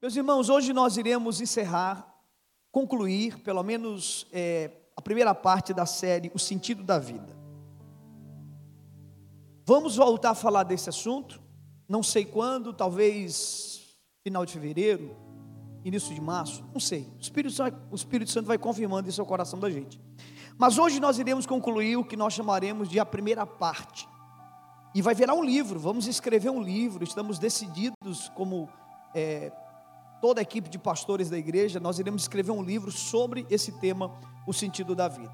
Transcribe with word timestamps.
Meus 0.00 0.14
irmãos, 0.14 0.48
hoje 0.48 0.72
nós 0.72 0.96
iremos 0.96 1.40
encerrar, 1.40 2.14
concluir, 2.70 3.40
pelo 3.40 3.64
menos 3.64 4.28
é, 4.32 4.70
a 4.96 5.02
primeira 5.02 5.34
parte 5.34 5.74
da 5.74 5.86
série, 5.86 6.30
O 6.32 6.38
Sentido 6.38 6.84
da 6.84 7.00
Vida. 7.00 7.36
Vamos 9.66 9.96
voltar 9.96 10.30
a 10.30 10.34
falar 10.36 10.62
desse 10.62 10.88
assunto, 10.88 11.42
não 11.88 12.00
sei 12.00 12.24
quando, 12.24 12.72
talvez 12.72 13.98
final 14.22 14.46
de 14.46 14.52
fevereiro, 14.52 15.16
início 15.84 16.14
de 16.14 16.20
março, 16.20 16.64
não 16.72 16.78
sei. 16.78 17.12
O 17.18 17.20
Espírito, 17.20 17.52
Santo, 17.52 17.76
o 17.90 17.96
Espírito 17.96 18.30
Santo 18.30 18.46
vai 18.46 18.56
confirmando 18.56 19.08
isso 19.08 19.20
ao 19.20 19.26
coração 19.26 19.58
da 19.58 19.68
gente. 19.68 20.00
Mas 20.56 20.78
hoje 20.78 21.00
nós 21.00 21.18
iremos 21.18 21.44
concluir 21.44 21.96
o 21.96 22.04
que 22.04 22.16
nós 22.16 22.34
chamaremos 22.34 22.88
de 22.88 23.00
a 23.00 23.04
primeira 23.04 23.44
parte. 23.44 24.08
E 24.94 25.02
vai 25.02 25.16
virar 25.16 25.34
um 25.34 25.42
livro, 25.42 25.80
vamos 25.80 26.06
escrever 26.06 26.50
um 26.50 26.62
livro, 26.62 27.02
estamos 27.02 27.36
decididos 27.40 28.28
como 28.36 28.68
é, 29.12 29.50
toda 30.20 30.40
a 30.40 30.42
equipe 30.42 30.68
de 30.68 30.78
pastores 30.78 31.30
da 31.30 31.38
igreja, 31.38 31.80
nós 31.80 31.98
iremos 31.98 32.22
escrever 32.22 32.52
um 32.52 32.62
livro 32.62 32.90
sobre 32.90 33.46
esse 33.50 33.72
tema, 33.72 34.12
o 34.46 34.52
sentido 34.52 34.94
da 34.94 35.08
vida. 35.08 35.32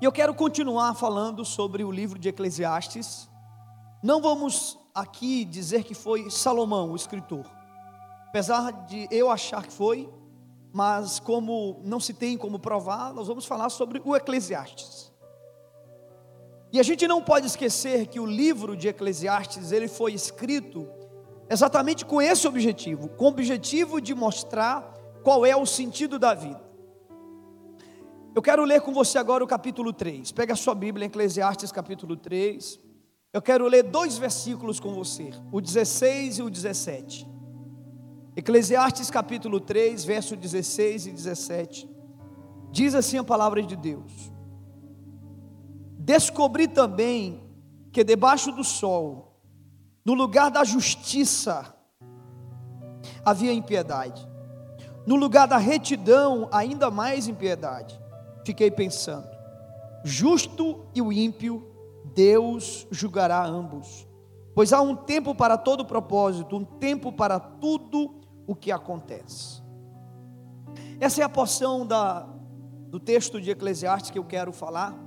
E 0.00 0.04
eu 0.04 0.12
quero 0.12 0.34
continuar 0.34 0.94
falando 0.94 1.44
sobre 1.44 1.82
o 1.82 1.90
livro 1.90 2.18
de 2.18 2.28
Eclesiastes. 2.28 3.28
Não 4.02 4.22
vamos 4.22 4.78
aqui 4.94 5.44
dizer 5.44 5.82
que 5.82 5.94
foi 5.94 6.30
Salomão 6.30 6.92
o 6.92 6.96
escritor, 6.96 7.44
apesar 8.28 8.70
de 8.86 9.08
eu 9.10 9.30
achar 9.30 9.66
que 9.66 9.72
foi, 9.72 10.08
mas 10.72 11.18
como 11.18 11.80
não 11.82 11.98
se 11.98 12.14
tem 12.14 12.36
como 12.36 12.58
provar, 12.58 13.12
nós 13.12 13.26
vamos 13.26 13.44
falar 13.44 13.70
sobre 13.70 14.00
o 14.04 14.14
Eclesiastes. 14.14 15.12
E 16.70 16.78
a 16.78 16.82
gente 16.82 17.08
não 17.08 17.22
pode 17.22 17.46
esquecer 17.46 18.06
que 18.06 18.20
o 18.20 18.26
livro 18.26 18.76
de 18.76 18.88
Eclesiastes, 18.88 19.72
ele 19.72 19.88
foi 19.88 20.12
escrito 20.12 20.86
exatamente 21.50 22.04
com 22.04 22.20
esse 22.20 22.46
objetivo, 22.46 23.08
com 23.08 23.24
o 23.24 23.28
objetivo 23.28 24.00
de 24.00 24.14
mostrar 24.14 24.94
qual 25.22 25.44
é 25.44 25.56
o 25.56 25.66
sentido 25.66 26.18
da 26.18 26.34
vida. 26.34 26.68
Eu 28.34 28.42
quero 28.42 28.64
ler 28.64 28.80
com 28.80 28.92
você 28.92 29.18
agora 29.18 29.42
o 29.42 29.46
capítulo 29.46 29.92
3. 29.92 30.30
Pega 30.32 30.52
a 30.52 30.56
sua 30.56 30.74
Bíblia, 30.74 31.06
Eclesiastes 31.06 31.72
capítulo 31.72 32.16
3. 32.16 32.78
Eu 33.32 33.42
quero 33.42 33.66
ler 33.66 33.82
dois 33.82 34.16
versículos 34.16 34.78
com 34.78 34.94
você, 34.94 35.30
o 35.50 35.60
16 35.60 36.38
e 36.38 36.42
o 36.42 36.50
17. 36.50 37.26
Eclesiastes 38.36 39.10
capítulo 39.10 39.58
3, 39.58 40.04
verso 40.04 40.36
16 40.36 41.08
e 41.08 41.10
17. 41.10 41.90
Diz 42.70 42.94
assim 42.94 43.18
a 43.18 43.24
palavra 43.24 43.62
de 43.62 43.74
Deus: 43.74 44.32
Descobri 45.98 46.68
também 46.68 47.42
que 47.92 48.04
debaixo 48.04 48.52
do 48.52 48.62
sol 48.62 49.27
no 50.08 50.14
lugar 50.14 50.50
da 50.50 50.64
justiça 50.64 51.66
havia 53.22 53.52
impiedade. 53.52 54.26
No 55.06 55.16
lugar 55.16 55.46
da 55.46 55.58
retidão, 55.58 56.48
ainda 56.50 56.90
mais 56.90 57.28
impiedade. 57.28 58.00
Fiquei 58.42 58.70
pensando: 58.70 59.28
justo 60.02 60.86
e 60.94 61.02
o 61.02 61.12
ímpio, 61.12 61.70
Deus 62.14 62.86
julgará 62.90 63.44
ambos. 63.44 64.08
Pois 64.54 64.72
há 64.72 64.80
um 64.80 64.96
tempo 64.96 65.34
para 65.34 65.58
todo 65.58 65.84
propósito, 65.84 66.56
um 66.56 66.64
tempo 66.64 67.12
para 67.12 67.38
tudo 67.38 68.14
o 68.46 68.54
que 68.54 68.72
acontece. 68.72 69.62
Essa 70.98 71.20
é 71.20 71.24
a 71.24 71.28
porção 71.28 71.86
da, 71.86 72.20
do 72.86 72.98
texto 72.98 73.38
de 73.42 73.50
Eclesiastes 73.50 74.10
que 74.10 74.18
eu 74.18 74.24
quero 74.24 74.52
falar. 74.54 74.98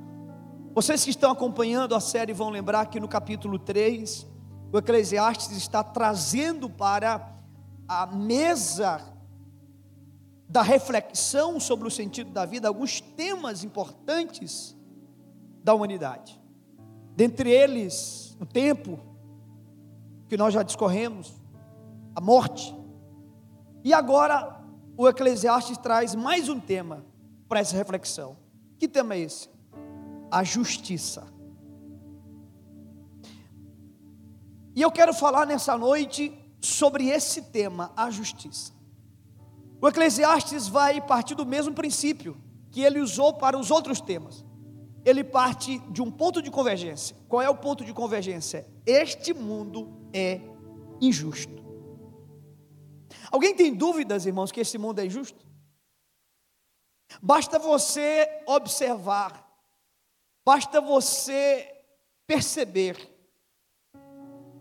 Vocês 0.76 1.04
que 1.04 1.10
estão 1.10 1.32
acompanhando 1.32 1.96
a 1.96 2.00
série 2.00 2.34
vão 2.34 2.52
lembrar 2.52 2.86
que 2.86 3.00
no 3.00 3.08
capítulo 3.08 3.58
3, 3.58 4.30
o 4.72 4.78
Eclesiastes 4.78 5.58
está 5.58 5.84
trazendo 5.84 6.70
para 6.70 7.36
a 7.88 8.06
mesa 8.06 9.02
da 10.48 10.62
reflexão 10.62 11.60
sobre 11.60 11.88
o 11.88 11.92
sentido 11.92 12.32
da 12.32 12.46
vida 12.46 12.68
alguns 12.68 13.02
temas 13.02 13.64
importantes 13.64 14.76
da 15.64 15.74
humanidade. 15.74 16.40
Dentre 17.16 17.50
eles, 17.50 18.36
o 18.40 18.46
tempo, 18.46 19.00
que 20.28 20.38
nós 20.38 20.54
já 20.54 20.64
discorremos, 20.64 21.34
a 22.16 22.22
morte. 22.22 22.76
E 23.84 23.94
agora, 23.94 24.62
o 24.98 25.08
Eclesiastes 25.08 25.78
traz 25.78 26.16
mais 26.16 26.48
um 26.48 26.60
tema 26.60 27.06
para 27.48 27.60
essa 27.60 27.76
reflexão. 27.76 28.38
Que 28.80 28.88
tema 28.88 29.16
é 29.16 29.20
esse? 29.20 29.50
A 30.30 30.44
justiça. 30.44 31.28
E 34.76 34.82
eu 34.82 34.92
quero 34.92 35.14
falar 35.14 35.46
nessa 35.46 35.78
noite 35.78 36.32
sobre 36.60 37.10
esse 37.10 37.42
tema, 37.44 37.92
a 37.96 38.10
justiça. 38.10 38.74
O 39.82 39.88
Eclesiastes 39.88 40.68
vai 40.68 41.02
partir 41.02 41.36
do 41.36 41.46
mesmo 41.46 41.74
princípio 41.74 42.38
que 42.72 42.82
ele 42.82 43.00
usou 43.00 43.34
para 43.34 43.58
os 43.58 43.72
outros 43.72 44.00
temas. 44.00 44.46
Ele 45.04 45.24
parte 45.24 45.80
de 45.90 46.02
um 46.02 46.12
ponto 46.12 46.42
de 46.42 46.52
convergência. 46.52 47.16
Qual 47.28 47.42
é 47.42 47.50
o 47.50 47.58
ponto 47.58 47.84
de 47.84 47.94
convergência? 47.94 48.68
Este 48.86 49.34
mundo 49.34 50.08
é 50.14 50.40
injusto. 51.02 51.62
Alguém 53.32 53.56
tem 53.56 53.74
dúvidas, 53.74 54.26
irmãos, 54.26 54.52
que 54.52 54.60
esse 54.60 54.78
mundo 54.78 55.00
é 55.00 55.06
injusto? 55.06 55.46
Basta 57.22 57.60
você 57.60 58.44
observar, 58.48 59.50
basta 60.46 60.80
você 60.80 61.70
perceber 62.26 63.11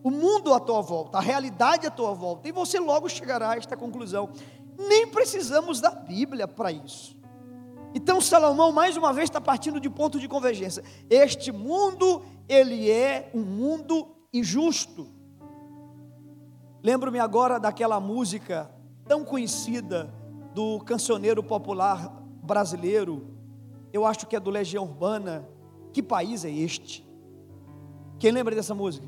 o 0.02 0.10
mundo 0.10 0.54
à 0.54 0.60
tua 0.60 0.80
volta, 0.80 1.18
a 1.18 1.20
realidade 1.20 1.86
à 1.86 1.90
tua 1.90 2.12
volta, 2.12 2.48
e 2.48 2.52
você 2.52 2.78
logo 2.78 3.08
chegará 3.08 3.50
a 3.50 3.56
esta 3.56 3.76
conclusão. 3.76 4.30
Nem 4.78 5.06
precisamos 5.06 5.80
da 5.80 5.90
Bíblia 5.90 6.48
para 6.48 6.72
isso. 6.72 7.18
Então 7.94 8.20
Salomão 8.20 8.72
mais 8.72 8.96
uma 8.96 9.12
vez 9.12 9.28
está 9.28 9.40
partindo 9.40 9.80
de 9.80 9.90
ponto 9.90 10.18
de 10.18 10.28
convergência. 10.28 10.82
Este 11.08 11.50
mundo, 11.50 12.22
ele 12.48 12.90
é 12.90 13.30
um 13.34 13.42
mundo 13.42 14.08
injusto. 14.32 15.08
Lembro-me 16.82 17.18
agora 17.18 17.58
daquela 17.58 18.00
música 18.00 18.70
tão 19.06 19.24
conhecida 19.24 20.12
do 20.54 20.78
cancioneiro 20.80 21.42
popular 21.42 22.16
brasileiro, 22.42 23.36
eu 23.92 24.06
acho 24.06 24.26
que 24.26 24.36
é 24.36 24.40
do 24.40 24.50
Legião 24.50 24.84
Urbana. 24.84 25.48
Que 25.92 26.02
país 26.02 26.44
é 26.44 26.50
este? 26.50 27.06
Quem 28.18 28.30
lembra 28.30 28.54
dessa 28.54 28.74
música? 28.74 29.06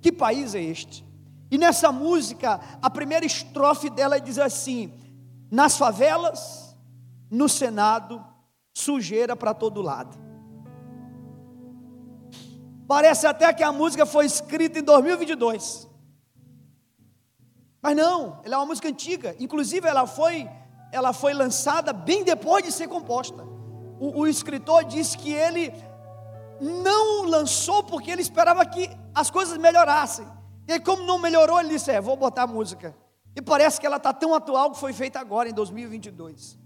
Que 0.00 0.12
país 0.12 0.54
é 0.54 0.62
este? 0.62 1.06
E 1.50 1.56
nessa 1.56 1.90
música, 1.90 2.60
a 2.80 2.90
primeira 2.90 3.24
estrofe 3.24 3.88
dela 3.88 4.20
diz 4.20 4.38
assim: 4.38 4.92
nas 5.50 5.76
favelas, 5.76 6.76
no 7.30 7.48
Senado, 7.48 8.24
sujeira 8.72 9.34
para 9.34 9.54
todo 9.54 9.82
lado. 9.82 10.16
Parece 12.86 13.26
até 13.26 13.52
que 13.52 13.62
a 13.62 13.72
música 13.72 14.06
foi 14.06 14.24
escrita 14.24 14.78
em 14.78 14.82
2022. 14.82 15.88
Mas 17.82 17.96
não, 17.96 18.40
ela 18.44 18.54
é 18.54 18.58
uma 18.58 18.66
música 18.66 18.88
antiga. 18.88 19.36
Inclusive, 19.38 19.86
ela 19.86 20.06
foi, 20.06 20.48
ela 20.90 21.12
foi 21.12 21.34
lançada 21.34 21.92
bem 21.92 22.24
depois 22.24 22.64
de 22.64 22.72
ser 22.72 22.88
composta. 22.88 23.44
O, 24.00 24.20
o 24.20 24.26
escritor 24.26 24.84
disse 24.84 25.18
que 25.18 25.32
ele 25.32 25.72
não 26.60 27.24
lançou 27.24 27.82
porque 27.82 28.10
ele 28.10 28.22
esperava 28.22 28.64
que 28.64 28.90
as 29.14 29.30
coisas 29.30 29.56
melhorassem. 29.58 30.26
E 30.66 30.78
como 30.80 31.04
não 31.04 31.18
melhorou, 31.18 31.60
ele 31.60 31.70
disse: 31.70 31.90
É, 31.90 32.00
vou 32.00 32.16
botar 32.16 32.46
música. 32.46 32.96
E 33.34 33.40
parece 33.40 33.80
que 33.80 33.86
ela 33.86 33.96
está 33.96 34.12
tão 34.12 34.34
atual 34.34 34.72
que 34.72 34.78
foi 34.78 34.92
feita 34.92 35.20
agora, 35.20 35.48
em 35.48 35.52
2022. 35.52 36.58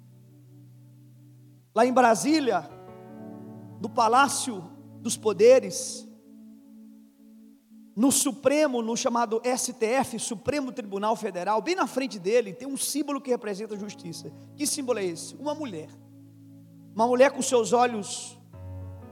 Lá 1.75 1.86
em 1.86 1.92
Brasília, 1.92 2.69
no 3.81 3.88
Palácio 3.88 4.64
dos 5.00 5.16
Poderes, 5.16 6.08
no 7.94 8.10
Supremo, 8.10 8.81
no 8.81 8.97
chamado 8.97 9.41
STF, 9.44 10.19
Supremo 10.19 10.72
Tribunal 10.72 11.14
Federal, 11.14 11.60
bem 11.60 11.75
na 11.75 11.86
frente 11.86 12.19
dele, 12.19 12.52
tem 12.52 12.66
um 12.66 12.76
símbolo 12.76 13.20
que 13.20 13.31
representa 13.31 13.75
a 13.75 13.78
justiça. 13.78 14.32
Que 14.56 14.67
símbolo 14.67 14.99
é 14.99 15.05
esse? 15.05 15.34
Uma 15.37 15.55
mulher. 15.55 15.90
Uma 16.94 17.06
mulher 17.06 17.32
com 17.32 17.43
seus 17.43 17.72
olhos 17.72 18.38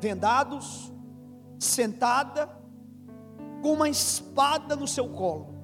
vendados, 0.00 0.93
sentada, 1.58 2.49
com 3.62 3.75
uma 3.75 3.88
espada 3.88 4.75
no 4.75 4.88
seu 4.88 5.08
colo. 5.08 5.55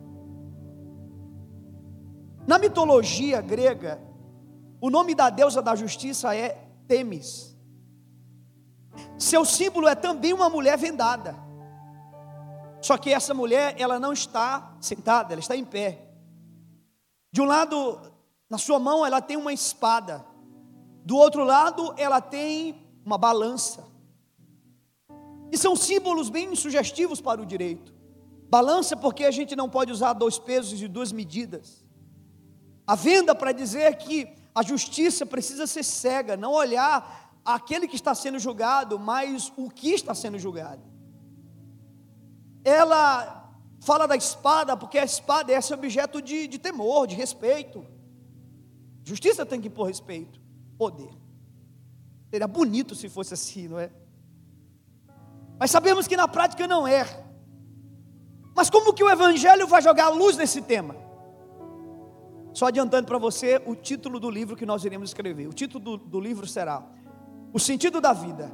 Na 2.46 2.58
mitologia 2.58 3.40
grega, 3.40 4.00
o 4.80 4.90
nome 4.90 5.14
da 5.14 5.30
deusa 5.30 5.60
da 5.62 5.74
justiça 5.74 6.34
é 6.34 6.50
Temis. 6.86 7.56
Seu 9.18 9.44
símbolo 9.44 9.88
é 9.88 9.94
também 9.94 10.32
uma 10.32 10.48
mulher 10.48 10.76
vendada. 10.78 11.34
Só 12.80 12.96
que 12.96 13.12
essa 13.12 13.34
mulher, 13.34 13.74
ela 13.78 13.98
não 13.98 14.12
está 14.12 14.76
sentada, 14.80 15.32
ela 15.32 15.40
está 15.40 15.56
em 15.56 15.64
pé. 15.64 16.06
De 17.32 17.40
um 17.40 17.44
lado, 17.44 18.00
na 18.48 18.58
sua 18.58 18.78
mão, 18.78 19.04
ela 19.04 19.20
tem 19.20 19.36
uma 19.36 19.52
espada. 19.52 20.24
Do 21.04 21.16
outro 21.16 21.42
lado, 21.42 21.94
ela 21.96 22.20
tem 22.20 22.86
uma 23.04 23.18
balança. 23.18 23.84
E 25.50 25.58
são 25.58 25.76
símbolos 25.76 26.28
bem 26.28 26.54
sugestivos 26.54 27.20
para 27.20 27.40
o 27.40 27.46
direito. 27.46 27.94
Balança 28.48 28.96
porque 28.96 29.24
a 29.24 29.30
gente 29.30 29.56
não 29.56 29.68
pode 29.68 29.92
usar 29.92 30.12
dois 30.12 30.38
pesos 30.38 30.80
e 30.80 30.88
duas 30.88 31.12
medidas. 31.12 31.84
a 32.86 32.94
venda 32.94 33.34
para 33.34 33.50
dizer 33.50 33.96
que 33.96 34.28
a 34.54 34.62
justiça 34.62 35.26
precisa 35.26 35.66
ser 35.66 35.82
cega, 35.82 36.36
não 36.36 36.52
olhar 36.52 37.32
aquele 37.44 37.88
que 37.88 37.96
está 37.96 38.14
sendo 38.14 38.38
julgado, 38.38 38.98
mas 38.98 39.52
o 39.56 39.68
que 39.68 39.90
está 39.90 40.14
sendo 40.14 40.38
julgado. 40.38 40.82
Ela 42.64 43.52
fala 43.80 44.06
da 44.06 44.16
espada, 44.16 44.76
porque 44.76 44.98
a 44.98 45.04
espada 45.04 45.52
é 45.52 45.56
esse 45.56 45.74
objeto 45.74 46.22
de, 46.22 46.46
de 46.46 46.58
temor, 46.58 47.06
de 47.06 47.14
respeito. 47.14 47.84
Justiça 49.04 49.44
tem 49.44 49.60
que 49.60 49.70
pôr 49.70 49.84
respeito, 49.84 50.40
poder. 50.78 51.10
Seria 52.30 52.48
bonito 52.48 52.94
se 52.94 53.08
fosse 53.08 53.34
assim, 53.34 53.68
não 53.68 53.78
é? 53.78 53.90
Mas 55.58 55.70
sabemos 55.70 56.06
que 56.06 56.16
na 56.16 56.28
prática 56.28 56.66
não 56.66 56.86
é. 56.86 57.06
Mas 58.54 58.70
como 58.70 58.92
que 58.92 59.04
o 59.04 59.10
Evangelho 59.10 59.66
vai 59.66 59.82
jogar 59.82 60.08
luz 60.08 60.36
nesse 60.36 60.62
tema? 60.62 60.96
Só 62.52 62.66
adiantando 62.66 63.06
para 63.06 63.18
você 63.18 63.60
o 63.66 63.74
título 63.74 64.18
do 64.18 64.30
livro 64.30 64.56
que 64.56 64.64
nós 64.64 64.84
iremos 64.84 65.10
escrever. 65.10 65.46
O 65.46 65.52
título 65.52 65.84
do, 65.84 65.96
do 65.98 66.20
livro 66.20 66.46
será 66.46 66.82
O 67.52 67.58
Sentido 67.58 68.00
da 68.00 68.12
Vida. 68.14 68.50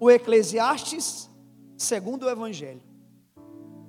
O 0.00 0.10
Eclesiastes 0.10 1.30
segundo 1.76 2.24
o 2.24 2.30
Evangelho. 2.30 2.82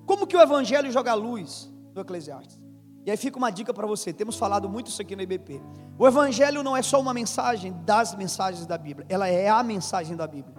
Como 0.06 0.28
que 0.28 0.36
o 0.36 0.42
Evangelho 0.42 0.92
joga 0.92 1.14
luz 1.14 1.72
no 1.94 2.02
Eclesiastes? 2.02 2.60
E 3.06 3.12
aí 3.12 3.18
fica 3.18 3.38
uma 3.38 3.50
dica 3.50 3.74
para 3.74 3.88
você. 3.88 4.12
Temos 4.12 4.38
falado 4.38 4.68
muito 4.68 4.88
isso 4.88 5.02
aqui 5.02 5.16
no 5.16 5.22
IBP. 5.22 5.62
O 5.98 6.06
Evangelho 6.06 6.62
não 6.62 6.76
é 6.76 6.82
só 6.82 7.00
uma 7.00 7.14
mensagem 7.14 7.74
das 7.86 8.14
mensagens 8.14 8.66
da 8.66 8.78
Bíblia, 8.78 9.06
ela 9.10 9.28
é 9.28 9.50
a 9.50 9.64
mensagem 9.64 10.16
da 10.16 10.28
Bíblia. 10.28 10.59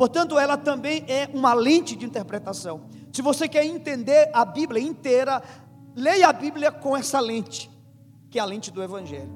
Portanto, 0.00 0.38
ela 0.38 0.56
também 0.56 1.04
é 1.06 1.28
uma 1.34 1.52
lente 1.52 1.94
de 1.94 2.06
interpretação. 2.06 2.84
Se 3.12 3.20
você 3.20 3.46
quer 3.46 3.66
entender 3.66 4.30
a 4.32 4.46
Bíblia 4.46 4.82
inteira, 4.82 5.42
leia 5.94 6.26
a 6.26 6.32
Bíblia 6.32 6.72
com 6.72 6.96
essa 6.96 7.20
lente, 7.20 7.70
que 8.30 8.38
é 8.38 8.40
a 8.40 8.46
lente 8.46 8.70
do 8.70 8.82
Evangelho. 8.82 9.30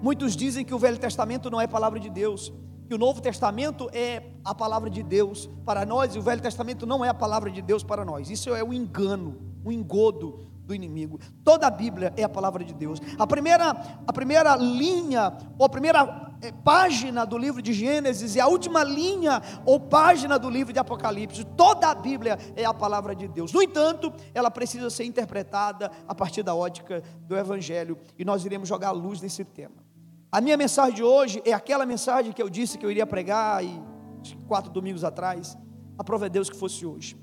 Muitos 0.00 0.34
dizem 0.34 0.64
que 0.64 0.74
o 0.74 0.78
Velho 0.78 0.96
Testamento 0.96 1.50
não 1.50 1.60
é 1.60 1.66
palavra 1.66 2.00
de 2.00 2.08
Deus, 2.08 2.50
que 2.86 2.94
o 2.94 2.98
Novo 2.98 3.20
Testamento 3.20 3.90
é 3.92 4.30
a 4.42 4.54
palavra 4.54 4.88
de 4.88 5.02
Deus 5.02 5.50
para 5.66 5.84
nós 5.84 6.14
e 6.14 6.18
o 6.18 6.22
Velho 6.22 6.40
Testamento 6.40 6.86
não 6.86 7.04
é 7.04 7.10
a 7.10 7.14
palavra 7.14 7.50
de 7.50 7.60
Deus 7.60 7.82
para 7.84 8.06
nós. 8.06 8.30
Isso 8.30 8.54
é 8.54 8.64
um 8.64 8.72
engano, 8.72 9.36
um 9.62 9.70
engodo 9.70 10.47
do 10.68 10.74
inimigo. 10.74 11.18
Toda 11.42 11.66
a 11.66 11.70
Bíblia 11.70 12.12
é 12.14 12.22
a 12.22 12.28
palavra 12.28 12.62
de 12.62 12.74
Deus. 12.74 13.00
A 13.18 13.26
primeira, 13.26 13.70
a 14.06 14.12
primeira 14.12 14.54
linha, 14.54 15.36
ou 15.58 15.64
a 15.64 15.68
primeira 15.68 16.36
é, 16.42 16.52
página 16.52 17.24
do 17.24 17.38
livro 17.38 17.62
de 17.62 17.72
Gênesis 17.72 18.36
e 18.36 18.40
a 18.40 18.46
última 18.46 18.84
linha 18.84 19.42
ou 19.64 19.80
página 19.80 20.38
do 20.38 20.50
livro 20.50 20.72
de 20.72 20.78
Apocalipse, 20.78 21.42
toda 21.56 21.88
a 21.88 21.94
Bíblia 21.94 22.38
é 22.54 22.66
a 22.66 22.74
palavra 22.74 23.16
de 23.16 23.26
Deus. 23.26 23.50
No 23.52 23.62
entanto, 23.62 24.12
ela 24.34 24.50
precisa 24.50 24.90
ser 24.90 25.04
interpretada 25.04 25.90
a 26.06 26.14
partir 26.14 26.42
da 26.42 26.54
ótica 26.54 27.02
do 27.22 27.36
Evangelho 27.36 27.98
e 28.18 28.24
nós 28.24 28.44
iremos 28.44 28.68
jogar 28.68 28.90
luz 28.90 29.22
nesse 29.22 29.44
tema. 29.44 29.88
A 30.30 30.42
minha 30.42 30.58
mensagem 30.58 30.94
de 30.94 31.02
hoje 31.02 31.42
é 31.46 31.54
aquela 31.54 31.86
mensagem 31.86 32.32
que 32.32 32.42
eu 32.42 32.50
disse 32.50 32.76
que 32.76 32.84
eu 32.84 32.90
iria 32.90 33.06
pregar 33.06 33.64
e 33.64 33.82
quatro 34.46 34.70
domingos 34.70 35.02
atrás. 35.02 35.56
Aprove 35.96 36.26
a 36.26 36.28
Deus 36.28 36.50
que 36.50 36.56
fosse 36.56 36.84
hoje. 36.84 37.16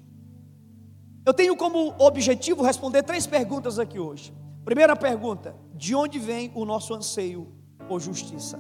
Eu 1.26 1.34
tenho 1.34 1.58
como 1.58 1.96
objetivo 1.98 2.62
responder 2.62 3.02
três 3.02 3.26
perguntas 3.26 3.80
aqui 3.80 4.00
hoje. 4.00 4.32
Primeira 4.64 4.96
pergunta: 4.96 5.56
de 5.74 5.96
onde 5.96 6.20
vem 6.20 6.52
o 6.54 6.64
nosso 6.66 6.94
anseio 6.94 7.52
por 7.88 8.00
justiça? 8.00 8.60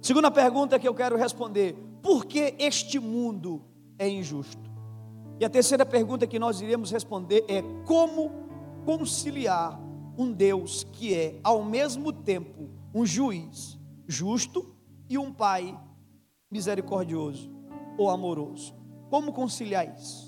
Segunda 0.00 0.30
pergunta 0.30 0.78
que 0.78 0.86
eu 0.86 0.94
quero 0.94 1.16
responder: 1.16 1.74
por 2.00 2.26
que 2.26 2.54
este 2.60 3.00
mundo 3.00 3.64
é 3.98 4.08
injusto? 4.08 4.70
E 5.40 5.44
a 5.44 5.50
terceira 5.50 5.84
pergunta 5.84 6.28
que 6.28 6.38
nós 6.38 6.60
iremos 6.60 6.92
responder 6.92 7.44
é: 7.48 7.60
como 7.84 8.30
conciliar 8.84 9.80
um 10.16 10.30
Deus 10.30 10.84
que 10.92 11.12
é, 11.12 11.40
ao 11.42 11.64
mesmo 11.64 12.12
tempo, 12.12 12.70
um 12.94 13.04
juiz 13.04 13.76
justo 14.06 14.76
e 15.10 15.18
um 15.18 15.32
pai 15.32 15.76
misericordioso 16.48 17.50
ou 17.98 18.10
amoroso? 18.10 18.76
Como 19.10 19.32
conciliar 19.32 19.92
isso? 19.92 20.23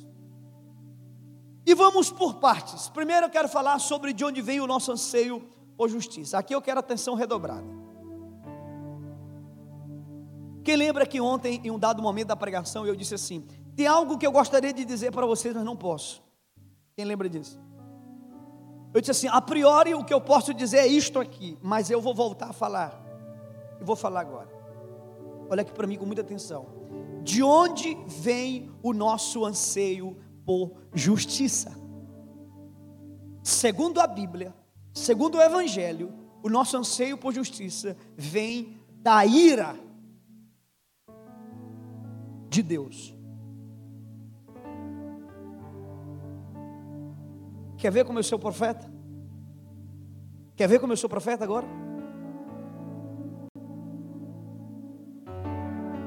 E 1.66 1.74
vamos 1.74 2.12
por 2.12 2.34
partes. 2.34 2.88
Primeiro 2.88 3.26
eu 3.26 3.30
quero 3.30 3.48
falar 3.48 3.80
sobre 3.80 4.12
de 4.12 4.24
onde 4.24 4.40
vem 4.40 4.60
o 4.60 4.66
nosso 4.68 4.92
anseio 4.92 5.42
por 5.76 5.88
justiça. 5.88 6.38
Aqui 6.38 6.54
eu 6.54 6.62
quero 6.62 6.78
atenção 6.78 7.16
redobrada. 7.16 7.66
Quem 10.62 10.76
lembra 10.76 11.04
que 11.04 11.20
ontem, 11.20 11.60
em 11.64 11.70
um 11.70 11.78
dado 11.78 12.00
momento 12.00 12.28
da 12.28 12.36
pregação, 12.36 12.86
eu 12.86 12.94
disse 12.94 13.14
assim: 13.14 13.44
tem 13.74 13.86
algo 13.86 14.16
que 14.16 14.24
eu 14.26 14.30
gostaria 14.30 14.72
de 14.72 14.84
dizer 14.84 15.10
para 15.10 15.26
vocês, 15.26 15.52
mas 15.54 15.64
não 15.64 15.76
posso. 15.76 16.22
Quem 16.94 17.04
lembra 17.04 17.28
disso? 17.28 17.60
Eu 18.94 19.00
disse 19.00 19.10
assim: 19.10 19.28
a 19.28 19.40
priori 19.40 19.92
o 19.92 20.04
que 20.04 20.14
eu 20.14 20.20
posso 20.20 20.54
dizer 20.54 20.78
é 20.78 20.86
isto 20.86 21.18
aqui, 21.18 21.58
mas 21.60 21.90
eu 21.90 22.00
vou 22.00 22.14
voltar 22.14 22.50
a 22.50 22.52
falar. 22.52 23.00
E 23.80 23.84
vou 23.84 23.96
falar 23.96 24.20
agora. 24.20 24.48
Olha 25.50 25.62
aqui 25.62 25.72
para 25.72 25.86
mim 25.86 25.96
com 25.96 26.06
muita 26.06 26.22
atenção. 26.22 26.66
De 27.22 27.42
onde 27.42 27.96
vem 28.06 28.70
o 28.82 28.92
nosso 28.92 29.44
anseio 29.44 30.16
por 30.46 30.72
justiça. 30.94 31.76
Segundo 33.42 34.00
a 34.00 34.06
Bíblia, 34.06 34.54
segundo 34.94 35.36
o 35.36 35.42
Evangelho, 35.42 36.14
o 36.42 36.48
nosso 36.48 36.76
anseio 36.76 37.18
por 37.18 37.34
justiça 37.34 37.96
vem 38.16 38.78
da 39.02 39.26
ira 39.26 39.76
de 42.48 42.62
Deus. 42.62 43.14
Quer 47.76 47.90
ver 47.90 48.04
como 48.04 48.18
eu 48.18 48.22
sou 48.22 48.38
profeta? 48.38 48.90
Quer 50.54 50.68
ver 50.68 50.78
como 50.78 50.92
eu 50.92 50.96
sou 50.96 51.10
profeta 51.10 51.44
agora? 51.44 51.66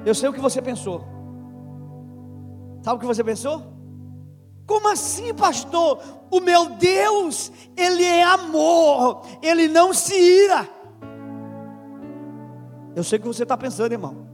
Eu 0.06 0.16
sei 0.16 0.30
o 0.30 0.34
que 0.34 0.40
você 0.40 0.62
pensou. 0.62 1.04
Sabe 2.82 2.96
o 2.96 3.00
que 3.00 3.06
você 3.06 3.24
pensou? 3.24 3.79
Como 4.70 4.88
assim, 4.88 5.34
pastor? 5.34 6.00
O 6.30 6.40
meu 6.40 6.70
Deus, 6.70 7.52
Ele 7.76 8.04
é 8.04 8.22
amor, 8.22 9.26
Ele 9.42 9.68
não 9.68 9.92
se 9.96 10.14
ira. 10.14 10.70
Eu 12.96 13.04
sei 13.04 13.18
o 13.18 13.22
que 13.24 13.28
você 13.28 13.42
está 13.42 13.58
pensando, 13.58 13.94
irmão. 13.94 14.28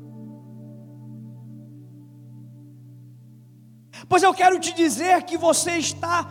Pois 4.10 4.24
eu 4.24 4.34
quero 4.34 4.60
te 4.60 4.74
dizer 4.74 5.24
que 5.24 5.38
você 5.38 5.78
está 5.78 6.30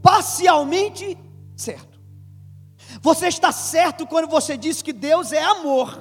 parcialmente 0.00 1.18
certo. 1.56 2.00
Você 3.02 3.26
está 3.26 3.50
certo 3.50 4.06
quando 4.06 4.28
você 4.28 4.56
diz 4.56 4.80
que 4.80 4.92
Deus 4.92 5.32
é 5.32 5.42
amor 5.42 6.00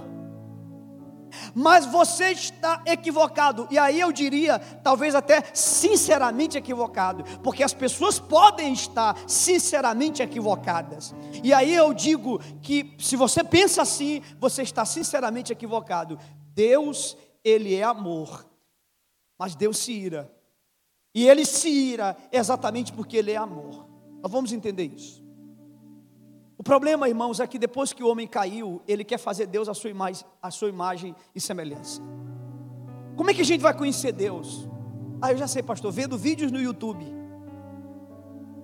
mas 1.53 1.85
você 1.85 2.31
está 2.31 2.81
equivocado. 2.85 3.67
E 3.71 3.77
aí 3.77 3.99
eu 3.99 4.11
diria, 4.11 4.59
talvez 4.59 5.15
até 5.15 5.43
sinceramente 5.53 6.57
equivocado, 6.57 7.23
porque 7.41 7.63
as 7.63 7.73
pessoas 7.73 8.19
podem 8.19 8.73
estar 8.73 9.17
sinceramente 9.27 10.21
equivocadas. 10.21 11.13
E 11.43 11.53
aí 11.53 11.73
eu 11.73 11.93
digo 11.93 12.39
que 12.61 12.95
se 12.99 13.15
você 13.15 13.43
pensa 13.43 13.81
assim, 13.81 14.21
você 14.39 14.61
está 14.61 14.85
sinceramente 14.85 15.51
equivocado. 15.51 16.19
Deus, 16.53 17.17
ele 17.43 17.75
é 17.75 17.83
amor. 17.83 18.45
Mas 19.37 19.55
Deus 19.55 19.77
se 19.77 19.91
ira. 19.91 20.31
E 21.13 21.27
ele 21.27 21.45
se 21.45 21.69
ira 21.69 22.15
exatamente 22.31 22.91
porque 22.91 23.17
ele 23.17 23.31
é 23.31 23.37
amor. 23.37 23.87
Nós 24.21 24.31
vamos 24.31 24.51
entender 24.51 24.85
isso. 24.85 25.24
O 26.57 26.63
problema, 26.63 27.09
irmãos, 27.09 27.39
é 27.39 27.47
que 27.47 27.59
depois 27.59 27.91
que 27.91 28.03
o 28.03 28.07
homem 28.07 28.27
caiu, 28.27 28.81
ele 28.87 29.03
quer 29.03 29.17
fazer 29.17 29.45
Deus 29.45 29.67
a 29.67 29.73
sua 29.73 29.89
imagem, 29.89 30.25
a 30.41 30.49
sua 30.49 30.69
imagem 30.69 31.15
e 31.33 31.41
semelhança. 31.41 32.01
Como 33.15 33.29
é 33.29 33.33
que 33.33 33.41
a 33.41 33.45
gente 33.45 33.61
vai 33.61 33.73
conhecer 33.73 34.11
Deus? 34.11 34.67
Ah, 35.21 35.31
eu 35.31 35.37
já 35.37 35.47
sei, 35.47 35.63
pastor, 35.63 35.91
vendo 35.91 36.17
vídeos 36.17 36.51
no 36.51 36.61
YouTube. 36.61 37.05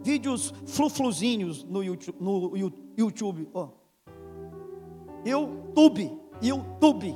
Vídeos 0.02 0.54
flufluzinhos 0.66 1.64
no 1.64 1.84
YouTube. 1.84 2.18
No 2.20 2.58
YouTube. 2.98 3.50
Oh. 3.54 3.70
YouTube. 5.26 6.20
YouTube. 6.42 7.16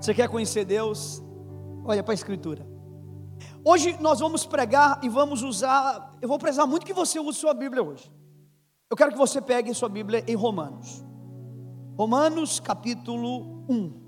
Você 0.00 0.14
quer 0.14 0.28
conhecer 0.28 0.64
Deus? 0.64 1.22
Olha 1.84 2.02
para 2.02 2.12
a 2.12 2.14
Escritura. 2.14 2.71
Hoje 3.64 3.96
nós 4.00 4.18
vamos 4.18 4.44
pregar 4.44 4.98
e 5.02 5.08
vamos 5.08 5.42
usar. 5.42 6.16
Eu 6.20 6.28
vou 6.28 6.36
prezar 6.38 6.66
muito 6.66 6.84
que 6.84 6.92
você 6.92 7.20
use 7.20 7.38
sua 7.38 7.54
Bíblia 7.54 7.80
hoje. 7.80 8.10
Eu 8.90 8.96
quero 8.96 9.12
que 9.12 9.18
você 9.18 9.40
pegue 9.40 9.72
sua 9.72 9.88
Bíblia 9.88 10.24
em 10.26 10.34
Romanos. 10.34 11.04
Romanos 11.96 12.58
capítulo 12.58 13.64
1. 13.68 14.02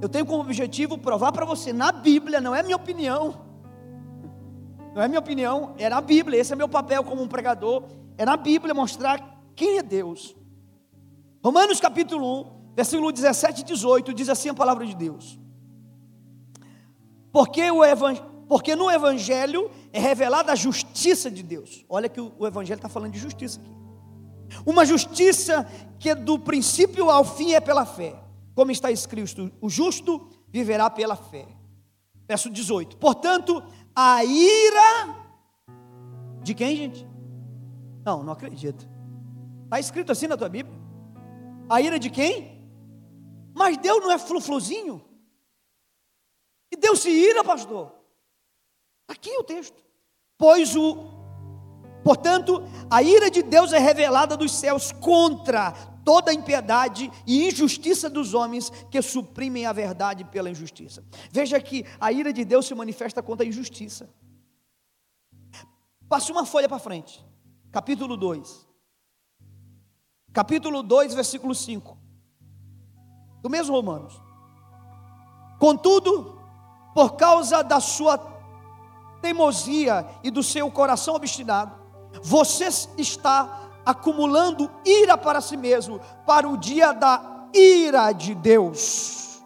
Eu 0.00 0.08
tenho 0.08 0.24
como 0.24 0.42
objetivo 0.42 0.96
provar 0.96 1.32
para 1.32 1.44
você 1.44 1.72
na 1.72 1.90
Bíblia, 1.90 2.40
não 2.40 2.54
é 2.54 2.62
minha 2.62 2.76
opinião. 2.76 3.34
Não 4.94 5.02
é 5.02 5.08
minha 5.08 5.20
opinião, 5.20 5.74
é 5.76 5.88
na 5.88 6.00
Bíblia. 6.00 6.40
Esse 6.40 6.52
é 6.52 6.56
meu 6.56 6.68
papel 6.68 7.02
como 7.02 7.20
um 7.20 7.28
pregador. 7.28 7.82
É 8.16 8.24
na 8.24 8.36
Bíblia 8.36 8.72
mostrar 8.72 9.42
quem 9.56 9.78
é 9.78 9.82
Deus. 9.82 10.36
Romanos 11.42 11.80
capítulo 11.80 12.42
1, 12.42 12.74
versículo 12.76 13.10
17 13.10 13.62
e 13.62 13.64
18 13.64 14.14
diz 14.14 14.28
assim 14.28 14.50
a 14.50 14.54
palavra 14.54 14.86
de 14.86 14.94
Deus. 14.94 15.40
Porque, 17.32 17.70
o 17.70 17.80
porque 18.48 18.74
no 18.74 18.90
Evangelho 18.90 19.70
é 19.92 20.00
revelada 20.00 20.52
a 20.52 20.56
justiça 20.56 21.30
de 21.30 21.42
Deus. 21.42 21.84
Olha 21.88 22.08
que 22.08 22.20
o 22.20 22.46
Evangelho 22.46 22.78
está 22.78 22.88
falando 22.88 23.12
de 23.12 23.18
justiça 23.18 23.60
aqui. 23.60 23.80
Uma 24.66 24.84
justiça 24.84 25.64
que 25.98 26.14
do 26.14 26.38
princípio 26.38 27.08
ao 27.10 27.24
fim 27.24 27.52
é 27.52 27.60
pela 27.60 27.86
fé. 27.86 28.14
Como 28.54 28.70
está 28.70 28.90
escrito, 28.90 29.50
o 29.60 29.68
justo 29.68 30.28
viverá 30.48 30.90
pela 30.90 31.16
fé. 31.16 31.46
Verso 32.26 32.50
18. 32.50 32.96
Portanto, 32.96 33.62
a 33.94 34.24
ira 34.24 35.16
de 36.42 36.54
quem, 36.54 36.76
gente? 36.76 37.06
Não, 38.04 38.22
não 38.22 38.32
acredito. 38.32 38.88
Está 39.64 39.78
escrito 39.78 40.10
assim 40.10 40.26
na 40.26 40.36
tua 40.36 40.48
Bíblia? 40.48 40.78
A 41.68 41.80
ira 41.80 41.98
de 41.98 42.10
quem? 42.10 42.60
Mas 43.54 43.76
Deus 43.76 44.00
não 44.00 44.10
é 44.10 44.18
flufluzinho? 44.18 45.00
E 46.72 46.76
Deus 46.76 47.00
se 47.00 47.10
ira, 47.10 47.42
pastor? 47.42 47.92
Aqui 49.08 49.30
o 49.36 49.44
texto. 49.44 49.82
Pois 50.38 50.76
o 50.76 51.20
Portanto, 52.02 52.62
a 52.90 53.02
ira 53.02 53.30
de 53.30 53.42
Deus 53.42 53.72
é 53.72 53.78
revelada 53.78 54.36
dos 54.36 54.52
céus 54.52 54.90
contra 54.90 55.72
toda 56.04 56.30
a 56.30 56.34
impiedade 56.34 57.10
e 57.26 57.46
injustiça 57.46 58.08
dos 58.08 58.32
homens 58.32 58.70
que 58.90 59.00
suprimem 59.02 59.66
a 59.66 59.72
verdade 59.72 60.24
pela 60.24 60.50
injustiça. 60.50 61.04
Veja 61.30 61.60
que 61.60 61.84
a 62.00 62.10
ira 62.10 62.32
de 62.32 62.44
Deus 62.44 62.66
se 62.66 62.74
manifesta 62.74 63.22
contra 63.22 63.44
a 63.44 63.48
injustiça. 63.48 64.08
Passe 66.08 66.32
uma 66.32 66.46
folha 66.46 66.68
para 66.68 66.78
frente. 66.78 67.24
Capítulo 67.70 68.16
2. 68.16 68.66
Capítulo 70.32 70.82
2, 70.82 71.14
versículo 71.14 71.54
5. 71.54 71.98
Do 73.42 73.50
mesmo 73.50 73.74
Romanos. 73.74 74.20
Contudo, 75.58 76.39
por 76.94 77.16
causa 77.16 77.62
da 77.62 77.80
sua 77.80 78.18
teimosia 79.20 80.06
e 80.22 80.30
do 80.30 80.42
seu 80.42 80.70
coração 80.70 81.14
obstinado, 81.14 81.74
você 82.22 82.68
está 82.98 83.70
acumulando 83.84 84.70
ira 84.84 85.16
para 85.16 85.40
si 85.40 85.56
mesmo, 85.56 86.00
para 86.26 86.48
o 86.48 86.56
dia 86.56 86.92
da 86.92 87.48
ira 87.54 88.12
de 88.12 88.34
Deus, 88.34 89.42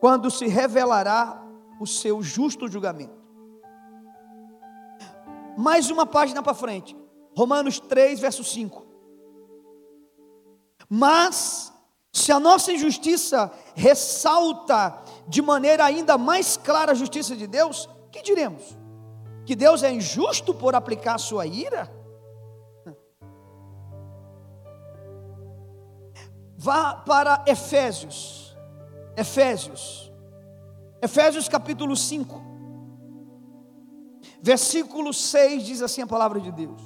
quando 0.00 0.30
se 0.30 0.46
revelará 0.46 1.42
o 1.80 1.86
seu 1.86 2.22
justo 2.22 2.68
julgamento. 2.68 3.16
Mais 5.56 5.90
uma 5.90 6.04
página 6.04 6.42
para 6.42 6.54
frente, 6.54 6.96
Romanos 7.36 7.80
3, 7.80 8.20
verso 8.20 8.44
5. 8.44 8.84
Mas, 10.88 11.72
se 12.12 12.30
a 12.30 12.38
nossa 12.38 12.72
injustiça 12.72 13.50
ressalta 13.74 15.02
de 15.28 15.42
maneira 15.42 15.84
ainda 15.84 16.16
mais 16.16 16.56
clara 16.56 16.92
a 16.92 16.94
justiça 16.94 17.36
de 17.36 17.46
Deus, 17.46 17.88
que 18.10 18.22
diremos? 18.22 18.76
que 19.46 19.54
Deus 19.54 19.84
é 19.84 19.92
injusto 19.92 20.52
por 20.52 20.74
aplicar 20.74 21.14
a 21.14 21.18
sua 21.18 21.46
ira? 21.46 21.88
Vá 26.58 26.94
para 26.94 27.44
Efésios. 27.46 28.56
Efésios. 29.16 30.12
Efésios 31.00 31.48
capítulo 31.48 31.96
5. 31.96 32.44
Versículo 34.42 35.14
6 35.14 35.64
diz 35.64 35.80
assim 35.80 36.02
a 36.02 36.06
palavra 36.06 36.40
de 36.40 36.50
Deus: 36.50 36.82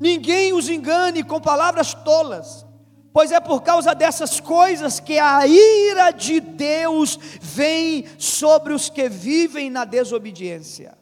Ninguém 0.00 0.54
os 0.54 0.70
engane 0.70 1.22
com 1.22 1.40
palavras 1.40 1.92
tolas, 1.92 2.66
pois 3.14 3.30
é 3.30 3.38
por 3.38 3.62
causa 3.62 3.94
dessas 3.94 4.40
coisas 4.40 4.98
que 4.98 5.20
a 5.20 5.46
ira 5.46 6.10
de 6.10 6.40
Deus 6.40 7.16
vem 7.40 8.04
sobre 8.18 8.72
os 8.72 8.90
que 8.90 9.08
vivem 9.08 9.70
na 9.70 9.84
desobediência. 9.84 10.98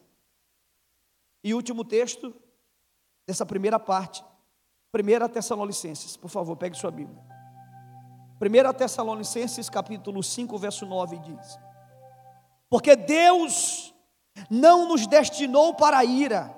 E 1.43 1.55
último 1.55 1.83
texto 1.87 2.35
dessa 3.27 3.47
primeira 3.47 3.81
parte, 3.81 4.23
1 4.95 5.29
Tessalonicenses, 5.31 6.15
por 6.15 6.29
favor, 6.29 6.55
pegue 6.55 6.77
sua 6.77 6.91
Bíblia. 6.91 7.19
1 8.39 8.75
Tessalonicenses 8.75 9.71
capítulo 9.71 10.23
5, 10.23 10.59
verso 10.59 10.85
9 10.85 11.19
diz: 11.19 11.59
Porque 12.69 12.95
Deus 12.95 13.95
não 14.51 14.87
nos 14.87 15.07
destinou 15.07 15.73
para 15.73 15.97
a 15.97 16.05
ira, 16.05 16.55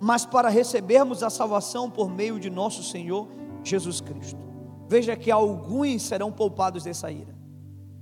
mas 0.00 0.24
para 0.24 0.48
recebermos 0.48 1.22
a 1.22 1.28
salvação 1.28 1.90
por 1.90 2.08
meio 2.08 2.40
de 2.40 2.48
nosso 2.48 2.82
Senhor 2.82 3.39
Jesus 3.62 4.00
Cristo. 4.00 4.40
Veja 4.88 5.16
que 5.16 5.30
alguns 5.30 6.02
serão 6.02 6.32
poupados 6.32 6.84
dessa 6.84 7.10
ira. 7.10 7.34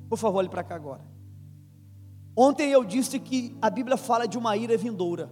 Por 0.08 0.16
favor, 0.16 0.38
olhe 0.38 0.48
para 0.48 0.64
cá 0.64 0.74
agora. 0.74 1.06
Ontem 2.36 2.70
eu 2.70 2.84
disse 2.84 3.18
que 3.18 3.56
a 3.60 3.68
Bíblia 3.68 3.96
fala 3.96 4.26
de 4.26 4.38
uma 4.38 4.56
ira 4.56 4.76
vindoura. 4.76 5.30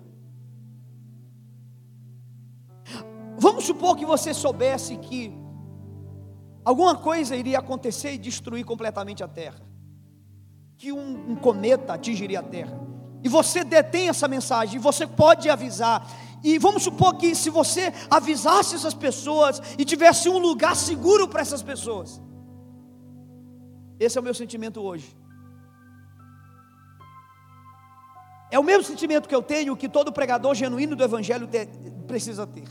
Vamos 3.38 3.64
supor 3.64 3.96
que 3.96 4.04
você 4.04 4.34
soubesse 4.34 4.96
que 4.96 5.32
alguma 6.64 6.96
coisa 6.96 7.36
iria 7.36 7.58
acontecer 7.58 8.12
e 8.14 8.18
destruir 8.18 8.64
completamente 8.64 9.22
a 9.22 9.28
terra, 9.28 9.60
que 10.76 10.90
um, 10.92 11.30
um 11.30 11.36
cometa 11.36 11.94
atingiria 11.94 12.40
a 12.40 12.42
terra, 12.42 12.80
e 13.22 13.28
você 13.28 13.64
detém 13.64 14.08
essa 14.08 14.26
mensagem, 14.28 14.80
você 14.80 15.06
pode 15.06 15.48
avisar, 15.50 16.08
e 16.46 16.58
vamos 16.60 16.84
supor 16.84 17.16
que 17.16 17.34
se 17.34 17.50
você 17.50 17.92
avisasse 18.08 18.76
essas 18.76 18.94
pessoas 18.94 19.60
e 19.76 19.84
tivesse 19.84 20.28
um 20.28 20.38
lugar 20.38 20.76
seguro 20.76 21.26
para 21.26 21.40
essas 21.40 21.60
pessoas. 21.60 22.22
Esse 23.98 24.16
é 24.16 24.20
o 24.20 24.24
meu 24.24 24.32
sentimento 24.32 24.80
hoje. 24.80 25.08
É 28.48 28.60
o 28.60 28.62
mesmo 28.62 28.84
sentimento 28.84 29.28
que 29.28 29.34
eu 29.34 29.42
tenho 29.42 29.76
que 29.76 29.88
todo 29.88 30.12
pregador 30.12 30.54
genuíno 30.54 30.94
do 30.94 31.02
evangelho 31.02 31.48
te, 31.48 31.66
precisa 32.06 32.46
ter. 32.46 32.68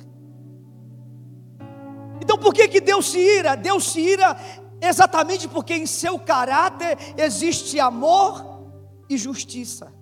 Então 2.22 2.38
por 2.38 2.54
que 2.54 2.70
que 2.70 2.80
Deus 2.80 3.12
se 3.12 3.20
ira? 3.20 3.56
Deus 3.56 3.92
se 3.92 4.00
ira 4.00 4.38
exatamente 4.82 5.50
porque 5.50 5.74
em 5.74 5.86
seu 5.86 6.18
caráter 6.18 6.98
existe 7.18 7.78
amor 7.78 8.64
e 9.10 9.18
justiça. 9.18 9.95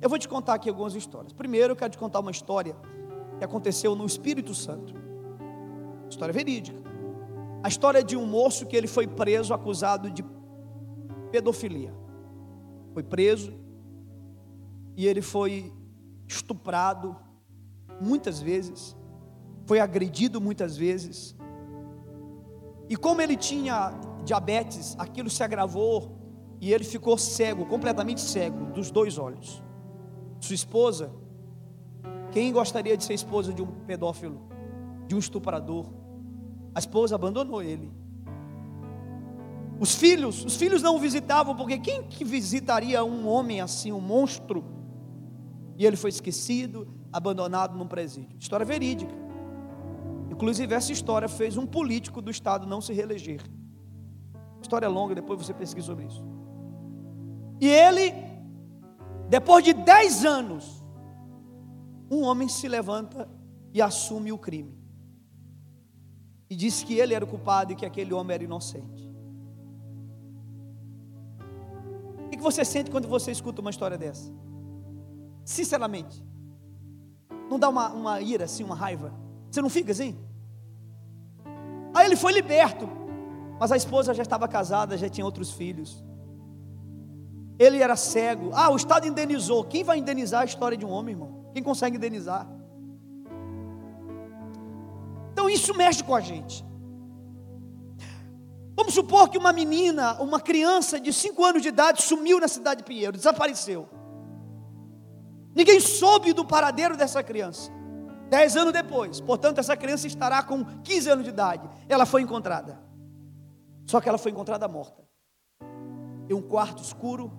Eu 0.00 0.08
vou 0.08 0.18
te 0.18 0.28
contar 0.28 0.54
aqui 0.54 0.68
algumas 0.68 0.94
histórias. 0.94 1.32
Primeiro, 1.32 1.72
eu 1.72 1.76
quero 1.76 1.90
te 1.90 1.98
contar 1.98 2.20
uma 2.20 2.30
história 2.30 2.76
que 3.38 3.44
aconteceu 3.44 3.96
no 3.96 4.06
Espírito 4.06 4.54
Santo. 4.54 4.94
História 6.08 6.32
verídica. 6.32 6.80
A 7.62 7.68
história 7.68 8.02
de 8.02 8.16
um 8.16 8.24
moço 8.24 8.66
que 8.66 8.76
ele 8.76 8.86
foi 8.86 9.06
preso 9.06 9.52
acusado 9.52 10.10
de 10.10 10.24
pedofilia. 11.32 11.92
Foi 12.94 13.02
preso 13.02 13.52
e 14.96 15.06
ele 15.06 15.20
foi 15.20 15.72
estuprado 16.26 17.16
muitas 18.00 18.40
vezes, 18.40 18.96
foi 19.66 19.80
agredido 19.80 20.40
muitas 20.40 20.76
vezes. 20.76 21.36
E 22.88 22.96
como 22.96 23.20
ele 23.20 23.36
tinha 23.36 23.92
diabetes, 24.24 24.94
aquilo 24.98 25.28
se 25.28 25.42
agravou 25.42 26.16
e 26.60 26.72
ele 26.72 26.84
ficou 26.84 27.18
cego, 27.18 27.66
completamente 27.66 28.20
cego 28.20 28.66
dos 28.72 28.90
dois 28.90 29.18
olhos. 29.18 29.62
Sua 30.40 30.54
esposa, 30.54 31.10
quem 32.32 32.52
gostaria 32.52 32.96
de 32.96 33.04
ser 33.04 33.14
esposa 33.14 33.52
de 33.52 33.62
um 33.62 33.66
pedófilo, 33.66 34.40
de 35.06 35.14
um 35.14 35.18
estuprador? 35.18 35.86
A 36.74 36.78
esposa 36.78 37.14
abandonou 37.14 37.62
ele. 37.62 37.90
Os 39.80 39.94
filhos, 39.94 40.44
os 40.44 40.56
filhos 40.56 40.82
não 40.82 40.96
o 40.96 40.98
visitavam, 40.98 41.54
porque 41.54 41.78
quem 41.78 42.02
que 42.02 42.24
visitaria 42.24 43.02
um 43.04 43.28
homem 43.28 43.60
assim, 43.60 43.92
um 43.92 44.00
monstro? 44.00 44.64
E 45.76 45.86
ele 45.86 45.96
foi 45.96 46.10
esquecido, 46.10 46.88
abandonado 47.12 47.76
num 47.76 47.86
presídio. 47.86 48.36
História 48.38 48.66
verídica. 48.66 49.14
Inclusive, 50.30 50.74
essa 50.74 50.92
história 50.92 51.28
fez 51.28 51.56
um 51.56 51.66
político 51.66 52.20
do 52.20 52.30
Estado 52.30 52.66
não 52.66 52.80
se 52.80 52.92
reeleger. 52.92 53.40
História 54.60 54.88
longa, 54.88 55.14
depois 55.14 55.38
você 55.40 55.54
pesquisa 55.54 55.86
sobre 55.86 56.06
isso. 56.06 56.24
E 57.60 57.68
ele 57.68 58.27
depois 59.28 59.62
de 59.62 59.74
dez 59.74 60.24
anos, 60.24 60.82
um 62.10 62.22
homem 62.22 62.48
se 62.48 62.66
levanta 62.66 63.28
e 63.74 63.82
assume 63.82 64.32
o 64.32 64.38
crime. 64.38 64.76
E 66.48 66.56
diz 66.56 66.82
que 66.82 66.94
ele 66.94 67.12
era 67.12 67.24
o 67.24 67.28
culpado 67.28 67.72
e 67.72 67.76
que 67.76 67.84
aquele 67.84 68.14
homem 68.14 68.34
era 68.34 68.44
inocente. 68.44 69.06
O 72.24 72.30
que 72.30 72.38
você 72.38 72.64
sente 72.64 72.90
quando 72.90 73.06
você 73.06 73.30
escuta 73.30 73.60
uma 73.60 73.70
história 73.70 73.98
dessa? 73.98 74.32
Sinceramente. 75.44 76.24
Não 77.50 77.58
dá 77.58 77.68
uma, 77.68 77.88
uma 77.90 78.20
ira, 78.20 78.44
assim, 78.44 78.64
uma 78.64 78.74
raiva? 78.74 79.12
Você 79.50 79.60
não 79.60 79.68
fica 79.68 79.92
assim? 79.92 80.16
Aí 81.94 82.06
ele 82.06 82.16
foi 82.16 82.32
liberto, 82.32 82.88
mas 83.58 83.72
a 83.72 83.76
esposa 83.76 84.14
já 84.14 84.22
estava 84.22 84.46
casada, 84.46 84.96
já 84.96 85.08
tinha 85.08 85.24
outros 85.24 85.50
filhos. 85.52 86.02
Ele 87.58 87.82
era 87.82 87.96
cego. 87.96 88.50
Ah, 88.54 88.70
o 88.70 88.76
Estado 88.76 89.06
indenizou. 89.06 89.64
Quem 89.64 89.82
vai 89.82 89.98
indenizar 89.98 90.42
a 90.42 90.44
história 90.44 90.76
de 90.76 90.86
um 90.86 90.90
homem, 90.90 91.14
irmão? 91.14 91.50
Quem 91.52 91.62
consegue 91.62 91.96
indenizar? 91.96 92.48
Então 95.32 95.48
isso 95.50 95.74
mexe 95.74 96.04
com 96.04 96.14
a 96.14 96.20
gente. 96.20 96.64
Vamos 98.76 98.94
supor 98.94 99.28
que 99.28 99.36
uma 99.36 99.52
menina, 99.52 100.20
uma 100.22 100.40
criança 100.40 101.00
de 101.00 101.12
5 101.12 101.44
anos 101.44 101.62
de 101.62 101.68
idade 101.68 102.02
sumiu 102.02 102.38
na 102.38 102.46
cidade 102.46 102.78
de 102.78 102.84
Pinheiro, 102.84 103.16
desapareceu. 103.16 103.88
Ninguém 105.54 105.80
soube 105.80 106.32
do 106.32 106.44
paradeiro 106.44 106.96
dessa 106.96 107.20
criança. 107.20 107.72
Dez 108.30 108.56
anos 108.56 108.72
depois, 108.72 109.20
portanto, 109.20 109.58
essa 109.58 109.76
criança 109.76 110.06
estará 110.06 110.42
com 110.42 110.64
15 110.64 111.10
anos 111.10 111.24
de 111.24 111.30
idade. 111.30 111.68
Ela 111.88 112.06
foi 112.06 112.22
encontrada. 112.22 112.78
Só 113.86 114.00
que 114.00 114.08
ela 114.08 114.18
foi 114.18 114.30
encontrada 114.30 114.68
morta. 114.68 115.02
Em 116.28 116.34
um 116.34 116.42
quarto 116.42 116.82
escuro, 116.82 117.32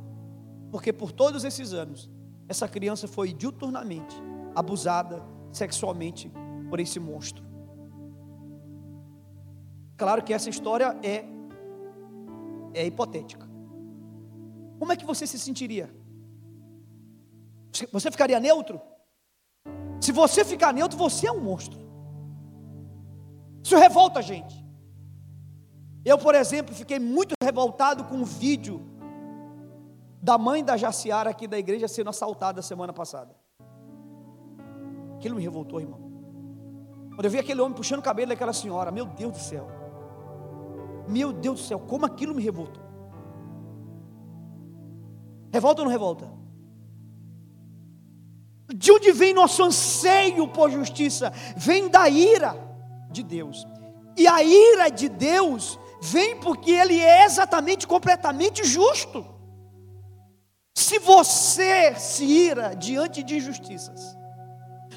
porque 0.72 0.94
por 0.94 1.12
todos 1.12 1.44
esses 1.44 1.74
anos, 1.74 2.10
essa 2.48 2.68
criança 2.68 3.08
foi 3.08 3.34
diuturnamente 3.34 4.16
abusada 4.56 5.24
sexualmente 5.52 6.32
por 6.70 6.80
esse 6.80 7.00
monstro. 7.00 7.44
Claro 9.98 10.24
que 10.24 10.34
essa 10.34 10.50
história 10.50 10.98
é, 11.04 11.26
é 12.74 12.86
hipotética. 12.86 13.48
Como 14.80 14.92
é 14.92 14.96
que 14.96 15.06
você 15.06 15.28
se 15.28 15.38
sentiria? 15.38 15.94
Você 17.92 18.10
ficaria 18.10 18.40
neutro? 18.40 18.80
Se 20.00 20.12
você 20.12 20.46
ficar 20.46 20.74
neutro, 20.74 20.98
você 20.98 21.28
é 21.28 21.32
um 21.32 21.42
monstro. 21.42 21.80
Isso 23.64 23.78
revolta 23.78 24.20
a 24.20 24.22
gente. 24.22 24.66
Eu, 26.06 26.18
por 26.18 26.34
exemplo, 26.34 26.74
fiquei 26.74 26.98
muito 26.98 27.34
revoltado 27.44 28.06
com 28.06 28.16
um 28.16 28.24
vídeo 28.24 28.89
da 30.22 30.38
mãe 30.38 30.64
da 30.64 30.76
Jaciara 30.76 31.30
aqui 31.30 31.48
da 31.48 31.58
igreja 31.58 31.88
sendo 31.88 32.10
assaltada 32.10 32.62
semana 32.62 32.92
passada. 32.92 33.36
Aquilo 35.16 35.36
me 35.36 35.42
revoltou, 35.42 35.80
irmão. 35.80 36.00
Quando 37.16 37.26
eu 37.26 37.32
vi 37.32 37.40
aquele 37.40 37.62
homem 37.62 37.76
puxando 37.76 38.00
o 38.00 38.04
cabelo 38.04 38.30
daquela 38.30 38.54
senhora, 38.54 38.92
meu 38.92 39.06
Deus 39.06 39.34
do 39.34 39.40
céu. 39.40 39.68
Meu 41.08 41.34
Deus 41.34 41.62
do 41.62 41.66
céu, 41.66 41.80
como 41.80 42.06
aquilo 42.06 42.36
me 42.36 42.44
revoltou. 42.44 42.84
Revolta 45.52 45.82
ou 45.82 45.86
não 45.86 45.92
revolta? 45.92 46.30
De 48.74 48.92
onde 48.92 49.12
vem 49.12 49.34
nosso 49.34 49.64
anseio 49.64 50.48
por 50.48 50.70
justiça? 50.70 51.34
Vem 51.58 51.90
da 51.90 52.08
ira 52.08 52.56
de 53.10 53.24
Deus. 53.24 53.66
E 54.16 54.28
a 54.28 54.44
ira 54.44 54.90
de 54.90 55.10
Deus 55.10 55.80
vem 56.02 56.38
porque 56.40 56.72
Ele 56.72 57.00
é 57.00 57.26
exatamente, 57.26 57.88
completamente 57.88 58.64
justo. 58.64 59.26
Se 60.80 60.98
você 60.98 61.94
se 61.96 62.24
ira 62.24 62.74
diante 62.74 63.22
de 63.22 63.36
injustiças, 63.36 64.18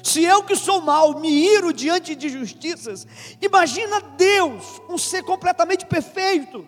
se 0.01 0.23
eu 0.23 0.41
que 0.41 0.55
sou 0.55 0.79
mal 0.79 1.19
me 1.19 1.29
iro 1.29 1.73
diante 1.73 2.15
de 2.15 2.29
justiças, 2.29 3.05
imagina 3.41 3.99
Deus, 3.99 4.81
um 4.89 4.97
ser 4.97 5.23
completamente 5.23 5.85
perfeito. 5.85 6.65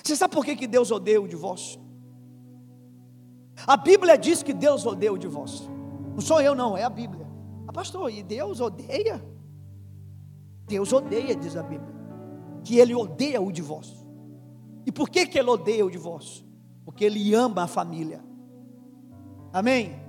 Você 0.00 0.14
sabe 0.14 0.32
por 0.34 0.44
que, 0.44 0.54
que 0.54 0.68
Deus 0.68 0.92
odeia 0.92 1.20
o 1.20 1.26
divórcio? 1.26 1.80
A 3.66 3.76
Bíblia 3.76 4.16
diz 4.16 4.44
que 4.44 4.52
Deus 4.52 4.86
odeia 4.86 5.12
o 5.12 5.18
divórcio. 5.18 5.68
Não 6.14 6.20
sou 6.20 6.40
eu, 6.40 6.54
não, 6.54 6.76
é 6.76 6.84
a 6.84 6.90
Bíblia. 6.90 7.26
Ah, 7.66 7.72
pastor, 7.72 8.08
e 8.08 8.22
Deus 8.22 8.60
odeia? 8.60 9.20
Deus 10.68 10.92
odeia, 10.92 11.34
diz 11.34 11.56
a 11.56 11.62
Bíblia, 11.64 11.92
que 12.62 12.78
Ele 12.78 12.94
odeia 12.94 13.42
o 13.42 13.50
divórcio. 13.50 14.06
E 14.86 14.92
por 14.92 15.10
que, 15.10 15.26
que 15.26 15.36
Ele 15.36 15.50
odeia 15.50 15.84
o 15.84 15.90
divórcio? 15.90 16.45
Porque 16.86 17.04
Ele 17.04 17.34
ama 17.34 17.64
a 17.64 17.66
família. 17.66 18.24
Amém? 19.52 20.00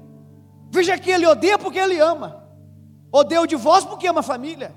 Veja 0.70 0.98
que 0.98 1.10
Ele 1.10 1.26
odeia 1.26 1.58
porque 1.58 1.80
Ele 1.80 2.00
ama. 2.00 2.48
Odeia 3.12 3.42
o 3.42 3.48
divórcio 3.48 3.90
porque 3.90 4.08
ama 4.08 4.20
a 4.20 4.24
família. 4.24 4.74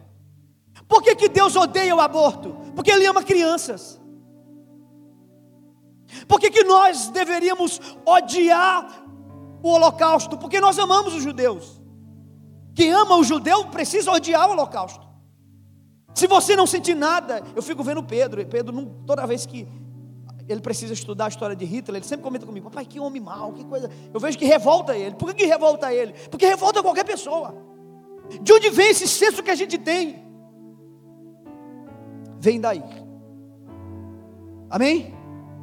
Por 0.89 1.03
que, 1.03 1.15
que 1.15 1.29
Deus 1.29 1.55
odeia 1.55 1.95
o 1.95 2.01
aborto? 2.01 2.57
Porque 2.75 2.91
Ele 2.91 3.07
ama 3.07 3.23
crianças. 3.23 4.01
Por 6.27 6.41
que, 6.41 6.51
que 6.51 6.65
nós 6.65 7.09
deveríamos 7.09 7.81
odiar 8.05 9.05
o 9.63 9.69
holocausto? 9.69 10.39
Porque 10.39 10.59
nós 10.59 10.79
amamos 10.79 11.15
os 11.15 11.23
judeus. 11.23 11.81
Quem 12.75 12.93
ama 12.93 13.17
o 13.17 13.25
judeu 13.25 13.67
precisa 13.67 14.11
odiar 14.11 14.49
o 14.49 14.53
holocausto. 14.53 15.07
Se 16.15 16.27
você 16.27 16.57
não 16.57 16.67
sentir 16.67 16.95
nada, 16.95 17.43
eu 17.55 17.63
fico 17.63 17.85
vendo 17.85 18.03
Pedro. 18.03 18.45
Pedro, 18.47 18.87
toda 19.07 19.27
vez 19.27 19.45
que 19.45 19.69
ele 20.53 20.61
precisa 20.61 20.93
estudar 20.93 21.27
a 21.27 21.29
história 21.29 21.55
de 21.55 21.65
Hitler, 21.65 21.99
ele 21.99 22.07
sempre 22.07 22.25
comenta 22.25 22.45
comigo: 22.45 22.69
Papai, 22.69 22.85
que 22.85 22.99
homem 22.99 23.23
mau, 23.23 23.53
que 23.53 23.65
coisa. 23.65 23.91
Eu 24.13 24.19
vejo 24.19 24.39
que 24.39 24.45
revolta 24.45 24.97
ele. 24.97 25.15
Por 25.15 25.29
que, 25.29 25.43
que 25.43 25.47
revolta 25.47 25.93
ele? 25.93 26.13
Porque 26.31 26.47
revolta 26.47 26.83
qualquer 26.83 27.05
pessoa. 27.05 27.55
De 28.43 28.53
onde 28.53 28.71
vem 28.71 28.91
esse 28.91 29.07
senso 29.07 29.43
que 29.43 29.51
a 29.51 29.55
gente 29.55 29.79
tem? 29.79 30.25
Vem 32.39 32.61
daí. 32.61 32.83
Amém? 34.69 35.15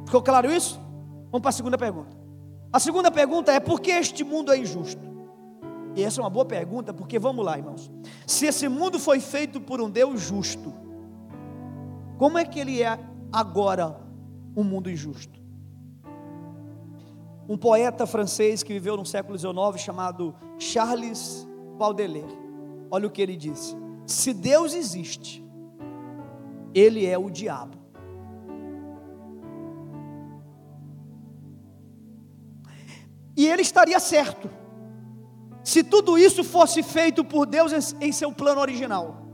Ficou 0.06 0.22
claro 0.22 0.50
isso? 0.50 0.80
Vamos 1.30 1.40
para 1.40 1.50
a 1.50 1.52
segunda 1.52 1.76
pergunta. 1.76 2.16
A 2.72 2.80
segunda 2.80 3.10
pergunta 3.10 3.52
é: 3.52 3.60
por 3.60 3.80
que 3.80 3.90
este 3.90 4.24
mundo 4.24 4.52
é 4.52 4.58
injusto? 4.58 5.08
E 5.94 6.02
essa 6.02 6.20
é 6.20 6.22
uma 6.22 6.30
boa 6.30 6.44
pergunta, 6.44 6.94
porque 6.94 7.18
vamos 7.18 7.44
lá, 7.44 7.58
irmãos. 7.58 7.90
Se 8.26 8.46
esse 8.46 8.68
mundo 8.68 8.98
foi 8.98 9.20
feito 9.20 9.60
por 9.60 9.80
um 9.80 9.90
Deus 9.90 10.20
justo, 10.20 10.72
como 12.16 12.38
é 12.38 12.44
que 12.44 12.60
ele 12.60 12.82
é 12.82 12.98
agora 13.32 14.07
um 14.56 14.64
mundo 14.64 14.90
injusto? 14.90 15.38
Um 17.48 17.56
poeta 17.56 18.06
francês 18.06 18.62
que 18.62 18.72
viveu 18.72 18.96
no 18.96 19.06
século 19.06 19.38
XIX 19.38 19.82
chamado 19.82 20.34
Charles 20.58 21.46
Baudelaire. 21.78 22.38
Olha 22.90 23.06
o 23.06 23.10
que 23.10 23.22
ele 23.22 23.36
disse: 23.36 23.76
Se 24.06 24.34
Deus 24.34 24.74
existe, 24.74 25.44
ele 26.74 27.06
é 27.06 27.16
o 27.16 27.30
diabo. 27.30 27.76
E 33.36 33.46
ele 33.46 33.62
estaria 33.62 34.00
certo, 34.00 34.50
se 35.62 35.84
tudo 35.84 36.18
isso 36.18 36.42
fosse 36.42 36.82
feito 36.82 37.24
por 37.24 37.46
Deus 37.46 37.94
em 38.00 38.10
seu 38.10 38.32
plano 38.32 38.60
original. 38.60 39.28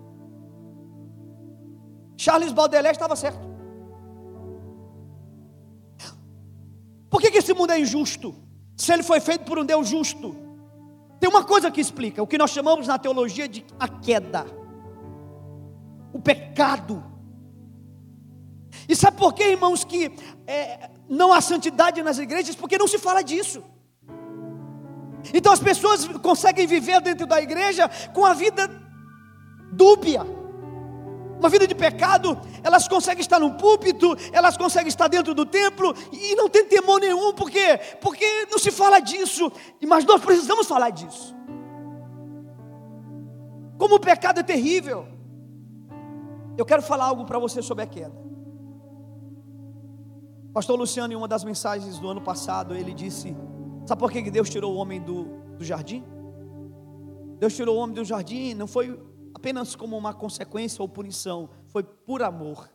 Charles 2.17 2.53
Baudelaire 2.53 2.95
estava 2.95 3.17
certo. 3.17 3.54
Por 7.15 7.21
que, 7.21 7.31
que 7.31 7.39
esse 7.39 7.55
mundo 7.55 7.71
é 7.71 7.79
injusto? 7.79 8.35
Se 8.77 8.93
ele 8.93 9.05
foi 9.05 9.21
feito 9.21 9.45
por 9.45 9.57
um 9.57 9.65
Deus 9.65 9.87
justo. 9.87 10.35
Tem 11.21 11.31
uma 11.31 11.45
coisa 11.45 11.71
que 11.71 11.81
explica, 11.81 12.21
o 12.21 12.27
que 12.27 12.37
nós 12.37 12.51
chamamos 12.51 12.89
na 12.89 12.99
teologia 12.99 13.47
de 13.47 13.65
a 13.79 13.87
queda, 13.87 14.45
o 16.13 16.21
pecado. 16.21 17.05
E 18.89 18.97
sabe 18.97 19.17
por 19.17 19.33
que, 19.33 19.45
irmãos, 19.45 19.85
que 19.85 20.11
é, 20.45 20.91
não 21.09 21.33
há 21.33 21.41
santidade 21.41 22.03
nas 22.03 22.19
igrejas? 22.19 22.57
Porque 22.57 22.77
não 22.77 22.89
se 22.89 22.99
fala 22.99 23.23
disso. 23.23 23.63
Então 25.33 25.53
as 25.53 25.61
pessoas 25.61 26.09
conseguem 26.19 26.67
viver 26.67 27.01
dentro 27.01 27.29
da 27.29 27.41
igreja 27.41 27.89
com 28.13 28.27
a 28.27 28.35
vida 28.35 28.69
dúbia, 29.71 30.27
uma 31.45 31.51
vida 31.51 31.67
de 31.67 31.75
pecado. 31.75 32.41
Elas 32.63 32.89
conseguem 32.89 33.21
estar 33.21 33.39
no 33.39 33.53
púlpito, 33.53 34.17
elas 34.33 34.57
conseguem 34.57 34.89
estar 34.89 35.09
dentro 35.09 35.35
do 35.35 35.45
templo 35.45 35.95
e 36.11 36.35
não 36.35 36.49
tem 36.49 36.65
temor 36.65 36.99
nenhum, 36.99 37.35
por 37.35 37.51
quê? 37.51 37.79
Porque 38.01 38.47
não 38.51 38.59
se 38.59 38.71
fala 38.71 38.99
disso, 38.99 39.53
mas 39.87 40.05
nós 40.07 40.23
precisamos 40.23 40.67
falar 40.67 40.89
disso. 40.89 41.37
Como 43.77 43.97
o 43.97 44.01
pecado 44.01 44.41
é 44.41 44.43
terrível. 44.43 45.07
Eu 46.57 46.65
quero 46.65 46.83
falar 46.83 47.07
algo 47.07 47.25
para 47.25 47.39
você 47.39 47.61
sobre 47.61 47.85
a 47.85 47.87
queda. 47.87 48.15
Pastor 50.53 50.79
Luciano, 50.79 51.13
em 51.13 51.17
uma 51.17 51.27
das 51.27 51.45
mensagens 51.45 51.99
do 51.99 52.09
ano 52.09 52.21
passado, 52.21 52.75
ele 52.75 52.95
disse 52.95 53.37
Sabe 53.85 53.99
por 53.99 54.11
que 54.11 54.31
Deus 54.31 54.49
tirou 54.49 54.73
o 54.73 54.77
homem 54.77 55.03
do, 55.03 55.25
do 55.59 55.65
jardim? 55.65 56.03
Deus 57.39 57.55
tirou 57.55 57.77
o 57.77 57.79
homem 57.81 57.95
do 57.95 58.05
jardim, 58.05 58.55
não 58.55 58.67
foi 58.67 58.99
apenas 59.45 59.77
como 59.77 59.99
uma 59.99 60.15
consequência 60.15 60.81
ou 60.81 60.89
punição, 60.89 61.51
foi 61.67 61.83
por 61.83 62.23
amor. 62.23 62.67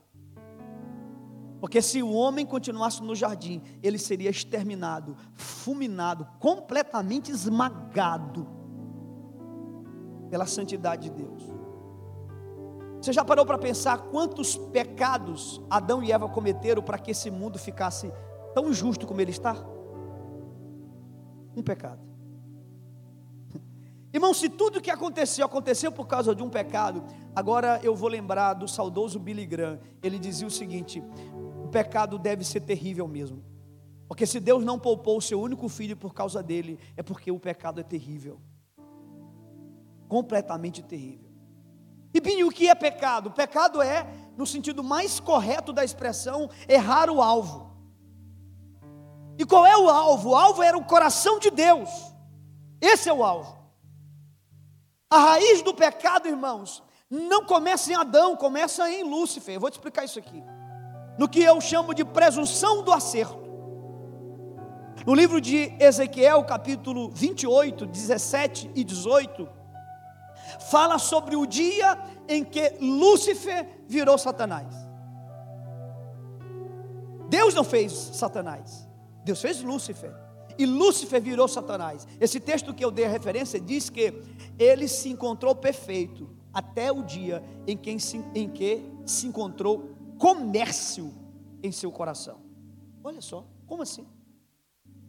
Porque 1.59 1.81
se 1.81 2.03
o 2.03 2.13
homem 2.13 2.45
continuasse 2.45 3.01
no 3.01 3.15
jardim, 3.15 3.59
ele 3.81 3.97
seria 3.97 4.29
exterminado, 4.29 5.17
fulminado, 5.33 6.27
completamente 6.39 7.31
esmagado 7.31 8.47
pela 10.29 10.45
santidade 10.45 11.09
de 11.09 11.15
Deus. 11.23 11.43
Você 13.01 13.11
já 13.13 13.25
parou 13.25 13.47
para 13.47 13.57
pensar 13.57 13.97
quantos 14.03 14.55
pecados 14.55 15.59
Adão 15.71 16.03
e 16.03 16.11
Eva 16.11 16.29
cometeram 16.29 16.83
para 16.83 16.99
que 16.99 17.09
esse 17.09 17.31
mundo 17.31 17.57
ficasse 17.57 18.13
tão 18.53 18.71
justo 18.71 19.07
como 19.07 19.19
ele 19.19 19.31
está? 19.31 19.55
um 21.55 21.63
pecado. 21.63 22.08
Irmão, 24.11 24.33
se 24.33 24.49
tudo 24.49 24.81
que 24.81 24.89
aconteceu 24.89 25.45
aconteceu 25.45 25.91
por 25.91 26.07
causa 26.07 26.33
de 26.33 26.41
um 26.41 26.49
pecado, 26.49 27.03
agora 27.35 27.79
eu 27.83 27.95
vou 27.95 28.09
lembrar 28.09 28.53
do 28.53 28.67
saudoso 28.67 29.19
Billy 29.19 29.45
Graham. 29.45 29.79
Ele 30.01 30.17
dizia 30.17 30.47
o 30.47 30.51
seguinte: 30.51 31.03
o 31.63 31.67
pecado 31.67 32.17
deve 32.17 32.43
ser 32.43 32.61
terrível 32.61 33.07
mesmo. 33.07 33.43
Porque 34.07 34.25
se 34.25 34.39
Deus 34.39 34.65
não 34.65 34.79
poupou 34.79 35.17
o 35.17 35.21
seu 35.21 35.39
único 35.39 35.69
filho 35.69 35.95
por 35.95 36.15
causa 36.15 36.41
dele, 36.41 36.79
é 36.97 37.03
porque 37.03 37.31
o 37.31 37.39
pecado 37.39 37.79
é 37.79 37.83
terrível. 37.83 38.41
Completamente 40.07 40.81
terrível. 40.81 41.29
E 42.11 42.19
bem, 42.19 42.43
o 42.43 42.49
que 42.49 42.67
é 42.67 42.73
pecado? 42.73 43.29
Pecado 43.29 43.79
é 43.79 44.07
no 44.35 44.47
sentido 44.47 44.83
mais 44.83 45.19
correto 45.19 45.71
da 45.71 45.83
expressão, 45.83 46.49
errar 46.67 47.11
o 47.11 47.21
alvo. 47.21 47.69
E 49.37 49.45
qual 49.45 49.63
é 49.63 49.77
o 49.77 49.87
alvo? 49.87 50.29
O 50.29 50.35
alvo 50.35 50.63
era 50.63 50.75
o 50.75 50.83
coração 50.83 51.37
de 51.37 51.51
Deus. 51.51 51.89
Esse 52.81 53.09
é 53.09 53.13
o 53.13 53.23
alvo. 53.23 53.58
A 55.09 55.17
raiz 55.17 55.63
do 55.63 55.73
pecado, 55.73 56.27
irmãos, 56.27 56.83
não 57.09 57.43
começa 57.43 57.91
em 57.91 57.95
Adão, 57.95 58.35
começa 58.35 58.87
em 58.89 59.03
Lúcifer. 59.03 59.55
Eu 59.55 59.59
vou 59.59 59.69
te 59.69 59.73
explicar 59.73 60.05
isso 60.05 60.19
aqui. 60.19 60.43
No 61.17 61.27
que 61.27 61.41
eu 61.41 61.59
chamo 61.59 61.95
de 61.95 62.05
presunção 62.05 62.83
do 62.83 62.93
acerto. 62.93 63.49
No 65.05 65.15
livro 65.15 65.41
de 65.41 65.73
Ezequiel, 65.79 66.43
capítulo 66.43 67.09
28, 67.09 67.87
17 67.87 68.69
e 68.75 68.83
18, 68.83 69.49
fala 70.69 70.99
sobre 70.99 71.35
o 71.35 71.47
dia 71.47 71.97
em 72.27 72.43
que 72.43 72.75
Lúcifer 72.79 73.67
virou 73.87 74.17
Satanás. 74.17 74.67
Deus 77.27 77.53
não 77.55 77.63
fez 77.63 77.91
Satanás, 77.93 78.87
Deus 79.23 79.41
fez 79.41 79.61
Lúcifer. 79.61 80.28
E 80.59 80.65
Lúcifer 80.65 81.21
virou 81.21 81.47
Satanás. 81.47 82.05
Esse 82.19 82.37
texto 82.37 82.73
que 82.73 82.83
eu 82.83 82.91
dei 82.91 83.05
a 83.05 83.09
referência 83.09 83.61
diz 83.61 83.89
que 83.89 84.13
ele 84.59 84.89
se 84.89 85.07
encontrou 85.07 85.55
perfeito 85.55 86.29
até 86.53 86.91
o 86.91 87.01
dia 87.01 87.41
em 87.65 87.77
que 87.77 87.97
se, 87.97 88.17
em 88.35 88.49
que 88.49 88.83
se 89.05 89.25
encontrou 89.25 89.95
comércio 90.17 91.13
em 91.63 91.71
seu 91.71 91.89
coração. 91.89 92.41
Olha 93.01 93.21
só, 93.21 93.47
como 93.65 93.83
assim? 93.83 94.05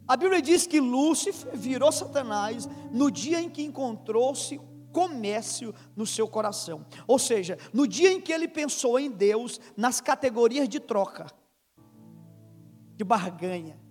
A 0.07 0.15
Bíblia 0.15 0.41
diz 0.41 0.65
que 0.65 0.79
Lúcifer 0.79 1.53
virou 1.53 1.91
Satanás 1.91 2.69
no 2.89 3.11
dia 3.11 3.41
em 3.41 3.49
que 3.49 3.61
encontrou-se 3.61 4.57
comércio 4.93 5.75
no 5.97 6.07
seu 6.07 6.29
coração. 6.29 6.85
Ou 7.05 7.19
seja, 7.19 7.57
no 7.73 7.85
dia 7.85 8.09
em 8.09 8.21
que 8.21 8.31
ele 8.31 8.47
pensou 8.47 8.97
em 8.97 9.11
Deus 9.11 9.59
nas 9.75 9.99
categorias 9.99 10.69
de 10.69 10.79
troca, 10.79 11.27
de 12.95 13.03
barganha. 13.03 13.90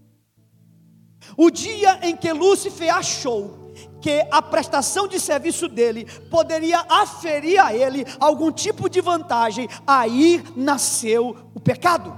O 1.37 1.51
dia 1.51 2.01
em 2.03 2.17
que 2.17 2.33
Lúcifer 2.33 2.95
achou 2.95 3.73
que 4.01 4.27
a 4.31 4.41
prestação 4.41 5.07
de 5.07 5.21
serviço 5.21 5.69
dele 5.69 6.07
poderia 6.31 6.81
aferir 6.89 7.61
a 7.63 7.75
ele 7.75 8.05
algum 8.19 8.51
tipo 8.51 8.89
de 8.89 9.01
vantagem, 9.01 9.69
aí 9.87 10.43
nasceu 10.57 11.37
o 11.55 11.61
pecado. 11.61 12.17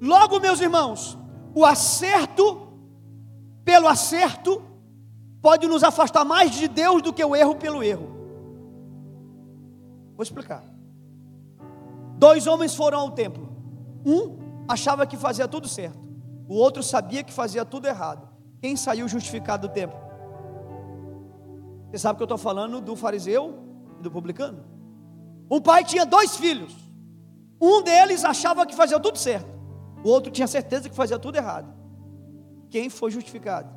Logo, 0.00 0.38
meus 0.38 0.60
irmãos, 0.60 1.16
o 1.54 1.64
acerto 1.64 2.68
pelo 3.64 3.88
acerto 3.88 4.62
pode 5.40 5.66
nos 5.66 5.82
afastar 5.82 6.24
mais 6.24 6.50
de 6.50 6.68
Deus 6.68 7.00
do 7.00 7.12
que 7.12 7.24
o 7.24 7.34
erro 7.34 7.54
pelo 7.54 7.82
erro. 7.82 8.14
Vou 10.14 10.22
explicar. 10.22 10.62
Dois 12.18 12.46
homens 12.46 12.74
foram 12.74 13.00
ao 13.00 13.10
templo. 13.12 13.43
Um 14.04 14.38
achava 14.68 15.06
que 15.06 15.16
fazia 15.16 15.48
tudo 15.48 15.68
certo. 15.68 15.98
O 16.48 16.54
outro 16.54 16.82
sabia 16.82 17.22
que 17.22 17.32
fazia 17.32 17.64
tudo 17.64 17.86
errado. 17.86 18.28
Quem 18.60 18.76
saiu 18.76 19.08
justificado 19.08 19.68
do 19.68 19.72
templo? 19.72 19.98
Você 21.90 21.98
sabe 21.98 22.16
que 22.16 22.22
eu 22.22 22.26
estou 22.26 22.38
falando 22.38 22.80
do 22.80 22.96
fariseu 22.96 23.58
e 23.98 24.02
do 24.02 24.10
publicano? 24.10 24.64
Um 25.50 25.60
pai 25.60 25.84
tinha 25.84 26.04
dois 26.04 26.36
filhos. 26.36 26.74
Um 27.60 27.82
deles 27.82 28.24
achava 28.24 28.66
que 28.66 28.74
fazia 28.74 28.98
tudo 28.98 29.18
certo. 29.18 29.58
O 30.04 30.08
outro 30.08 30.30
tinha 30.30 30.46
certeza 30.46 30.88
que 30.88 30.94
fazia 30.94 31.18
tudo 31.18 31.36
errado 31.36 31.74
quem 32.74 32.90
foi 32.90 33.08
justificado. 33.08 33.72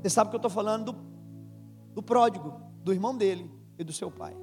Você 0.00 0.08
sabe 0.08 0.30
que 0.30 0.36
eu 0.36 0.38
estou 0.38 0.50
falando 0.50 0.90
do, 0.90 0.98
do 1.96 2.02
pródigo, 2.02 2.58
do 2.82 2.94
irmão 2.94 3.14
dele 3.14 3.50
e 3.78 3.84
do 3.84 3.92
seu 3.92 4.10
pai. 4.10 4.34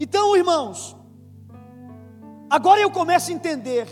Então, 0.00 0.36
irmãos, 0.36 0.96
agora 2.50 2.80
eu 2.80 2.90
começo 2.90 3.30
a 3.30 3.34
entender 3.34 3.86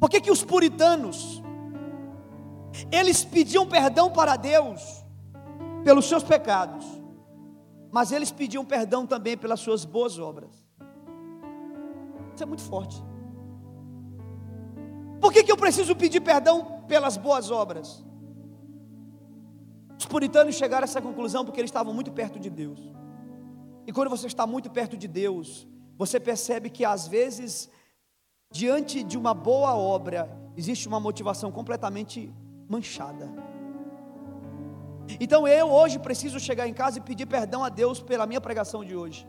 por 0.00 0.08
que, 0.10 0.20
que 0.20 0.30
os 0.30 0.42
puritanos 0.42 1.42
eles 2.90 3.24
pediam 3.24 3.66
perdão 3.66 4.10
para 4.10 4.36
Deus 4.36 5.04
pelos 5.84 6.06
seus 6.06 6.22
pecados, 6.22 6.84
mas 7.90 8.12
eles 8.12 8.30
pediam 8.30 8.64
perdão 8.64 9.06
também 9.06 9.36
pelas 9.36 9.60
suas 9.60 9.84
boas 9.84 10.18
obras. 10.18 10.50
Isso 12.34 12.42
é 12.42 12.46
muito 12.46 12.62
forte. 12.62 13.02
Por 15.20 15.32
que, 15.32 15.44
que 15.44 15.52
eu 15.52 15.56
preciso 15.56 15.94
pedir 15.94 16.20
perdão 16.20 16.82
pelas 16.88 17.16
boas 17.16 17.50
obras? 17.50 18.04
Os 19.98 20.06
puritanos 20.06 20.56
chegaram 20.56 20.82
a 20.82 20.88
essa 20.90 21.00
conclusão 21.00 21.44
porque 21.44 21.60
eles 21.60 21.70
estavam 21.70 21.94
muito 21.94 22.10
perto 22.10 22.40
de 22.40 22.50
Deus. 22.50 22.80
E 23.86 23.92
quando 23.92 24.08
você 24.08 24.26
está 24.26 24.46
muito 24.46 24.70
perto 24.70 24.96
de 24.96 25.06
Deus, 25.06 25.68
você 25.96 26.18
percebe 26.18 26.70
que 26.70 26.84
às 26.84 27.06
vezes, 27.06 27.70
diante 28.50 29.02
de 29.02 29.16
uma 29.16 29.34
boa 29.34 29.74
obra, 29.76 30.28
existe 30.56 30.88
uma 30.88 31.00
motivação 31.00 31.50
completamente 31.52 32.32
manchada. 32.68 33.30
Então 35.20 35.46
eu 35.46 35.70
hoje 35.70 35.98
preciso 35.98 36.38
chegar 36.40 36.66
em 36.66 36.74
casa 36.74 36.98
e 36.98 37.00
pedir 37.00 37.26
perdão 37.26 37.62
a 37.62 37.68
Deus 37.68 38.00
pela 38.00 38.26
minha 38.26 38.40
pregação 38.40 38.84
de 38.84 38.96
hoje. 38.96 39.26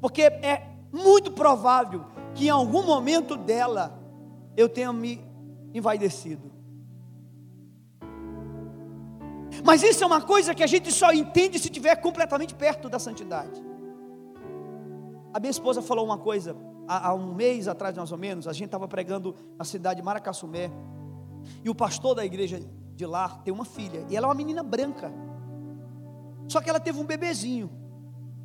Porque 0.00 0.22
é 0.22 0.68
muito 0.92 1.32
provável 1.32 2.04
que 2.34 2.46
em 2.46 2.50
algum 2.50 2.84
momento 2.84 3.36
dela 3.36 3.98
eu 4.56 4.68
tenha 4.68 4.92
me 4.92 5.24
envaidecido. 5.72 6.52
Mas 9.64 9.82
isso 9.82 10.04
é 10.04 10.06
uma 10.06 10.20
coisa 10.20 10.54
que 10.54 10.62
a 10.62 10.66
gente 10.66 10.92
só 10.92 11.12
entende 11.12 11.58
se 11.58 11.68
estiver 11.68 11.96
completamente 11.96 12.54
perto 12.54 12.88
da 12.88 12.98
santidade. 12.98 13.65
A 15.36 15.40
minha 15.40 15.50
esposa 15.50 15.82
falou 15.82 16.06
uma 16.06 16.16
coisa 16.16 16.56
há, 16.88 17.08
há 17.08 17.14
um 17.14 17.34
mês 17.34 17.68
atrás, 17.68 17.94
mais 17.96 18.10
ou 18.10 18.16
menos. 18.16 18.48
A 18.48 18.52
gente 18.52 18.66
estava 18.66 18.88
pregando 18.88 19.34
na 19.58 19.64
cidade 19.64 20.00
de 20.00 20.04
Maracassumé. 20.04 20.70
E 21.62 21.68
o 21.68 21.74
pastor 21.74 22.14
da 22.14 22.24
igreja 22.24 22.58
de 22.94 23.04
lá 23.04 23.28
tem 23.44 23.52
uma 23.52 23.64
filha. 23.64 24.06
E 24.08 24.16
ela 24.16 24.26
é 24.26 24.28
uma 24.28 24.34
menina 24.34 24.62
branca. 24.62 25.12
Só 26.48 26.60
que 26.60 26.70
ela 26.70 26.80
teve 26.80 26.98
um 26.98 27.04
bebezinho. 27.04 27.70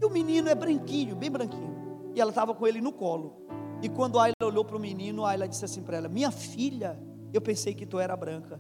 E 0.02 0.06
o 0.06 0.10
menino 0.10 0.50
é 0.50 0.56
branquinho, 0.56 1.16
bem 1.16 1.32
branquinho 1.32 1.72
e 2.14 2.20
ela 2.20 2.32
estava 2.32 2.54
com 2.54 2.68
ele 2.68 2.82
no 2.82 2.92
colo. 2.92 3.46
E 3.82 3.90
quando 3.90 4.20
Ayla 4.20 4.36
olhou 4.44 4.64
para 4.64 4.76
o 4.76 4.80
menino, 4.80 5.26
Ayla 5.26 5.48
disse 5.48 5.66
assim 5.66 5.82
para 5.82 5.98
ela: 5.98 6.10
Minha 6.10 6.32
filha, 6.32 7.02
eu 7.34 7.42
pensei 7.42 7.74
que 7.74 7.86
tu 7.86 8.00
era 8.00 8.16
branca. 8.16 8.60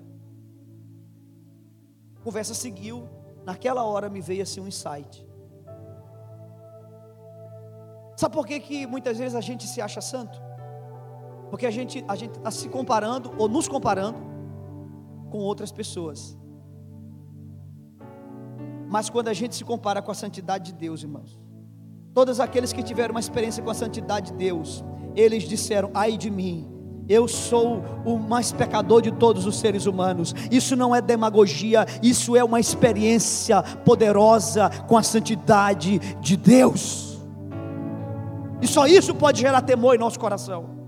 A 2.15 2.23
conversa 2.23 2.53
seguiu. 2.53 3.07
Naquela 3.43 3.83
hora 3.83 4.09
me 4.09 4.21
veio 4.21 4.43
assim 4.43 4.61
um 4.61 4.67
insight. 4.67 5.27
Sabe 8.21 8.33
por 8.35 8.45
que, 8.45 8.59
que 8.59 8.77
muitas 8.85 9.17
vezes 9.17 9.35
a 9.35 9.41
gente 9.41 9.67
se 9.67 9.79
acha 9.81 10.01
santo? 10.13 10.37
Porque 11.49 11.65
a 11.65 11.71
gente 11.77 12.03
a 12.07 12.15
gente 12.15 12.35
está 12.37 12.51
se 12.51 12.67
comparando 12.69 13.33
ou 13.37 13.47
nos 13.55 13.67
comparando 13.67 14.19
com 15.31 15.39
outras 15.39 15.71
pessoas. 15.71 16.37
Mas 18.95 19.09
quando 19.09 19.29
a 19.29 19.33
gente 19.33 19.55
se 19.55 19.65
compara 19.71 20.01
com 20.01 20.11
a 20.11 20.19
santidade 20.23 20.65
de 20.71 20.73
Deus, 20.83 21.01
irmãos, 21.01 21.31
Todos 22.13 22.41
aqueles 22.41 22.73
que 22.73 22.83
tiveram 22.83 23.13
uma 23.13 23.21
experiência 23.21 23.63
com 23.63 23.69
a 23.69 23.73
santidade 23.73 24.31
de 24.31 24.37
Deus, 24.37 24.83
eles 25.15 25.43
disseram: 25.43 25.89
ai 25.93 26.17
de 26.17 26.29
mim, 26.29 26.67
eu 27.07 27.25
sou 27.27 27.81
o 28.05 28.17
mais 28.17 28.51
pecador 28.51 29.01
de 29.01 29.11
todos 29.11 29.45
os 29.45 29.57
seres 29.57 29.85
humanos. 29.85 30.35
Isso 30.51 30.75
não 30.75 30.93
é 30.93 31.01
demagogia, 31.01 31.85
isso 32.03 32.35
é 32.35 32.43
uma 32.43 32.59
experiência 32.59 33.63
poderosa 33.85 34.69
com 34.87 34.97
a 34.97 35.03
santidade 35.03 35.99
de 36.19 36.35
Deus. 36.35 37.10
E 38.61 38.67
só 38.67 38.85
isso 38.85 39.15
pode 39.15 39.41
gerar 39.41 39.61
temor 39.61 39.95
em 39.95 39.97
nosso 39.97 40.19
coração. 40.19 40.81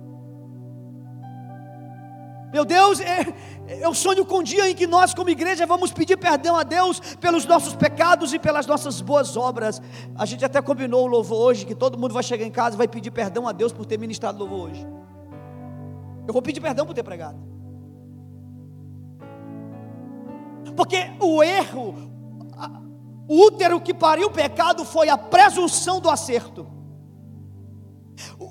Meu 2.53 2.63
Deus, 2.63 2.99
é, 2.99 3.33
eu 3.81 3.95
sonho 3.95 4.23
com 4.23 4.37
um 4.37 4.43
dia 4.43 4.69
em 4.69 4.75
que 4.75 4.85
nós, 4.85 5.11
como 5.11 5.27
igreja, 5.31 5.65
vamos 5.65 5.91
pedir 5.91 6.17
perdão 6.17 6.55
a 6.55 6.61
Deus 6.61 6.99
pelos 7.15 7.45
nossos 7.45 7.73
pecados 7.73 8.31
e 8.31 8.37
pelas 8.37 8.67
nossas 8.67 9.01
boas 9.01 9.35
obras. 9.35 9.81
A 10.15 10.23
gente 10.23 10.45
até 10.45 10.61
combinou 10.61 11.05
o 11.05 11.07
louvor 11.07 11.39
hoje, 11.39 11.65
que 11.65 11.73
todo 11.73 11.97
mundo 11.97 12.13
vai 12.13 12.21
chegar 12.21 12.45
em 12.45 12.51
casa 12.51 12.75
e 12.75 12.77
vai 12.77 12.87
pedir 12.87 13.09
perdão 13.09 13.47
a 13.47 13.51
Deus 13.51 13.73
por 13.73 13.87
ter 13.87 13.97
ministrado 13.97 14.37
louvor 14.37 14.69
hoje. 14.69 14.87
Eu 16.27 16.31
vou 16.31 16.43
pedir 16.43 16.61
perdão 16.61 16.85
por 16.85 16.93
ter 16.93 17.01
pregado. 17.01 17.39
Porque 20.75 21.11
o 21.19 21.41
erro, 21.41 21.95
o 23.27 23.47
útero 23.47 23.81
que 23.81 23.95
pariu 23.95 24.27
o 24.27 24.31
pecado 24.31 24.85
foi 24.85 25.09
a 25.09 25.17
presunção 25.17 25.99
do 25.99 26.07
acerto. 26.07 26.72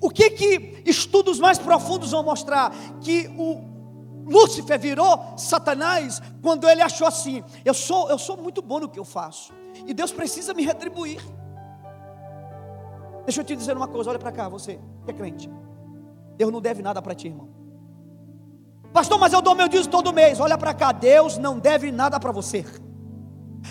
O 0.02 0.10
que 0.10 0.30
que 0.30 0.82
estudos 0.84 1.38
mais 1.38 1.58
profundos 1.58 2.10
vão 2.10 2.22
mostrar? 2.22 2.74
Que 3.00 3.28
o, 3.38 3.72
Lúcifer 4.26 4.78
virou 4.78 5.34
Satanás 5.36 6.20
quando 6.42 6.68
ele 6.68 6.82
achou 6.82 7.06
assim: 7.06 7.42
eu 7.64 7.74
sou, 7.74 8.08
eu 8.08 8.18
sou 8.18 8.36
muito 8.36 8.62
bom 8.62 8.80
no 8.80 8.88
que 8.88 8.98
eu 8.98 9.04
faço, 9.04 9.52
e 9.86 9.94
Deus 9.94 10.12
precisa 10.12 10.54
me 10.54 10.64
retribuir. 10.64 11.20
Deixa 13.24 13.40
eu 13.40 13.44
te 13.44 13.54
dizer 13.54 13.76
uma 13.76 13.88
coisa, 13.88 14.10
olha 14.10 14.18
para 14.18 14.32
cá, 14.32 14.48
você 14.48 14.80
que 15.04 15.10
é 15.10 15.14
crente. 15.14 15.50
Deus 16.36 16.50
não 16.50 16.60
deve 16.60 16.82
nada 16.82 17.00
para 17.00 17.14
ti, 17.14 17.28
irmão. 17.28 17.48
Pastor, 18.92 19.18
mas 19.18 19.32
eu 19.32 19.40
dou 19.40 19.54
meu 19.54 19.68
dízimo 19.68 19.90
todo 19.90 20.12
mês. 20.12 20.40
Olha 20.40 20.58
para 20.58 20.74
cá, 20.74 20.92
Deus 20.92 21.38
não 21.38 21.58
deve 21.58 21.90
nada 21.92 22.18
para 22.18 22.32
você. 22.32 22.64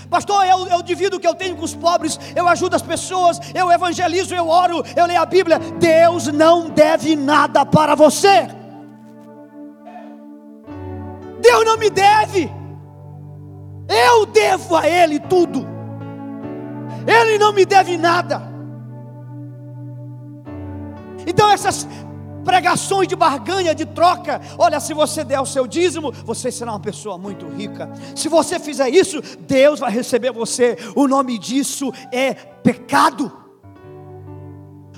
Pastor, 0.09 0.45
eu, 0.45 0.67
eu 0.67 0.81
divido 0.81 1.17
o 1.17 1.19
que 1.19 1.27
eu 1.27 1.35
tenho 1.35 1.55
com 1.55 1.63
os 1.63 1.75
pobres, 1.75 2.19
eu 2.35 2.47
ajudo 2.47 2.75
as 2.75 2.81
pessoas, 2.81 3.39
eu 3.53 3.71
evangelizo, 3.71 4.33
eu 4.33 4.47
oro, 4.47 4.83
eu 4.95 5.05
leio 5.05 5.21
a 5.21 5.25
Bíblia. 5.25 5.59
Deus 5.59 6.27
não 6.27 6.69
deve 6.69 7.15
nada 7.15 7.65
para 7.65 7.95
você. 7.95 8.47
Deus 11.41 11.65
não 11.65 11.77
me 11.77 11.89
deve. 11.89 12.51
Eu 13.87 14.25
devo 14.25 14.75
a 14.75 14.87
Ele 14.87 15.19
tudo. 15.19 15.67
Ele 17.05 17.37
não 17.37 17.51
me 17.51 17.65
deve 17.65 17.97
nada. 17.97 18.41
Então 21.25 21.49
essas 21.49 21.87
pregações 22.43 23.07
de 23.07 23.15
barganha, 23.15 23.73
de 23.73 23.85
troca. 23.85 24.41
Olha, 24.57 24.79
se 24.79 24.93
você 24.93 25.23
der 25.23 25.39
o 25.39 25.45
seu 25.45 25.67
dízimo, 25.67 26.11
você 26.11 26.51
será 26.51 26.71
uma 26.71 26.79
pessoa 26.79 27.17
muito 27.17 27.47
rica. 27.47 27.91
Se 28.15 28.27
você 28.27 28.59
fizer 28.59 28.89
isso, 28.89 29.21
Deus 29.39 29.79
vai 29.79 29.91
receber 29.91 30.31
você. 30.31 30.77
O 30.95 31.07
nome 31.07 31.37
disso 31.37 31.91
é 32.11 32.33
pecado. 32.33 33.31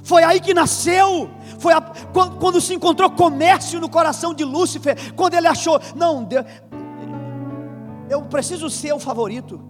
Foi 0.03 0.23
aí 0.23 0.39
que 0.41 0.53
nasceu. 0.53 1.29
Foi 1.59 1.73
a, 1.73 1.81
quando, 1.81 2.37
quando, 2.37 2.61
se 2.61 2.73
encontrou 2.73 3.09
comércio 3.09 3.79
no 3.79 3.89
coração 3.89 4.33
de 4.33 4.43
Lúcifer, 4.43 5.13
quando 5.13 5.33
ele 5.33 5.47
achou, 5.47 5.79
não, 5.95 6.23
Deus, 6.23 6.45
eu 8.09 8.21
preciso 8.23 8.69
ser 8.69 8.93
o 8.93 8.99
favorito. 8.99 9.61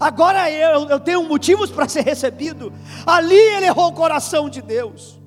Agora 0.00 0.50
eu, 0.50 0.88
eu 0.88 0.98
tenho 0.98 1.22
motivos 1.22 1.70
para 1.70 1.88
ser 1.88 2.02
recebido. 2.02 2.72
Ali 3.06 3.36
ele 3.36 3.66
errou 3.66 3.88
o 3.88 3.92
coração 3.92 4.50
de 4.50 4.60
Deus. 4.60 5.20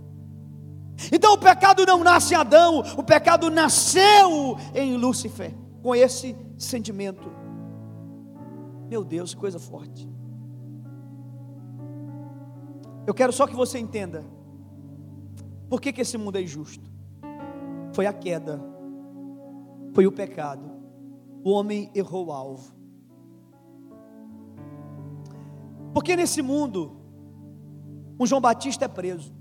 Então 1.12 1.34
o 1.34 1.38
pecado 1.38 1.86
não 1.86 2.04
nasce 2.04 2.34
em 2.34 2.38
Adão, 2.38 2.80
o 2.98 3.04
pecado 3.04 3.50
nasceu 3.50 4.58
em 4.76 4.98
Lúcifer, 4.98 5.56
com 5.82 5.96
esse 5.96 6.36
sentimento. 6.58 7.32
Meu 8.90 9.04
Deus, 9.04 9.34
que 9.34 9.40
coisa 9.40 9.60
forte. 9.60 10.10
Eu 13.08 13.14
quero 13.14 13.32
só 13.32 13.48
que 13.48 13.56
você 13.56 13.80
entenda. 13.80 14.26
Por 15.70 15.80
que, 15.80 15.94
que 15.94 16.02
esse 16.02 16.18
mundo 16.18 16.38
é 16.38 16.42
injusto? 16.42 16.90
Foi 17.94 18.06
a 18.06 18.14
queda, 18.14 18.60
foi 19.94 20.06
o 20.06 20.12
pecado. 20.12 20.70
O 21.44 21.52
homem 21.52 21.90
errou 21.96 22.28
o 22.28 22.32
alvo. 22.32 22.74
Porque 25.94 26.16
nesse 26.16 26.42
mundo, 26.42 26.98
um 28.20 28.26
João 28.26 28.42
Batista 28.42 28.86
é 28.86 28.88
preso 28.88 29.39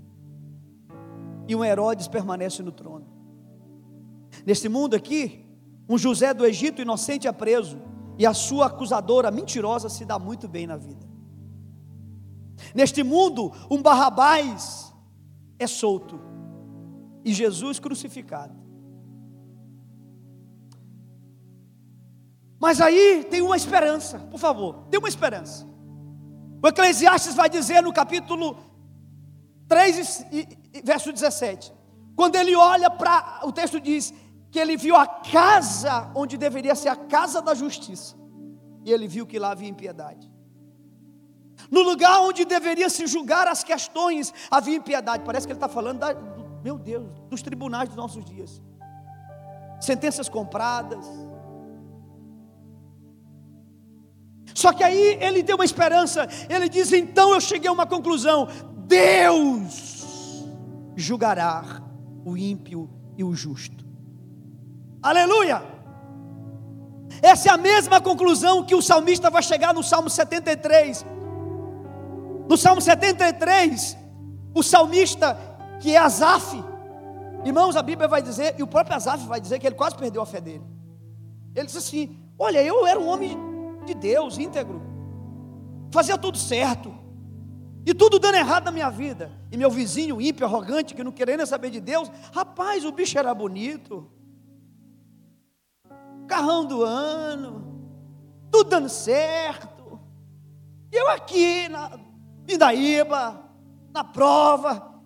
e 1.49 1.55
um 1.55 1.65
Herodes 1.65 2.07
permanece 2.07 2.61
no 2.61 2.71
trono. 2.71 3.07
Neste 4.45 4.69
mundo 4.69 4.95
aqui, 4.95 5.43
um 5.89 5.97
José 5.97 6.31
do 6.31 6.45
Egito 6.45 6.79
inocente 6.79 7.27
é 7.27 7.31
preso 7.31 7.81
e 8.19 8.25
a 8.25 8.35
sua 8.35 8.67
acusadora 8.67 9.31
mentirosa 9.31 9.89
se 9.89 10.05
dá 10.05 10.19
muito 10.19 10.47
bem 10.47 10.67
na 10.67 10.77
vida. 10.77 11.09
Neste 12.75 13.01
mundo, 13.01 13.51
um 13.67 13.81
Barrabás 13.81 14.93
é 15.57 15.65
solto 15.65 16.21
e 17.25 17.33
Jesus 17.33 17.79
crucificado. 17.79 18.53
Mas 22.59 22.79
aí 22.79 23.25
tem 23.27 23.41
uma 23.41 23.57
esperança, 23.57 24.19
por 24.19 24.39
favor, 24.39 24.83
tem 24.91 24.99
uma 24.99 25.09
esperança. 25.09 25.67
O 26.61 26.67
Eclesiastes 26.67 27.33
vai 27.33 27.49
dizer 27.49 27.81
no 27.81 27.91
capítulo 27.91 28.55
3, 29.67 30.25
verso 30.83 31.11
17. 31.11 31.73
Quando 32.15 32.35
ele 32.35 32.55
olha 32.55 32.89
para. 32.89 33.41
O 33.43 33.51
texto 33.51 33.79
diz 33.79 34.13
que 34.51 34.59
ele 34.59 34.75
viu 34.75 34.95
a 34.95 35.05
casa 35.07 36.11
onde 36.15 36.37
deveria 36.37 36.75
ser 36.75 36.89
a 36.89 36.95
casa 36.95 37.41
da 37.41 37.53
justiça. 37.53 38.15
E 38.83 38.91
ele 38.91 39.07
viu 39.07 39.25
que 39.25 39.39
lá 39.39 39.51
havia 39.51 39.69
impiedade. 39.69 40.29
No 41.69 41.81
lugar 41.81 42.21
onde 42.21 42.45
deveria 42.45 42.89
se 42.89 43.05
julgar 43.05 43.47
as 43.47 43.63
questões, 43.63 44.33
havia 44.49 44.75
impiedade. 44.75 45.23
Parece 45.23 45.45
que 45.45 45.53
ele 45.53 45.57
está 45.57 45.67
falando, 45.67 45.99
da, 45.99 46.15
meu 46.63 46.77
Deus, 46.77 47.07
dos 47.29 47.41
tribunais 47.41 47.89
dos 47.89 47.97
nossos 47.97 48.23
dias. 48.23 48.61
Sentenças 49.79 50.27
compradas. 50.27 51.05
Só 54.53 54.73
que 54.73 54.83
aí 54.83 55.17
ele 55.21 55.43
tem 55.43 55.55
uma 55.55 55.65
esperança. 55.65 56.27
Ele 56.49 56.67
diz: 56.67 56.91
então 56.91 57.33
eu 57.33 57.39
cheguei 57.39 57.69
a 57.69 57.71
uma 57.71 57.85
conclusão. 57.85 58.47
Deus 58.87 59.98
julgará 60.99 61.81
o 62.25 62.37
ímpio 62.37 62.89
e 63.17 63.23
o 63.23 63.33
justo. 63.33 63.85
Aleluia! 65.01 65.63
Essa 67.21 67.49
é 67.49 67.51
a 67.51 67.57
mesma 67.57 67.99
conclusão 67.99 68.63
que 68.63 68.75
o 68.75 68.81
salmista 68.81 69.29
vai 69.29 69.41
chegar 69.41 69.73
no 69.73 69.83
Salmo 69.83 70.09
73. 70.09 71.05
No 72.47 72.57
Salmo 72.57 72.81
73, 72.81 73.97
o 74.55 74.63
salmista, 74.63 75.37
que 75.79 75.95
é 75.95 75.97
Asaf, 75.97 76.63
irmãos, 77.45 77.75
a 77.75 77.81
Bíblia 77.83 78.07
vai 78.07 78.21
dizer, 78.21 78.55
e 78.57 78.63
o 78.63 78.67
próprio 78.67 78.95
Asaf 78.95 79.25
vai 79.27 79.39
dizer 79.39 79.59
que 79.59 79.67
ele 79.67 79.75
quase 79.75 79.95
perdeu 79.95 80.21
a 80.21 80.25
fé 80.25 80.41
dele. 80.41 80.63
Ele 81.55 81.65
disse 81.65 81.77
assim: 81.77 82.17
Olha, 82.37 82.63
eu 82.63 82.87
era 82.87 82.99
um 82.99 83.07
homem 83.07 83.37
de 83.85 83.93
Deus, 83.93 84.37
íntegro, 84.37 84.81
fazia 85.91 86.17
tudo 86.17 86.37
certo, 86.37 86.93
e 87.85 87.93
tudo 87.93 88.19
dando 88.19 88.35
errado 88.35 88.65
na 88.65 88.71
minha 88.71 88.89
vida. 88.89 89.31
E 89.51 89.57
meu 89.57 89.71
vizinho 89.71 90.21
ímpio, 90.21 90.45
arrogante, 90.45 90.93
que 90.93 91.03
não 91.03 91.11
querendo 91.11 91.45
saber 91.45 91.69
de 91.69 91.79
Deus, 91.79 92.11
rapaz, 92.33 92.85
o 92.85 92.91
bicho 92.91 93.17
era 93.17 93.33
bonito. 93.33 94.09
Carrão 96.27 96.65
do 96.65 96.83
ano, 96.83 97.89
tudo 98.51 98.69
dando 98.69 98.89
certo. 98.89 99.99
E 100.91 100.95
eu 100.95 101.09
aqui 101.09 101.67
na 101.69 101.99
Pindaíba, 102.45 103.43
na 103.91 104.03
prova, 104.03 105.01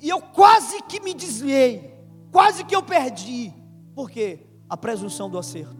e 0.00 0.08
eu 0.08 0.20
quase 0.20 0.82
que 0.82 1.00
me 1.00 1.12
desviei, 1.12 1.94
quase 2.32 2.64
que 2.64 2.74
eu 2.74 2.82
perdi. 2.82 3.52
Por 3.94 4.10
quê? 4.10 4.46
A 4.68 4.76
presunção 4.76 5.28
do 5.28 5.38
acerto. 5.38 5.76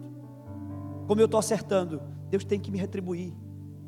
Como 1.07 1.19
eu 1.19 1.25
estou 1.25 1.39
acertando, 1.39 2.01
Deus 2.29 2.43
tem 2.43 2.59
que 2.59 2.71
me 2.71 2.77
retribuir. 2.77 3.33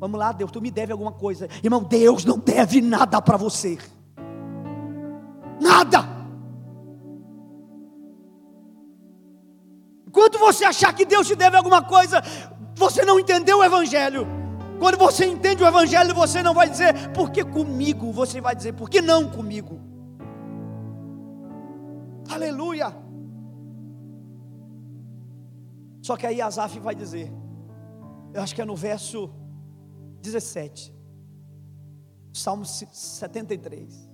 Vamos 0.04 0.20
lá, 0.20 0.32
Deus, 0.32 0.52
tu 0.52 0.60
me 0.60 0.70
deve 0.70 0.92
alguma 0.92 1.12
coisa. 1.12 1.48
Irmão, 1.62 1.82
Deus 1.82 2.26
não 2.26 2.38
deve 2.38 2.82
nada 2.82 3.22
para 3.22 3.38
você. 3.38 3.78
Nada. 5.58 6.00
Quando 10.12 10.38
você 10.38 10.66
achar 10.66 10.94
que 10.94 11.06
Deus 11.06 11.26
te 11.26 11.34
deve 11.34 11.56
alguma 11.56 11.80
coisa, 11.82 12.22
você 12.76 13.02
não 13.02 13.18
entendeu 13.18 13.60
o 13.60 13.64
Evangelho. 13.64 14.26
Quando 14.78 14.98
você 14.98 15.24
entende 15.24 15.64
o 15.64 15.66
Evangelho, 15.66 16.14
você 16.14 16.42
não 16.42 16.52
vai 16.52 16.68
dizer, 16.68 17.10
por 17.12 17.30
que 17.30 17.42
comigo? 17.42 18.12
Você 18.12 18.42
vai 18.42 18.54
dizer, 18.54 18.74
por 18.74 18.90
que 18.90 19.00
não 19.00 19.26
comigo? 19.26 19.80
Aleluia. 22.28 22.94
Só 26.02 26.14
que 26.14 26.26
aí 26.26 26.42
Asaf 26.42 26.78
vai 26.78 26.94
dizer, 26.94 27.32
eu 28.34 28.42
acho 28.42 28.54
que 28.54 28.60
é 28.60 28.66
no 28.66 28.76
verso 28.76 29.42
17. 30.24 30.94
Salmo 32.32 32.64
73. 32.64 34.10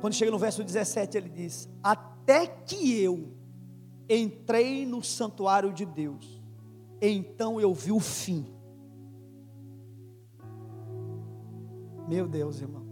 Quando 0.00 0.12
chega 0.12 0.30
no 0.30 0.38
verso 0.38 0.64
17, 0.64 1.16
ele 1.16 1.28
diz: 1.28 1.68
Até 1.82 2.46
que 2.46 3.00
eu 3.00 3.32
entrei 4.08 4.84
no 4.84 5.02
santuário 5.02 5.72
de 5.72 5.86
Deus, 5.86 6.42
então 7.00 7.60
eu 7.60 7.72
vi 7.72 7.92
o 7.92 8.00
fim. 8.00 8.44
Meu 12.08 12.26
Deus, 12.26 12.60
irmãos. 12.60 12.90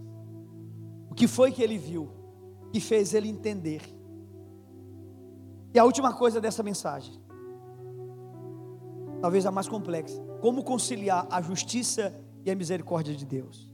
O 1.11 1.13
que 1.13 1.27
foi 1.27 1.51
que 1.51 1.61
ele 1.61 1.77
viu? 1.77 2.09
Que 2.71 2.79
fez 2.79 3.13
ele 3.13 3.27
entender. 3.27 3.81
E 5.73 5.77
a 5.77 5.83
última 5.83 6.13
coisa 6.13 6.39
dessa 6.39 6.63
mensagem, 6.63 7.19
talvez 9.21 9.45
a 9.45 9.51
mais 9.51 9.67
complexa: 9.67 10.23
como 10.39 10.63
conciliar 10.63 11.27
a 11.29 11.41
justiça 11.41 12.13
e 12.13 12.28
a 12.51 12.55
misericórdia 12.55 13.15
de 13.15 13.25
Deus. 13.25 13.69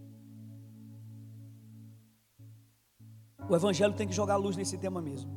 O 3.49 3.55
Evangelho 3.55 3.93
tem 3.93 4.07
que 4.07 4.13
jogar 4.13 4.37
luz 4.37 4.57
nesse 4.57 4.77
tema 4.77 5.01
mesmo. 5.01 5.31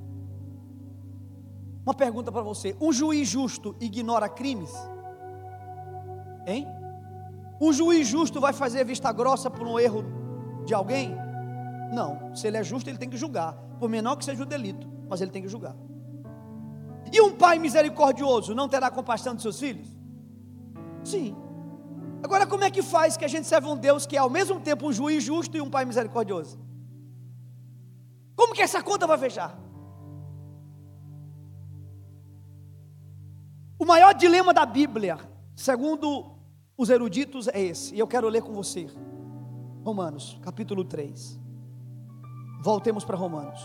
Uma 1.85 1.95
pergunta 1.95 2.33
para 2.33 2.43
você: 2.43 2.77
um 2.81 2.93
juiz 2.93 3.29
justo 3.29 3.77
ignora 3.81 4.29
crimes? 4.29 4.73
Hein? 6.47 6.67
Um 7.61 7.73
juiz 7.73 8.07
justo 8.07 8.41
vai 8.41 8.53
fazer 8.53 8.85
vista 8.85 9.13
grossa 9.13 9.51
por 9.51 9.67
um 9.67 9.79
erro 9.79 10.05
de 10.65 10.73
alguém? 10.73 11.15
Não. 11.93 12.35
Se 12.35 12.47
ele 12.47 12.57
é 12.57 12.63
justo, 12.63 12.89
ele 12.89 12.99
tem 12.99 13.11
que 13.11 13.17
julgar. 13.17 13.55
Por 13.79 13.89
menor 13.89 14.17
que 14.17 14.25
seja 14.25 14.43
o 14.43 14.47
delito, 14.47 14.89
mas 15.09 15.21
ele 15.21 15.31
tem 15.31 15.43
que 15.43 15.49
julgar. 15.49 15.77
E 17.13 17.21
um 17.21 17.35
pai 17.35 17.59
misericordioso 17.59 18.55
não 18.55 18.69
terá 18.69 18.91
compaixão 18.91 19.35
de 19.35 19.43
seus 19.43 19.59
filhos? 19.59 19.89
Sim. 21.05 21.35
Agora, 22.23 22.47
como 22.47 22.65
é 22.65 22.71
que 22.71 22.83
faz 22.83 23.17
que 23.17 23.25
a 23.25 23.29
gente 23.29 23.47
serve 23.47 23.69
um 23.69 23.77
Deus 23.77 24.07
que 24.07 24.17
é 24.17 24.19
ao 24.19 24.31
mesmo 24.31 24.61
tempo 24.61 24.89
um 24.89 24.93
juiz 24.93 25.23
justo 25.23 25.57
e 25.57 25.61
um 25.61 25.71
pai 25.71 25.85
misericordioso? 25.85 26.59
Como 28.35 28.55
que 28.55 28.63
essa 28.63 28.83
conta 28.83 29.07
vai 29.07 29.19
fechar? 29.19 29.59
O 33.79 33.85
maior 33.85 34.13
dilema 34.15 34.53
da 34.53 34.67
Bíblia, 34.67 35.19
segundo 35.55 36.37
os 36.77 36.91
eruditos 36.91 37.49
é 37.49 37.61
esse, 37.61 37.95
e 37.95 37.99
eu 37.99 38.07
quero 38.07 38.29
ler 38.29 38.43
com 38.43 38.53
você. 38.53 38.89
Romanos, 39.85 40.39
capítulo 40.43 40.85
3. 40.85 41.39
Voltemos 42.63 43.05
para 43.05 43.17
Romanos. 43.17 43.61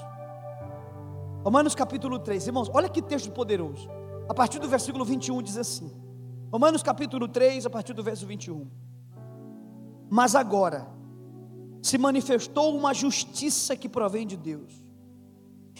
Romanos 1.43 1.75
capítulo 1.75 2.19
3. 2.19 2.47
Irmãos, 2.47 2.69
olha 2.73 2.87
que 2.87 3.01
texto 3.01 3.31
poderoso. 3.31 3.89
A 4.29 4.33
partir 4.33 4.59
do 4.59 4.67
versículo 4.69 5.03
21 5.03 5.41
diz 5.41 5.57
assim: 5.57 5.91
Romanos 6.53 6.83
capítulo 6.83 7.27
3, 7.27 7.65
a 7.65 7.69
partir 7.71 7.93
do 7.93 8.03
verso 8.03 8.27
21. 8.27 8.69
Mas 10.07 10.35
agora 10.35 10.87
se 11.81 11.97
manifestou 11.97 12.77
uma 12.77 12.93
justiça 12.93 13.75
que 13.75 13.89
provém 13.89 14.27
de 14.27 14.37
Deus, 14.37 14.71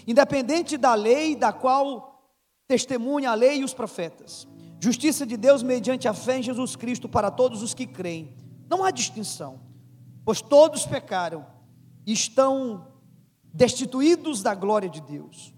independente 0.07 0.75
da 0.75 0.95
lei 0.95 1.36
da 1.36 1.53
qual 1.53 2.27
testemunha 2.67 3.29
a 3.29 3.36
lei 3.36 3.59
e 3.59 3.63
os 3.63 3.71
profetas. 3.71 4.47
Justiça 4.79 5.27
de 5.27 5.38
Deus 5.38 5.62
mediante 5.62 6.07
a 6.07 6.13
fé 6.13 6.39
em 6.39 6.41
Jesus 6.41 6.75
Cristo 6.75 7.07
para 7.07 7.29
todos 7.29 7.62
os 7.62 7.75
que 7.75 7.86
creem. 7.86 8.36
Não 8.67 8.83
há 8.83 8.89
distinção, 8.89 9.59
pois 10.25 10.41
todos 10.41 10.88
pecaram 10.88 11.45
e 12.03 12.13
estão 12.13 12.88
destituídos 13.53 14.41
da 14.41 14.55
glória 14.55 14.89
de 14.89 15.01
Deus, 15.01 15.53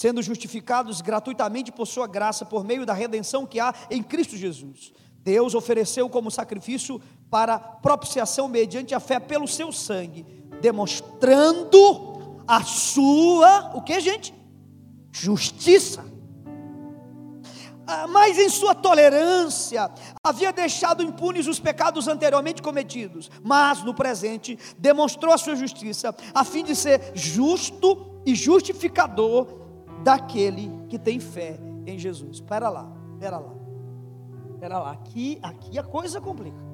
sendo 0.00 0.22
justificados 0.22 1.02
gratuitamente 1.02 1.70
por 1.70 1.86
sua 1.86 2.06
graça 2.06 2.46
por 2.46 2.64
meio 2.64 2.86
da 2.86 2.94
redenção 2.94 3.44
que 3.44 3.60
há 3.60 3.74
em 3.90 4.02
Cristo 4.02 4.34
Jesus. 4.34 4.94
Deus 5.18 5.54
ofereceu 5.54 6.08
como 6.08 6.30
sacrifício 6.30 6.98
para 7.28 7.58
propiciação 7.58 8.48
mediante 8.48 8.94
a 8.94 8.98
fé 8.98 9.20
pelo 9.20 9.46
seu 9.46 9.70
sangue, 9.70 10.24
demonstrando 10.58 12.42
a 12.48 12.62
sua, 12.62 13.72
o 13.74 13.82
que, 13.82 14.00
gente? 14.00 14.32
Justiça. 15.12 16.02
Ah, 17.86 18.06
mas 18.06 18.38
em 18.38 18.48
sua 18.48 18.74
tolerância 18.74 19.90
havia 20.24 20.50
deixado 20.50 21.02
impunes 21.02 21.46
os 21.46 21.60
pecados 21.60 22.08
anteriormente 22.08 22.62
cometidos, 22.62 23.30
mas 23.42 23.82
no 23.82 23.92
presente 23.92 24.58
demonstrou 24.78 25.34
a 25.34 25.38
sua 25.38 25.56
justiça, 25.56 26.16
a 26.34 26.42
fim 26.42 26.64
de 26.64 26.74
ser 26.74 27.12
justo 27.14 28.22
e 28.24 28.34
justificador 28.34 29.60
daquele 30.02 30.70
que 30.88 30.98
tem 30.98 31.20
fé 31.20 31.58
em 31.86 31.98
Jesus. 31.98 32.36
Espera 32.36 32.68
lá, 32.68 32.90
espera 33.14 33.38
lá, 33.38 33.54
espera 34.52 34.78
lá. 34.78 34.92
Aqui, 34.92 35.38
aqui 35.42 35.78
a 35.78 35.82
coisa 35.82 36.20
complica. 36.20 36.70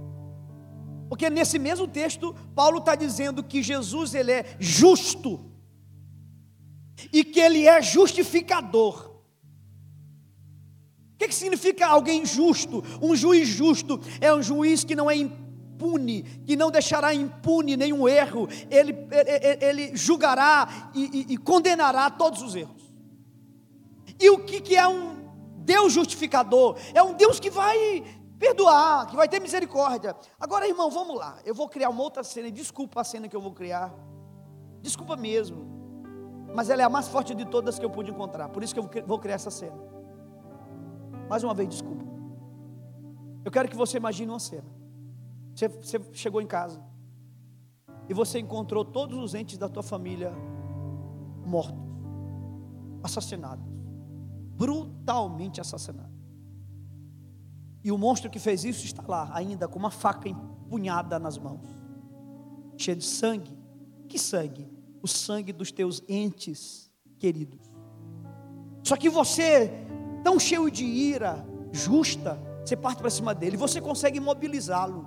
Porque 1.08 1.30
nesse 1.30 1.58
mesmo 1.58 1.86
texto, 1.86 2.34
Paulo 2.54 2.78
está 2.78 2.94
dizendo 2.94 3.42
que 3.42 3.62
Jesus 3.62 4.14
ele 4.14 4.32
é 4.32 4.56
justo 4.58 5.40
e 7.12 7.22
que 7.24 7.40
ele 7.40 7.66
é 7.66 7.80
justificador. 7.80 9.12
O 11.14 11.18
que, 11.18 11.28
que 11.28 11.34
significa 11.34 11.86
alguém 11.86 12.26
justo? 12.26 12.82
Um 13.00 13.16
juiz 13.16 13.48
justo 13.48 14.00
é 14.20 14.34
um 14.34 14.42
juiz 14.42 14.84
que 14.84 14.94
não 14.94 15.10
é 15.10 15.16
impune, 15.16 16.22
que 16.44 16.56
não 16.56 16.70
deixará 16.70 17.14
impune 17.14 17.76
nenhum 17.76 18.08
erro, 18.08 18.48
ele, 18.70 18.94
ele, 19.10 19.64
ele 19.64 19.96
julgará 19.96 20.90
e, 20.94 21.04
e, 21.04 21.34
e, 21.34 21.36
condenará 21.38 22.10
todos 22.10 22.42
os 22.42 22.54
erros. 22.54 22.75
E 24.18 24.30
o 24.30 24.44
que, 24.44 24.60
que 24.60 24.76
é 24.76 24.86
um 24.86 25.16
Deus 25.58 25.92
justificador? 25.92 26.76
É 26.94 27.02
um 27.02 27.14
Deus 27.14 27.38
que 27.38 27.50
vai 27.50 28.04
perdoar, 28.38 29.06
que 29.06 29.16
vai 29.16 29.28
ter 29.28 29.40
misericórdia. 29.40 30.14
Agora, 30.38 30.68
irmão, 30.68 30.90
vamos 30.90 31.16
lá. 31.16 31.38
Eu 31.44 31.54
vou 31.54 31.68
criar 31.68 31.88
uma 31.90 32.02
outra 32.02 32.22
cena, 32.22 32.50
desculpa 32.50 33.00
a 33.00 33.04
cena 33.04 33.28
que 33.28 33.36
eu 33.36 33.40
vou 33.40 33.52
criar, 33.52 33.92
desculpa 34.80 35.16
mesmo, 35.16 35.66
mas 36.54 36.70
ela 36.70 36.82
é 36.82 36.84
a 36.84 36.88
mais 36.88 37.08
forte 37.08 37.34
de 37.34 37.44
todas 37.44 37.78
que 37.78 37.84
eu 37.84 37.90
pude 37.90 38.10
encontrar, 38.10 38.48
por 38.48 38.62
isso 38.62 38.74
que 38.74 38.80
eu 38.80 38.88
vou 39.06 39.18
criar 39.18 39.34
essa 39.34 39.50
cena. 39.50 39.76
Mais 41.28 41.42
uma 41.42 41.54
vez, 41.54 41.68
desculpa. 41.68 42.04
Eu 43.44 43.50
quero 43.50 43.68
que 43.68 43.76
você 43.76 43.96
imagine 43.96 44.30
uma 44.30 44.40
cena. 44.40 44.76
Você, 45.54 45.68
você 45.68 46.00
chegou 46.12 46.40
em 46.40 46.46
casa 46.46 46.82
e 48.08 48.14
você 48.14 48.38
encontrou 48.38 48.84
todos 48.84 49.18
os 49.18 49.34
entes 49.34 49.58
da 49.58 49.68
tua 49.68 49.82
família 49.82 50.32
mortos, 51.44 51.80
assassinados, 53.02 53.64
brutalmente 54.56 55.60
assassinados. 55.60 56.16
E 57.84 57.92
o 57.92 57.98
monstro 57.98 58.30
que 58.30 58.38
fez 58.38 58.64
isso 58.64 58.84
está 58.84 59.04
lá, 59.06 59.30
ainda 59.32 59.68
com 59.68 59.78
uma 59.78 59.90
faca 59.90 60.28
empunhada 60.28 61.18
nas 61.18 61.38
mãos, 61.38 61.64
cheia 62.76 62.96
de 62.96 63.04
sangue. 63.04 63.56
Que 64.08 64.18
sangue? 64.18 64.68
O 65.02 65.06
sangue 65.06 65.52
dos 65.52 65.70
teus 65.70 66.02
entes 66.08 66.90
queridos. 67.18 67.60
Só 68.82 68.96
que 68.96 69.08
você 69.08 69.70
tão 70.24 70.38
cheio 70.38 70.70
de 70.70 70.84
ira 70.84 71.46
justa, 71.70 72.40
você 72.64 72.74
parte 72.74 72.98
para 72.98 73.10
cima 73.10 73.34
dele, 73.34 73.56
você 73.56 73.80
consegue 73.80 74.18
imobilizá-lo. 74.18 75.06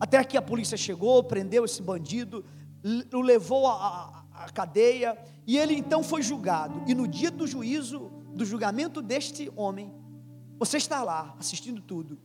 Até 0.00 0.22
que 0.24 0.36
a 0.36 0.42
polícia 0.42 0.76
chegou, 0.76 1.22
prendeu 1.22 1.64
esse 1.64 1.80
bandido, 1.82 2.44
o 3.12 3.20
levou 3.20 3.66
à, 4.44 4.50
cadeia, 4.50 5.16
e 5.46 5.56
ele 5.56 5.74
então 5.74 6.02
foi 6.02 6.22
julgado. 6.22 6.82
E 6.86 6.94
no 6.94 7.06
dia 7.08 7.30
do 7.30 7.46
juízo, 7.46 8.10
do 8.34 8.44
julgamento 8.44 9.00
deste 9.00 9.50
homem, 9.56 9.92
você 10.58 10.76
está 10.76 11.02
lá 11.02 11.34
assistindo 11.38 11.80
tudo, 11.80 12.18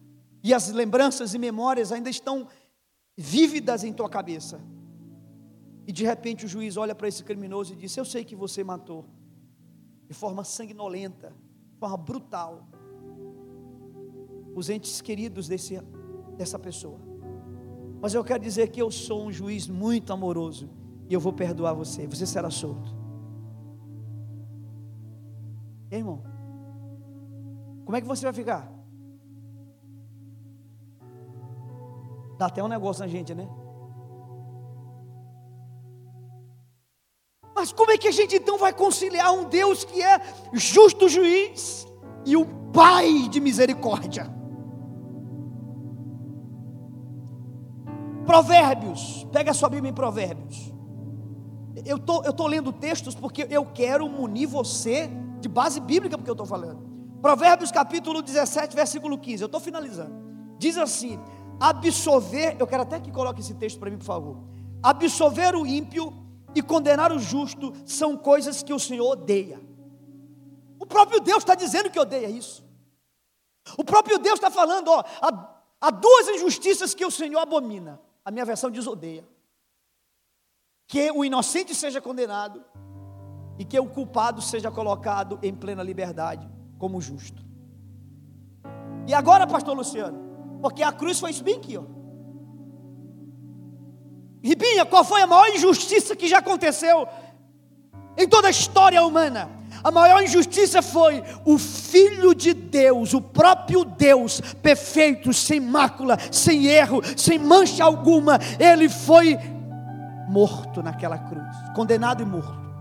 e 0.44 0.54
as 0.54 0.70
lembranças 0.70 1.34
e 1.34 1.40
memórias 1.40 1.92
ainda 1.92 2.10
estão 2.10 2.48
vívidas 3.16 3.84
em 3.84 3.94
tua 3.94 4.10
cabeça. 4.10 4.60
E 5.88 5.92
de 5.92 6.04
repente 6.04 6.46
o 6.46 6.48
juiz 6.48 6.78
olha 6.78 6.96
para 6.96 7.08
esse 7.08 7.24
criminoso 7.24 7.74
e 7.74 7.76
diz: 7.76 7.96
Eu 7.96 8.06
sei 8.06 8.24
que 8.24 8.36
você 8.36 8.64
matou, 8.64 9.06
de 10.08 10.14
forma 10.14 10.44
sanguinolenta, 10.44 11.34
forma 11.80 11.98
brutal 11.98 12.68
os 14.56 14.70
entes 14.70 15.02
queridos 15.02 15.48
desse, 15.48 15.80
dessa 16.38 16.60
pessoa. 16.60 17.00
Mas 18.02 18.14
eu 18.14 18.24
quero 18.24 18.44
dizer 18.44 18.70
que 18.70 18.82
eu 18.82 18.90
sou 18.92 19.26
um 19.26 19.32
juiz 19.32 19.68
muito 19.68 20.12
amoroso 20.12 20.70
e 21.12 21.14
eu 21.14 21.20
vou 21.20 21.34
perdoar 21.34 21.74
você. 21.74 22.08
Você 22.08 22.26
será 22.26 22.50
solto. 22.50 22.96
E, 25.92 25.98
irmão, 25.98 26.24
como 27.84 27.98
é 27.98 28.00
que 28.00 28.08
você 28.08 28.24
vai 28.24 28.32
ficar? 28.32 28.72
Dá 32.38 32.46
até 32.46 32.64
um 32.64 32.70
negócio 32.70 33.04
na 33.04 33.10
gente, 33.10 33.36
né? 33.36 33.46
Mas 37.54 37.74
como 37.74 37.92
é 37.92 37.98
que 37.98 38.08
a 38.08 38.12
gente 38.12 38.38
então 38.38 38.58
vai 38.58 38.72
conciliar 38.72 39.34
um 39.34 39.50
Deus 39.50 39.84
que 39.84 40.02
é 40.02 40.22
justo 40.54 41.10
juiz 41.10 41.86
e 42.26 42.38
o 42.38 42.46
Pai 42.72 43.28
de 43.28 43.42
misericórdia? 43.42 44.34
Provérbios, 48.26 49.28
pega 49.30 49.52
a 49.52 49.54
sua 49.54 49.68
Bíblia 49.68 49.92
em 49.92 49.94
Provérbios. 49.94 50.72
Eu 51.86 51.98
tô, 52.00 52.20
estou 52.20 52.34
tô 52.34 52.48
lendo 52.48 52.72
textos 52.72 53.16
porque 53.16 53.48
eu 53.50 53.66
quero 53.66 54.08
munir 54.08 54.48
você 54.48 55.10
de 55.40 55.50
base 55.50 55.80
bíblica, 55.80 56.18
porque 56.18 56.30
eu 56.30 56.34
estou 56.34 56.46
falando. 56.46 56.90
Provérbios 57.22 57.72
capítulo 57.72 58.22
17, 58.22 58.76
versículo 58.76 59.18
15. 59.18 59.44
Eu 59.44 59.46
estou 59.46 59.60
finalizando. 59.60 60.14
Diz 60.58 60.78
assim: 60.78 61.20
absolver, 61.60 62.56
eu 62.60 62.66
quero 62.66 62.84
até 62.84 63.00
que 63.00 63.12
coloque 63.12 63.42
esse 63.42 63.54
texto 63.54 63.80
para 63.80 63.90
mim, 63.90 63.98
por 63.98 64.06
favor. 64.06 64.38
Absolver 64.82 65.56
o 65.56 65.66
ímpio 65.66 66.14
e 66.56 66.62
condenar 66.62 67.12
o 67.12 67.20
justo 67.20 67.74
são 67.86 68.18
coisas 68.18 68.64
que 68.64 68.74
o 68.74 68.80
Senhor 68.80 69.08
odeia. 69.08 69.62
O 70.80 70.86
próprio 70.86 71.20
Deus 71.20 71.40
está 71.40 71.54
dizendo 71.54 71.90
que 71.90 72.00
odeia 72.00 72.28
isso. 72.28 72.66
O 73.78 73.84
próprio 73.84 74.18
Deus 74.18 74.36
está 74.36 74.50
falando, 74.50 74.90
ó, 74.90 75.04
há, 75.22 75.62
há 75.80 75.92
duas 75.92 76.28
injustiças 76.30 76.96
que 76.96 77.06
o 77.06 77.12
Senhor 77.12 77.40
abomina. 77.40 78.02
A 78.26 78.32
minha 78.32 78.44
versão 78.44 78.72
diz 78.72 78.88
odeia. 78.88 79.24
Que 80.92 81.10
o 81.10 81.24
inocente 81.24 81.74
seja 81.74 82.02
condenado 82.02 82.62
e 83.58 83.64
que 83.64 83.80
o 83.80 83.86
culpado 83.86 84.42
seja 84.42 84.70
colocado 84.70 85.40
em 85.42 85.56
plena 85.56 85.82
liberdade 85.82 86.46
como 86.78 87.00
justo. 87.00 87.42
E 89.08 89.14
agora, 89.14 89.48
pastor 89.48 89.74
Luciano, 89.74 90.20
porque 90.62 90.84
a 90.84 90.92
cruz 90.92 91.18
foi 91.18 91.32
isso 91.32 91.46
bem 91.46 91.56
aqui, 91.56 91.78
ó. 91.78 91.84
Ribinha, 94.44 94.86
qual 94.86 95.06
foi 95.06 95.22
a 95.22 95.28
maior 95.28 95.48
injustiça 95.56 96.14
que 96.14 96.28
já 96.28 96.40
aconteceu 96.40 97.08
em 98.18 98.28
toda 98.28 98.50
a 98.50 98.52
história 98.52 99.02
humana? 99.02 99.50
A 99.84 99.90
maior 99.90 100.22
injustiça 100.22 100.82
foi 100.82 101.24
o 101.46 101.58
Filho 101.58 102.36
de 102.36 102.54
Deus, 102.54 103.14
o 103.14 103.22
próprio 103.22 103.84
Deus, 103.86 104.42
perfeito, 104.62 105.34
sem 105.34 105.60
mácula, 105.60 106.18
sem 106.32 106.66
erro, 106.66 107.02
sem 107.18 107.40
mancha 107.40 107.84
alguma, 107.84 108.38
ele 108.60 108.90
foi 108.90 109.38
morto 110.32 110.82
naquela 110.82 111.18
cruz, 111.18 111.56
condenado 111.76 112.24
e 112.24 112.26
morto. 112.26 112.72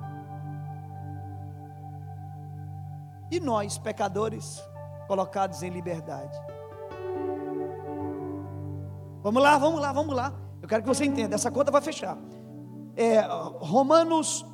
E 3.29 3.41
nós, 3.41 3.77
pecadores, 3.77 4.63
colocados 5.09 5.61
em 5.65 5.71
liberdade. 5.71 6.39
Vamos 9.21 9.43
lá, 9.43 9.59
vamos 9.59 9.81
lá, 9.81 9.93
vamos 9.93 10.15
lá. 10.15 10.33
Eu 10.63 10.69
quero 10.69 10.83
que 10.83 10.89
você 10.89 11.05
entenda, 11.05 11.35
essa 11.35 11.51
conta 11.51 11.73
vai 11.73 11.81
fechar. 11.81 12.17
É, 12.97 13.21
Romanos, 13.59 14.47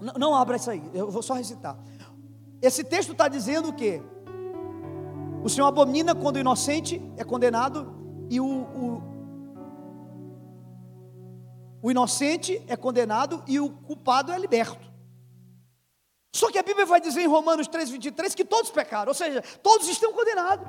não, 0.00 0.12
não 0.14 0.34
abra 0.34 0.56
isso 0.56 0.70
aí, 0.70 0.88
eu 0.94 1.10
vou 1.10 1.22
só 1.22 1.34
recitar. 1.34 1.76
Esse 2.62 2.84
texto 2.84 3.10
está 3.10 3.26
dizendo 3.26 3.70
o 3.70 3.72
que? 3.72 4.00
O 5.42 5.48
Senhor 5.48 5.66
abomina 5.66 6.14
quando 6.14 6.36
o 6.36 6.40
inocente 6.40 7.02
é 7.16 7.24
condenado 7.24 7.92
e 8.30 8.40
o, 8.40 8.46
o, 8.46 9.02
o 11.86 11.90
inocente 11.92 12.60
é 12.66 12.76
condenado 12.76 13.44
e 13.46 13.60
o 13.60 13.70
culpado 13.70 14.32
é 14.32 14.38
liberto. 14.40 14.90
Só 16.34 16.50
que 16.50 16.58
a 16.58 16.62
Bíblia 16.64 16.84
vai 16.84 17.00
dizer 17.00 17.20
em 17.20 17.28
Romanos 17.28 17.68
3,23 17.68 18.34
que 18.34 18.44
todos 18.44 18.72
pecaram, 18.72 19.10
ou 19.10 19.14
seja, 19.14 19.40
todos 19.62 19.88
estão 19.88 20.12
condenados. 20.12 20.66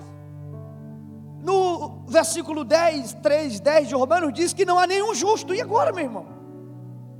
No 1.42 2.06
versículo 2.06 2.64
10, 2.64 3.16
3, 3.16 3.60
10 3.60 3.88
de 3.88 3.96
Romanos 3.96 4.32
diz 4.32 4.54
que 4.54 4.64
não 4.64 4.78
há 4.78 4.86
nenhum 4.86 5.16
justo. 5.16 5.56
E 5.56 5.60
agora, 5.60 5.92
meu 5.92 6.04
irmão? 6.04 6.28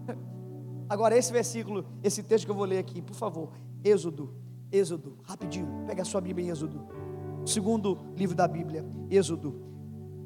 Agora, 0.88 1.18
esse 1.18 1.34
versículo, 1.34 1.84
esse 2.04 2.22
texto 2.22 2.46
que 2.46 2.52
eu 2.52 2.56
vou 2.56 2.66
ler 2.66 2.78
aqui, 2.78 3.02
por 3.02 3.16
favor. 3.16 3.50
Êxodo, 3.84 4.32
Êxodo, 4.72 5.18
rapidinho, 5.24 5.86
pega 5.88 6.04
a 6.04 6.06
sua 6.06 6.22
Bíblia 6.22 6.46
em 6.46 6.50
Êxodo. 6.52 6.88
Segundo 7.48 7.98
livro 8.16 8.36
da 8.36 8.48
Bíblia, 8.48 8.86
Êxodo. 9.10 9.60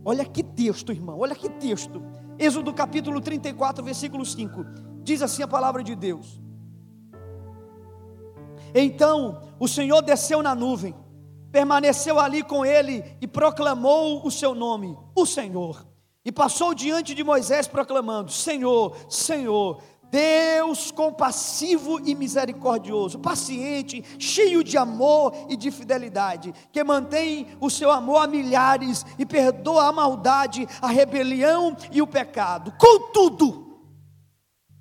Olha 0.04 0.26
que 0.26 0.44
texto, 0.44 0.92
irmão, 0.92 1.20
olha 1.20 1.36
que 1.36 1.48
texto. 1.48 2.04
Êxodo 2.42 2.74
capítulo 2.74 3.22
34, 3.22 3.86
versículo 3.86 4.26
5. 4.26 4.66
Diz 5.04 5.22
assim 5.22 5.44
a 5.44 5.48
palavra 5.48 5.84
de 5.84 5.96
Deus. 5.96 6.42
Então 8.74 9.44
o 9.60 9.68
Senhor 9.68 10.02
desceu 10.02 10.42
na 10.42 10.56
nuvem, 10.56 10.96
permaneceu 11.52 12.20
ali 12.20 12.42
com 12.42 12.66
ele 12.66 13.04
e 13.22 13.28
proclamou 13.28 14.26
o 14.26 14.32
seu 14.32 14.56
nome, 14.56 14.98
o 15.16 15.24
Senhor. 15.24 15.86
E 16.26 16.32
passou 16.32 16.74
diante 16.74 17.14
de 17.14 17.24
Moisés 17.24 17.68
proclamando: 17.68 18.32
Senhor, 18.32 18.98
Senhor, 19.08 19.80
Deus 20.12 20.92
compassivo 20.92 22.02
e 22.06 22.14
misericordioso, 22.14 23.18
paciente, 23.18 24.04
cheio 24.20 24.62
de 24.62 24.78
amor 24.78 25.34
e 25.48 25.56
de 25.56 25.72
fidelidade, 25.72 26.54
que 26.70 26.84
mantém 26.84 27.48
o 27.62 27.70
seu 27.70 27.90
amor 27.90 28.18
a 28.18 28.28
milhares 28.28 29.06
e 29.18 29.26
perdoa 29.26 29.86
a 29.86 29.92
maldade, 29.94 30.68
a 30.82 30.88
rebelião 30.88 31.78
e 31.94 32.02
o 32.02 32.08
pecado. 32.08 32.74
Contudo, 32.78 33.80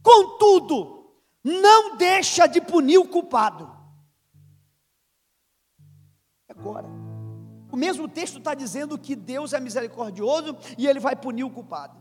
contudo, 0.03 1.15
não 1.45 1.97
deixa 1.97 2.49
de 2.49 2.61
punir 2.61 2.99
o 2.99 3.07
culpado. 3.07 3.71
Agora, 6.49 6.89
o 7.71 7.77
mesmo 7.77 8.09
texto 8.09 8.39
está 8.39 8.53
dizendo 8.53 8.99
que 8.99 9.15
Deus 9.15 9.53
é 9.53 9.61
misericordioso 9.61 10.57
e 10.77 10.89
ele 10.89 10.99
vai 10.99 11.15
punir 11.15 11.45
o 11.45 11.51
culpado. 11.51 12.00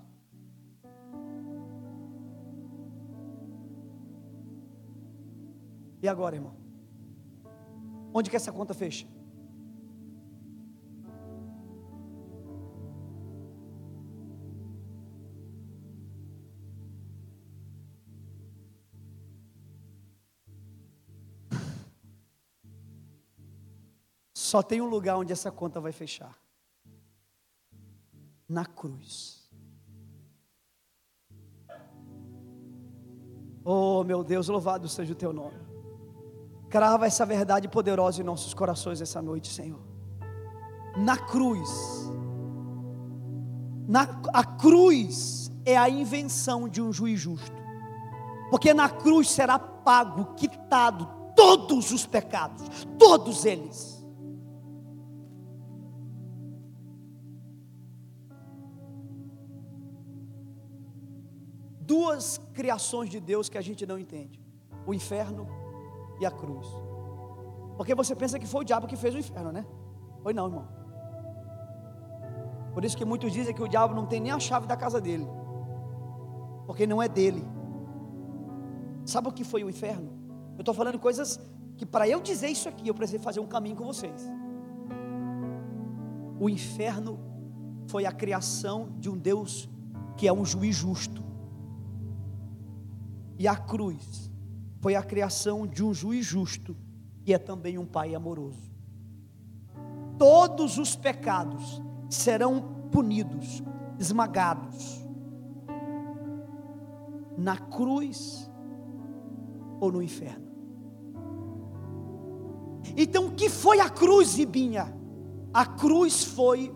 E 6.01 6.07
agora, 6.07 6.35
irmão? 6.35 6.55
Onde 8.13 8.29
que 8.29 8.35
essa 8.35 8.51
conta 8.51 8.73
fecha? 8.73 9.07
Só 24.33 24.63
tem 24.63 24.81
um 24.81 24.89
lugar 24.89 25.15
onde 25.15 25.31
essa 25.31 25.51
conta 25.51 25.79
vai 25.79 25.91
fechar. 25.91 26.35
Na 28.47 28.65
cruz. 28.65 29.47
Oh, 33.63 34.03
meu 34.03 34.23
Deus, 34.23 34.47
louvado 34.47 34.89
seja 34.89 35.13
o 35.13 35.15
teu 35.15 35.31
nome. 35.31 35.68
Crava 36.69 37.07
essa 37.07 37.25
verdade 37.25 37.67
poderosa 37.67 38.21
em 38.21 38.23
nossos 38.23 38.53
corações 38.53 39.01
essa 39.01 39.21
noite, 39.21 39.51
Senhor. 39.51 39.81
Na 40.95 41.17
cruz. 41.17 41.69
Na, 43.87 44.21
a 44.31 44.43
cruz 44.43 45.51
é 45.65 45.75
a 45.75 45.89
invenção 45.89 46.69
de 46.69 46.79
um 46.79 46.93
juiz 46.93 47.19
justo. 47.19 47.57
Porque 48.51 48.71
na 48.73 48.87
cruz 48.87 49.31
será 49.31 49.57
pago, 49.57 50.35
quitado 50.35 51.09
todos 51.35 51.91
os 51.91 52.05
pecados, 52.05 52.85
todos 52.99 53.45
eles. 53.45 54.05
Duas 61.81 62.39
criações 62.53 63.09
de 63.09 63.19
Deus 63.19 63.49
que 63.49 63.57
a 63.57 63.61
gente 63.61 63.83
não 63.87 63.97
entende: 63.97 64.39
o 64.85 64.93
inferno 64.93 65.58
e 66.19 66.25
a 66.25 66.31
cruz. 66.31 66.67
Porque 67.77 67.95
você 67.95 68.15
pensa 68.15 68.37
que 68.37 68.45
foi 68.45 68.61
o 68.61 68.63
diabo 68.63 68.87
que 68.87 68.95
fez 68.95 69.15
o 69.15 69.17
inferno, 69.17 69.51
né? 69.51 69.65
Foi 70.21 70.33
não, 70.33 70.47
irmão. 70.47 70.67
Por 72.73 72.83
isso 72.83 72.97
que 72.97 73.05
muitos 73.05 73.31
dizem 73.31 73.53
que 73.53 73.63
o 73.63 73.67
diabo 73.67 73.95
não 73.95 74.05
tem 74.05 74.19
nem 74.19 74.31
a 74.31 74.39
chave 74.39 74.67
da 74.67 74.75
casa 74.75 74.99
dele. 74.99 75.27
Porque 76.65 76.85
não 76.85 77.01
é 77.01 77.07
dele. 77.07 77.43
Sabe 79.05 79.29
o 79.29 79.31
que 79.31 79.43
foi 79.43 79.63
o 79.63 79.69
inferno? 79.69 80.11
Eu 80.55 80.61
estou 80.61 80.73
falando 80.73 80.99
coisas 80.99 81.39
que 81.77 81.85
para 81.85 82.07
eu 82.07 82.21
dizer 82.21 82.49
isso 82.49 82.67
aqui, 82.67 82.87
eu 82.87 82.93
preciso 82.93 83.23
fazer 83.23 83.39
um 83.39 83.47
caminho 83.47 83.75
com 83.75 83.85
vocês. 83.85 84.29
O 86.39 86.49
inferno 86.49 87.19
foi 87.87 88.05
a 88.05 88.11
criação 88.11 88.89
de 88.99 89.09
um 89.09 89.17
Deus 89.17 89.69
que 90.15 90.27
é 90.27 90.33
um 90.33 90.45
juiz 90.45 90.75
justo. 90.75 91.23
E 93.37 93.47
a 93.47 93.55
cruz 93.55 94.28
foi 94.79 94.95
a 94.95 95.03
criação 95.03 95.67
de 95.67 95.83
um 95.83 95.93
juiz 95.93 96.25
justo, 96.25 96.75
que 97.23 97.33
é 97.33 97.37
também 97.37 97.77
um 97.77 97.85
pai 97.85 98.15
amoroso. 98.15 98.71
Todos 100.17 100.77
os 100.77 100.95
pecados 100.95 101.81
serão 102.09 102.61
punidos, 102.91 103.61
esmagados, 103.99 105.05
na 107.37 107.57
cruz 107.57 108.49
ou 109.79 109.91
no 109.91 110.01
inferno. 110.01 110.49
Então, 112.97 113.27
o 113.27 113.31
que 113.31 113.49
foi 113.49 113.79
a 113.79 113.89
cruz, 113.89 114.35
Ribinha? 114.35 114.93
A 115.53 115.65
cruz 115.65 116.23
foi 116.23 116.73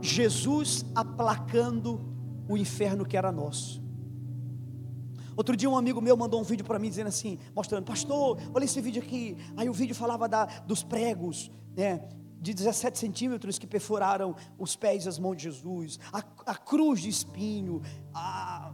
Jesus 0.00 0.84
aplacando 0.94 2.00
o 2.48 2.56
inferno 2.56 3.04
que 3.04 3.16
era 3.16 3.30
nosso. 3.30 3.83
Outro 5.36 5.56
dia 5.56 5.68
um 5.68 5.76
amigo 5.76 6.00
meu 6.00 6.16
mandou 6.16 6.40
um 6.40 6.44
vídeo 6.44 6.64
para 6.64 6.78
mim 6.78 6.88
dizendo 6.88 7.08
assim, 7.08 7.38
mostrando, 7.54 7.84
pastor, 7.84 8.38
olha 8.52 8.64
esse 8.64 8.80
vídeo 8.80 9.02
aqui. 9.02 9.36
Aí 9.56 9.68
o 9.68 9.72
vídeo 9.72 9.94
falava 9.94 10.28
da, 10.28 10.44
dos 10.44 10.82
pregos, 10.82 11.50
né? 11.76 12.08
De 12.40 12.52
17 12.52 12.98
centímetros 12.98 13.58
que 13.58 13.66
perfuraram 13.66 14.36
os 14.58 14.76
pés 14.76 15.06
e 15.06 15.08
as 15.08 15.18
mãos 15.18 15.36
de 15.36 15.44
Jesus, 15.44 15.98
a, 16.12 16.18
a 16.46 16.54
cruz 16.54 17.00
de 17.00 17.08
espinho, 17.08 17.80
a, 18.12 18.72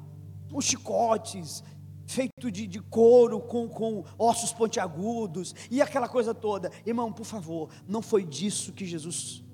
os 0.53 0.65
chicotes, 0.65 1.63
feito 2.05 2.51
de, 2.51 2.67
de 2.67 2.81
couro 2.81 3.41
com, 3.41 3.69
com 3.69 4.05
ossos 4.19 4.53
pontiagudos 4.53 5.55
e 5.71 5.81
aquela 5.81 6.09
coisa 6.09 6.35
toda. 6.35 6.71
Irmão, 6.85 7.13
por 7.13 7.25
favor, 7.25 7.71
não 7.87 8.03
foi 8.03 8.25
disso 8.25 8.73
que 8.73 8.85
Jesus, 8.85 9.45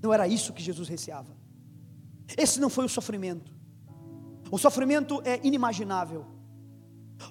não 0.00 0.14
era 0.14 0.28
isso 0.28 0.52
que 0.52 0.62
Jesus 0.62 0.88
receava. 0.88 1.36
Esse 2.36 2.60
não 2.60 2.70
foi 2.70 2.84
o 2.84 2.88
sofrimento. 2.88 3.57
O 4.50 4.58
sofrimento 4.58 5.20
é 5.24 5.40
inimaginável. 5.42 6.38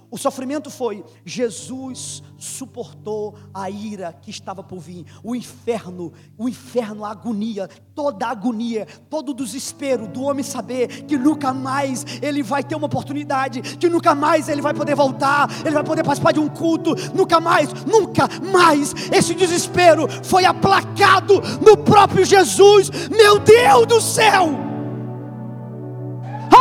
O 0.09 0.17
sofrimento 0.17 0.69
foi, 0.69 1.03
Jesus 1.25 2.23
suportou 2.37 3.35
a 3.53 3.69
ira 3.69 4.13
que 4.21 4.29
estava 4.29 4.63
por 4.63 4.79
vir, 4.79 5.05
o 5.23 5.35
inferno, 5.35 6.13
o 6.37 6.47
inferno, 6.47 7.03
a 7.03 7.11
agonia, 7.11 7.69
toda 7.93 8.27
a 8.27 8.31
agonia, 8.31 8.87
todo 9.09 9.29
o 9.29 9.33
desespero 9.33 10.07
do 10.07 10.21
homem 10.23 10.43
saber 10.43 11.05
que 11.05 11.17
nunca 11.17 11.53
mais 11.53 12.05
ele 12.21 12.41
vai 12.41 12.63
ter 12.63 12.75
uma 12.75 12.85
oportunidade, 12.85 13.61
que 13.61 13.89
nunca 13.89 14.15
mais 14.15 14.47
ele 14.47 14.61
vai 14.61 14.73
poder 14.73 14.95
voltar, 14.95 15.49
ele 15.61 15.75
vai 15.75 15.83
poder 15.83 16.03
participar 16.03 16.31
de 16.31 16.39
um 16.39 16.47
culto, 16.47 16.95
nunca 17.13 17.39
mais, 17.39 17.73
nunca 17.85 18.27
mais. 18.51 18.93
Esse 19.11 19.33
desespero 19.33 20.07
foi 20.23 20.45
aplacado 20.45 21.41
no 21.61 21.77
próprio 21.77 22.25
Jesus, 22.25 22.89
meu 23.09 23.39
Deus 23.39 23.87
do 23.87 24.01
céu! 24.01 24.66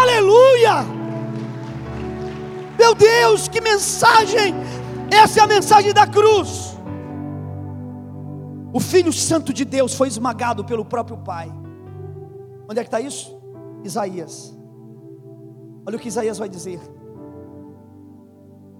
Aleluia! 0.06 0.84
Meu 2.78 2.94
Deus, 2.94 3.48
que 3.48 3.60
mensagem! 3.60 4.54
Essa 5.10 5.40
é 5.40 5.42
a 5.42 5.48
mensagem 5.48 5.92
da 5.92 6.06
cruz. 6.06 6.76
O 8.72 8.78
Filho 8.78 9.12
Santo 9.12 9.52
de 9.52 9.64
Deus 9.64 9.94
foi 9.94 10.06
esmagado 10.06 10.64
pelo 10.64 10.84
próprio 10.84 11.18
Pai. 11.18 11.52
Onde 12.70 12.78
é 12.78 12.84
que 12.84 12.88
está 12.88 13.00
isso? 13.00 13.36
Isaías. 13.82 14.56
Olha 15.84 15.96
o 15.96 16.00
que 16.00 16.08
Isaías 16.08 16.38
vai 16.38 16.48
dizer. 16.48 16.80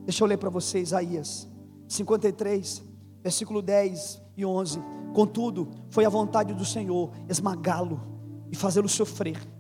Deixa 0.05 0.23
eu 0.23 0.29
ler 0.29 0.37
para 0.37 0.51
você, 0.51 0.79
Isaías 0.79 1.49
53, 1.89 2.85
versículo 3.21 3.61
10 3.61 4.23
e 4.37 4.47
11. 4.47 4.81
Contudo, 5.13 5.71
foi 5.91 6.05
a 6.05 6.09
vontade 6.09 6.55
do 6.55 6.65
Senhor 6.65 7.11
esmagá-lo 7.29 8.01
e 8.49 8.55
fazê-lo 8.55 8.89
sofrer 8.89 9.56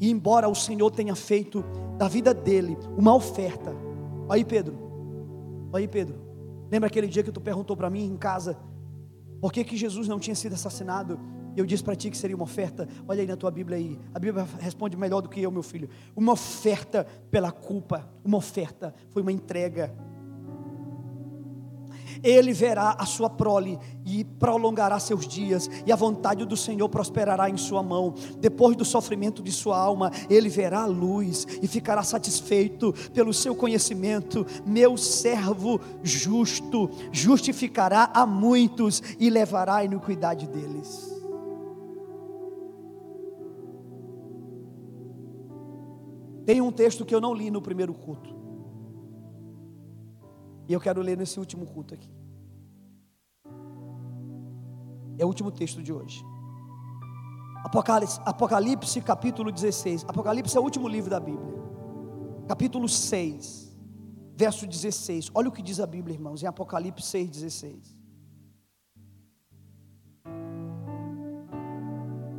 e 0.00 0.10
embora 0.10 0.48
o 0.48 0.54
Senhor 0.54 0.90
tenha 0.90 1.14
feito 1.14 1.64
da 1.96 2.08
vida 2.08 2.32
dele 2.34 2.76
uma 2.96 3.14
oferta. 3.14 3.74
Aí, 4.28 4.44
Pedro. 4.44 4.76
Aí, 5.72 5.86
Pedro. 5.88 6.16
Lembra 6.70 6.88
aquele 6.88 7.06
dia 7.06 7.22
que 7.22 7.32
tu 7.32 7.40
perguntou 7.40 7.76
para 7.76 7.88
mim 7.88 8.04
em 8.04 8.16
casa 8.16 8.56
por 9.40 9.52
que, 9.52 9.62
que 9.64 9.76
Jesus 9.76 10.08
não 10.08 10.18
tinha 10.18 10.34
sido 10.34 10.54
assassinado 10.54 11.18
E 11.54 11.60
eu 11.60 11.66
disse 11.66 11.82
para 11.82 11.94
ti 11.94 12.10
que 12.10 12.16
seria 12.16 12.36
uma 12.36 12.44
oferta. 12.44 12.88
Olha 13.08 13.20
aí 13.20 13.26
na 13.26 13.36
tua 13.36 13.50
Bíblia 13.50 13.78
aí. 13.78 13.98
A 14.12 14.18
Bíblia 14.18 14.46
responde 14.58 14.96
melhor 14.96 15.20
do 15.20 15.28
que 15.28 15.40
eu, 15.40 15.50
meu 15.50 15.62
filho. 15.62 15.88
Uma 16.14 16.32
oferta 16.32 17.06
pela 17.30 17.50
culpa. 17.50 18.08
Uma 18.24 18.36
oferta. 18.36 18.94
Foi 19.10 19.22
uma 19.22 19.32
entrega 19.32 19.94
ele 22.26 22.52
verá 22.52 22.96
a 22.98 23.06
sua 23.06 23.30
prole 23.30 23.78
e 24.04 24.24
prolongará 24.24 24.98
seus 24.98 25.26
dias, 25.26 25.70
e 25.86 25.92
a 25.92 25.96
vontade 25.96 26.44
do 26.44 26.56
Senhor 26.56 26.88
prosperará 26.88 27.48
em 27.48 27.56
sua 27.56 27.82
mão. 27.82 28.14
Depois 28.40 28.76
do 28.76 28.84
sofrimento 28.84 29.42
de 29.42 29.52
sua 29.52 29.78
alma, 29.78 30.10
ele 30.28 30.48
verá 30.48 30.82
a 30.82 30.86
luz 30.86 31.46
e 31.62 31.68
ficará 31.68 32.02
satisfeito 32.02 32.92
pelo 33.14 33.32
seu 33.32 33.54
conhecimento. 33.54 34.44
Meu 34.66 34.96
servo 34.96 35.80
justo 36.02 36.90
justificará 37.12 38.10
a 38.12 38.26
muitos 38.26 39.02
e 39.20 39.30
levará 39.30 39.76
a 39.76 39.84
iniquidade 39.84 40.48
deles. 40.48 41.14
Tem 46.44 46.60
um 46.60 46.70
texto 46.70 47.04
que 47.04 47.14
eu 47.14 47.20
não 47.20 47.34
li 47.34 47.50
no 47.50 47.60
primeiro 47.60 47.92
culto. 47.92 48.34
E 50.68 50.72
eu 50.72 50.80
quero 50.80 51.00
ler 51.00 51.16
nesse 51.16 51.38
último 51.38 51.66
culto 51.66 51.94
aqui. 51.94 52.15
É 55.18 55.24
o 55.24 55.28
último 55.28 55.50
texto 55.50 55.82
de 55.82 55.92
hoje. 55.92 56.24
Apocalipse, 57.64 58.20
Apocalipse, 58.24 59.00
capítulo 59.00 59.50
16. 59.50 60.04
Apocalipse 60.08 60.56
é 60.56 60.60
o 60.60 60.62
último 60.62 60.88
livro 60.88 61.10
da 61.10 61.18
Bíblia. 61.18 61.56
Capítulo 62.46 62.88
6, 62.88 63.76
verso 64.36 64.66
16. 64.66 65.30
Olha 65.34 65.48
o 65.48 65.52
que 65.52 65.62
diz 65.62 65.80
a 65.80 65.86
Bíblia, 65.86 66.14
irmãos, 66.14 66.42
em 66.42 66.46
Apocalipse 66.46 67.06
6, 67.06 67.30
16. 67.30 67.96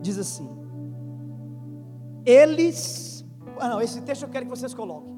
Diz 0.02 0.18
assim: 0.18 0.50
Eles. 2.26 3.26
Ah, 3.60 3.70
não, 3.70 3.82
esse 3.82 4.02
texto 4.02 4.24
eu 4.24 4.30
quero 4.30 4.46
que 4.46 4.52
vocês 4.52 4.74
coloquem. 4.74 5.18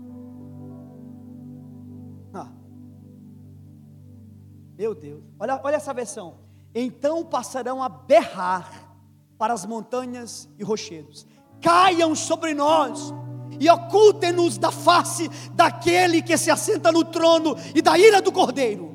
Meu 4.80 4.96
Deus, 4.96 5.22
olha, 5.38 5.60
olha 5.62 5.76
essa 5.76 5.94
versão. 5.94 6.36
Então 6.74 7.24
passarão 7.24 7.82
a 7.82 7.90
berrar 7.90 8.90
para 9.38 9.54
as 9.54 9.66
montanhas 9.66 10.50
e 10.58 10.64
rochedos, 10.64 11.26
caiam 11.62 12.14
sobre 12.14 12.54
nós 12.54 13.14
e 13.60 13.70
ocultem-nos 13.70 14.58
da 14.58 14.72
face 14.72 15.30
daquele 15.54 16.22
que 16.22 16.38
se 16.38 16.52
assenta 16.52 16.92
no 16.92 17.04
trono 17.04 17.56
e 17.74 17.82
da 17.82 17.98
ira 17.98 18.22
do 18.22 18.32
cordeiro. 18.32 18.92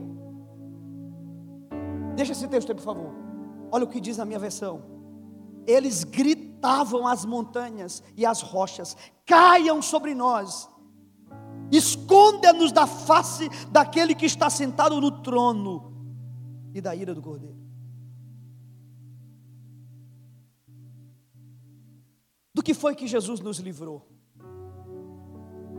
Deixa 2.15 2.33
esse 2.33 2.47
texto 2.47 2.71
aí, 2.71 2.75
por 2.75 2.85
favor. 2.85 3.13
Olha 3.73 3.85
o 3.85 3.89
que 3.89 4.01
diz 4.01 4.19
na 4.19 4.25
minha 4.25 4.39
versão. 4.39 4.83
Eles 5.67 6.05
gritavam 6.05 7.07
às 7.07 7.25
montanhas 7.25 8.03
e 8.17 8.25
às 8.25 8.41
rochas: 8.41 8.97
caiam 9.27 9.83
sobre 9.83 10.15
nós 10.15 10.69
esconda-nos 11.71 12.73
da 12.73 12.87
face 12.87 13.49
daquele 13.71 14.15
que 14.15 14.27
está 14.27 14.49
sentado 14.51 15.01
no 15.01 15.11
trono 15.23 15.93
e 16.73 16.81
da 16.81 16.95
ira 16.95 17.15
do 17.15 17.23
cordeiro. 17.23 17.64
Do 22.55 22.63
que 22.63 22.73
foi 22.73 22.95
que 22.95 23.09
Jesus 23.09 23.41
nos 23.41 23.59
livrou? 23.59 24.07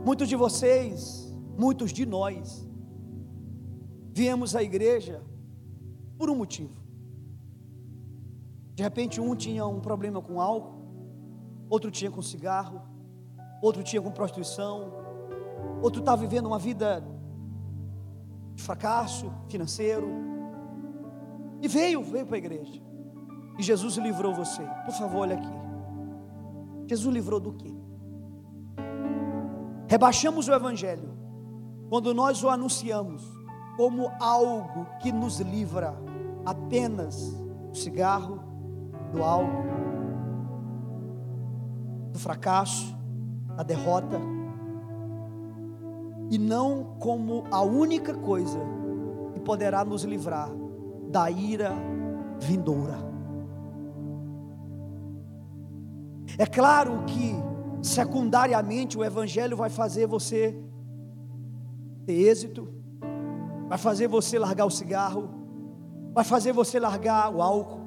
Muitos 0.04 0.28
de 0.28 0.36
vocês, 0.36 1.34
muitos 1.58 1.90
de 1.90 2.04
nós, 2.04 2.68
viemos 4.12 4.54
à 4.54 4.62
igreja 4.62 5.22
por 6.18 6.28
um 6.28 6.36
motivo. 6.36 6.76
De 8.74 8.82
repente, 8.82 9.22
um 9.22 9.34
tinha 9.34 9.66
um 9.66 9.80
problema 9.80 10.20
com 10.20 10.38
álcool, 10.38 10.76
outro 11.70 11.90
tinha 11.90 12.10
com 12.10 12.20
cigarro, 12.20 12.82
outro 13.62 13.82
tinha 13.82 14.02
com 14.02 14.10
prostituição, 14.10 14.92
outro 15.82 16.00
está 16.00 16.14
vivendo 16.14 16.44
uma 16.44 16.58
vida 16.58 17.02
de 18.54 18.62
fracasso 18.62 19.32
financeiro, 19.48 20.08
e 21.62 21.68
veio, 21.68 22.02
veio 22.02 22.26
para 22.26 22.36
a 22.36 22.38
igreja, 22.38 22.82
e 23.58 23.62
Jesus 23.62 23.96
livrou 23.96 24.34
você. 24.34 24.62
Por 24.84 24.92
favor, 24.92 25.20
olha 25.20 25.36
aqui. 25.36 25.65
Jesus 26.86 27.12
livrou 27.12 27.40
do 27.40 27.52
quê? 27.52 27.74
Rebaixamos 29.88 30.48
o 30.48 30.54
Evangelho 30.54 31.10
quando 31.88 32.12
nós 32.12 32.42
o 32.42 32.48
anunciamos 32.48 33.22
como 33.76 34.10
algo 34.20 34.86
que 35.00 35.12
nos 35.12 35.40
livra 35.40 35.94
apenas 36.44 37.32
do 37.70 37.76
cigarro, 37.76 38.40
do 39.12 39.22
álcool, 39.22 39.64
do 42.12 42.18
fracasso, 42.18 42.96
da 43.56 43.62
derrota 43.62 44.20
e 46.30 46.38
não 46.38 46.96
como 46.98 47.44
a 47.50 47.62
única 47.62 48.14
coisa 48.14 48.58
que 49.32 49.40
poderá 49.40 49.84
nos 49.84 50.02
livrar 50.02 50.50
da 51.08 51.30
ira 51.30 51.72
vindoura. 52.40 53.15
É 56.38 56.44
claro 56.44 57.04
que 57.06 57.34
secundariamente 57.82 58.98
o 58.98 59.04
evangelho 59.04 59.56
vai 59.56 59.70
fazer 59.70 60.06
você 60.06 60.54
ter 62.04 62.12
êxito, 62.12 62.68
vai 63.68 63.78
fazer 63.78 64.06
você 64.06 64.38
largar 64.38 64.66
o 64.66 64.70
cigarro, 64.70 65.30
vai 66.12 66.24
fazer 66.24 66.52
você 66.52 66.78
largar 66.78 67.34
o 67.34 67.40
álcool, 67.40 67.80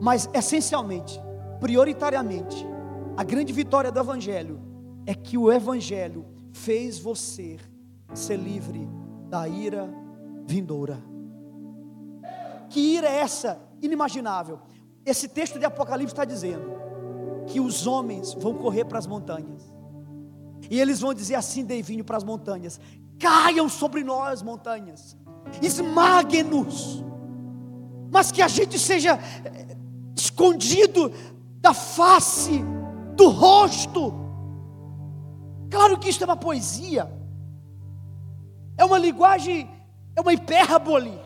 mas 0.00 0.30
essencialmente, 0.32 1.20
prioritariamente, 1.60 2.66
a 3.16 3.22
grande 3.22 3.52
vitória 3.52 3.92
do 3.92 4.00
evangelho 4.00 4.60
é 5.04 5.14
que 5.14 5.36
o 5.36 5.52
evangelho 5.52 6.24
fez 6.52 6.98
você 6.98 7.58
ser 8.14 8.36
livre 8.36 8.88
da 9.28 9.46
ira 9.46 9.90
vindoura. 10.46 10.98
Que 12.70 12.80
ira 12.96 13.08
é 13.08 13.20
essa? 13.20 13.60
Inimaginável. 13.82 14.58
Esse 15.04 15.28
texto 15.28 15.58
de 15.58 15.64
Apocalipse 15.64 16.12
está 16.12 16.24
dizendo 16.24 16.87
que 17.48 17.60
os 17.60 17.86
homens 17.86 18.34
vão 18.34 18.54
correr 18.54 18.84
para 18.84 18.98
as 18.98 19.06
montanhas. 19.06 19.72
E 20.70 20.80
eles 20.80 21.00
vão 21.00 21.14
dizer 21.14 21.34
assim, 21.34 21.64
Deivinho, 21.64 22.04
para 22.04 22.16
as 22.16 22.24
montanhas: 22.24 22.80
caiam 23.18 23.68
sobre 23.68 24.04
nós, 24.04 24.42
montanhas, 24.42 25.16
esmaguem-nos, 25.62 27.04
mas 28.10 28.30
que 28.30 28.42
a 28.42 28.48
gente 28.48 28.78
seja 28.78 29.18
eh, 29.44 29.76
escondido 30.16 31.12
da 31.60 31.74
face, 31.74 32.64
do 33.16 33.28
rosto 33.28 34.28
Claro 35.70 35.98
que 35.98 36.08
isso 36.08 36.22
é 36.22 36.26
uma 36.26 36.36
poesia, 36.36 37.10
é 38.76 38.84
uma 38.84 38.98
linguagem, 38.98 39.68
é 40.16 40.20
uma 40.20 40.32
hipérbole. 40.32 41.18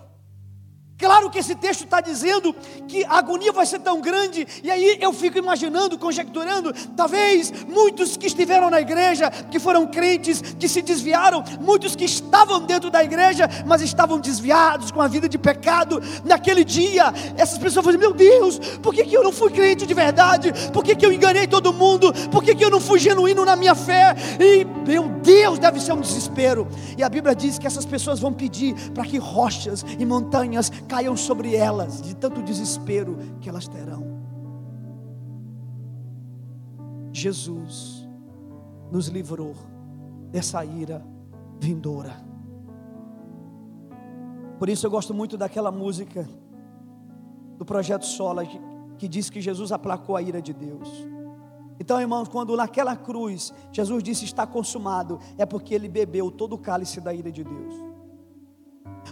Claro 1.03 1.29
que 1.31 1.41
esse 1.41 1.57
texto 1.57 1.83
está 1.83 2.01
dizendo 2.01 2.55
que 2.87 3.05
a 3.07 3.19
agonia 3.19 3.51
vai 3.51 3.67
ser 3.67 3.81
tão 3.81 4.01
grande, 4.01 4.47
e 4.63 4.71
aí 4.71 4.99
eu 5.01 5.13
fico 5.13 5.37
imaginando, 5.37 5.99
conjecturando, 5.99 6.73
talvez 6.97 7.53
muitos 7.65 8.17
que 8.17 8.29
estiveram 8.29 8.71
na 8.71 8.81
igreja, 8.81 9.29
que 9.29 9.59
foram 9.59 9.85
crentes, 9.89 10.41
que 10.41 10.69
se 10.69 10.81
desviaram, 10.81 11.43
muitos 11.61 11.97
que 11.97 12.05
estavam 12.05 12.61
dentro 12.61 12.89
da 12.89 13.03
igreja, 13.03 13.51
mas 13.67 13.83
estavam 13.83 14.21
desviados 14.21 14.93
com 14.93 15.03
a 15.03 15.09
vida 15.09 15.29
de 15.29 15.37
pecado, 15.37 16.01
naquele 16.25 16.63
dia, 16.63 17.13
essas 17.37 17.59
pessoas 17.59 17.85
falam: 17.85 17.99
Meu 17.99 18.13
Deus, 18.13 18.61
por 18.81 18.95
que, 18.95 19.05
que 19.05 19.17
eu 19.17 19.25
não 19.25 19.33
fui 19.33 19.51
crente 19.51 19.85
de 19.85 19.95
verdade? 19.95 20.53
Por 20.73 20.85
que, 20.85 20.95
que 20.95 21.05
eu 21.05 21.11
enganei 21.11 21.49
todo 21.49 21.73
mundo? 21.73 22.13
Por 22.31 22.45
que, 22.45 22.55
que 22.55 22.65
eu 22.65 22.71
não 22.71 22.81
fui 22.81 23.01
genuíno 23.01 23.45
na 23.45 23.57
minha 23.57 23.75
fé? 23.75 24.15
E 24.39 24.65
meu 24.89 25.09
Deus, 25.09 25.59
deve 25.59 25.81
ser 25.81 25.95
um 25.95 26.01
desespero. 26.01 26.69
E 26.97 27.03
a 27.03 27.09
Bíblia 27.09 27.35
diz 27.35 27.59
que 27.59 27.67
essas 27.67 27.85
pessoas 27.85 28.21
vão 28.21 28.33
pedir 28.33 28.75
para 28.91 29.03
que 29.03 29.19
rochas 29.19 29.85
e 29.99 30.07
montanhas 30.07 30.71
caiam 30.93 31.17
sobre 31.17 31.57
elas, 31.57 32.03
de 32.03 32.15
tanto 32.15 32.43
desespero 32.43 33.17
que 33.41 33.49
elas 33.49 33.67
terão. 33.67 34.05
Jesus 37.11 38.07
nos 38.91 39.07
livrou 39.07 39.55
dessa 40.31 40.63
ira 40.63 41.03
vindoura. 41.59 42.15
Por 44.59 44.69
isso 44.69 44.85
eu 44.85 44.91
gosto 44.91 45.15
muito 45.15 45.39
daquela 45.39 45.73
música 45.73 46.29
do 47.57 47.65
projeto 47.65 48.05
Sola 48.05 48.45
que, 48.99 49.09
diz 49.09 49.31
que 49.31 49.41
Jesus 49.41 49.73
aplacou 49.73 50.15
a 50.15 50.21
ira 50.21 50.43
de 50.43 50.53
Deus. 50.53 50.91
Então, 51.81 51.99
irmãos, 51.99 52.29
quando 52.29 52.55
naquela 52.55 52.95
cruz 52.95 53.51
Jesus 53.73 54.03
disse 54.03 54.27
está 54.27 54.47
consumado, 54.47 55.19
é 55.39 55.47
porque 55.47 55.75
ele 55.75 55.89
bebeu 55.89 56.31
todo 56.31 56.53
o 56.53 56.59
cálice 56.59 57.01
da 57.01 57.15
ira 57.15 57.33
de 57.33 57.43
Deus. 57.43 57.92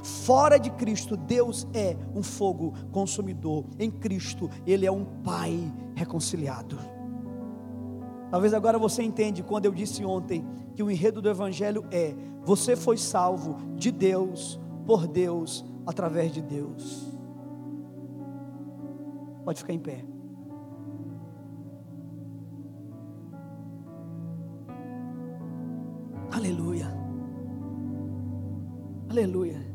Fora 0.03 0.59
de 0.59 0.70
Cristo, 0.70 1.16
Deus 1.16 1.66
é 1.74 1.96
um 2.14 2.22
fogo 2.22 2.74
consumidor. 2.90 3.64
Em 3.78 3.90
Cristo, 3.90 4.48
Ele 4.66 4.86
é 4.86 4.92
um 4.92 5.05
Pai 5.05 5.72
reconciliado. 5.94 6.78
Talvez 8.30 8.55
agora 8.55 8.78
você 8.78 9.03
entende 9.03 9.42
quando 9.42 9.66
eu 9.66 9.72
disse 9.72 10.05
ontem 10.05 10.46
que 10.74 10.82
o 10.82 10.90
enredo 10.90 11.20
do 11.20 11.28
Evangelho 11.28 11.84
é: 11.90 12.14
você 12.44 12.76
foi 12.76 12.96
salvo 12.96 13.57
de 13.74 13.90
Deus, 13.90 14.59
por 14.86 15.07
Deus, 15.07 15.64
através 15.86 16.32
de 16.32 16.40
Deus. 16.40 17.11
Pode 19.44 19.59
ficar 19.61 19.72
em 19.72 19.78
pé. 19.78 20.05
Aleluia. 26.32 26.86
Aleluia. 29.11 29.69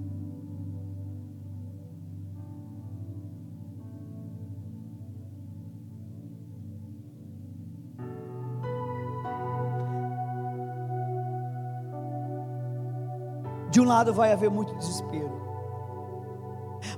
De 13.76 13.82
um 13.82 13.84
lado 13.84 14.14
vai 14.14 14.32
haver 14.32 14.50
muito 14.50 14.74
desespero. 14.76 15.34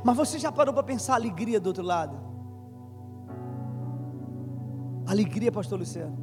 Mas 0.03 0.15
você 0.15 0.37
já 0.37 0.51
parou 0.51 0.71
para 0.71 0.83
pensar 0.83 1.13
a 1.13 1.15
alegria 1.15 1.59
do 1.59 1.65
outro 1.69 1.83
lado? 1.83 2.19
Alegria, 5.07 5.51
pastor 5.51 5.79
Luciano. 5.79 6.15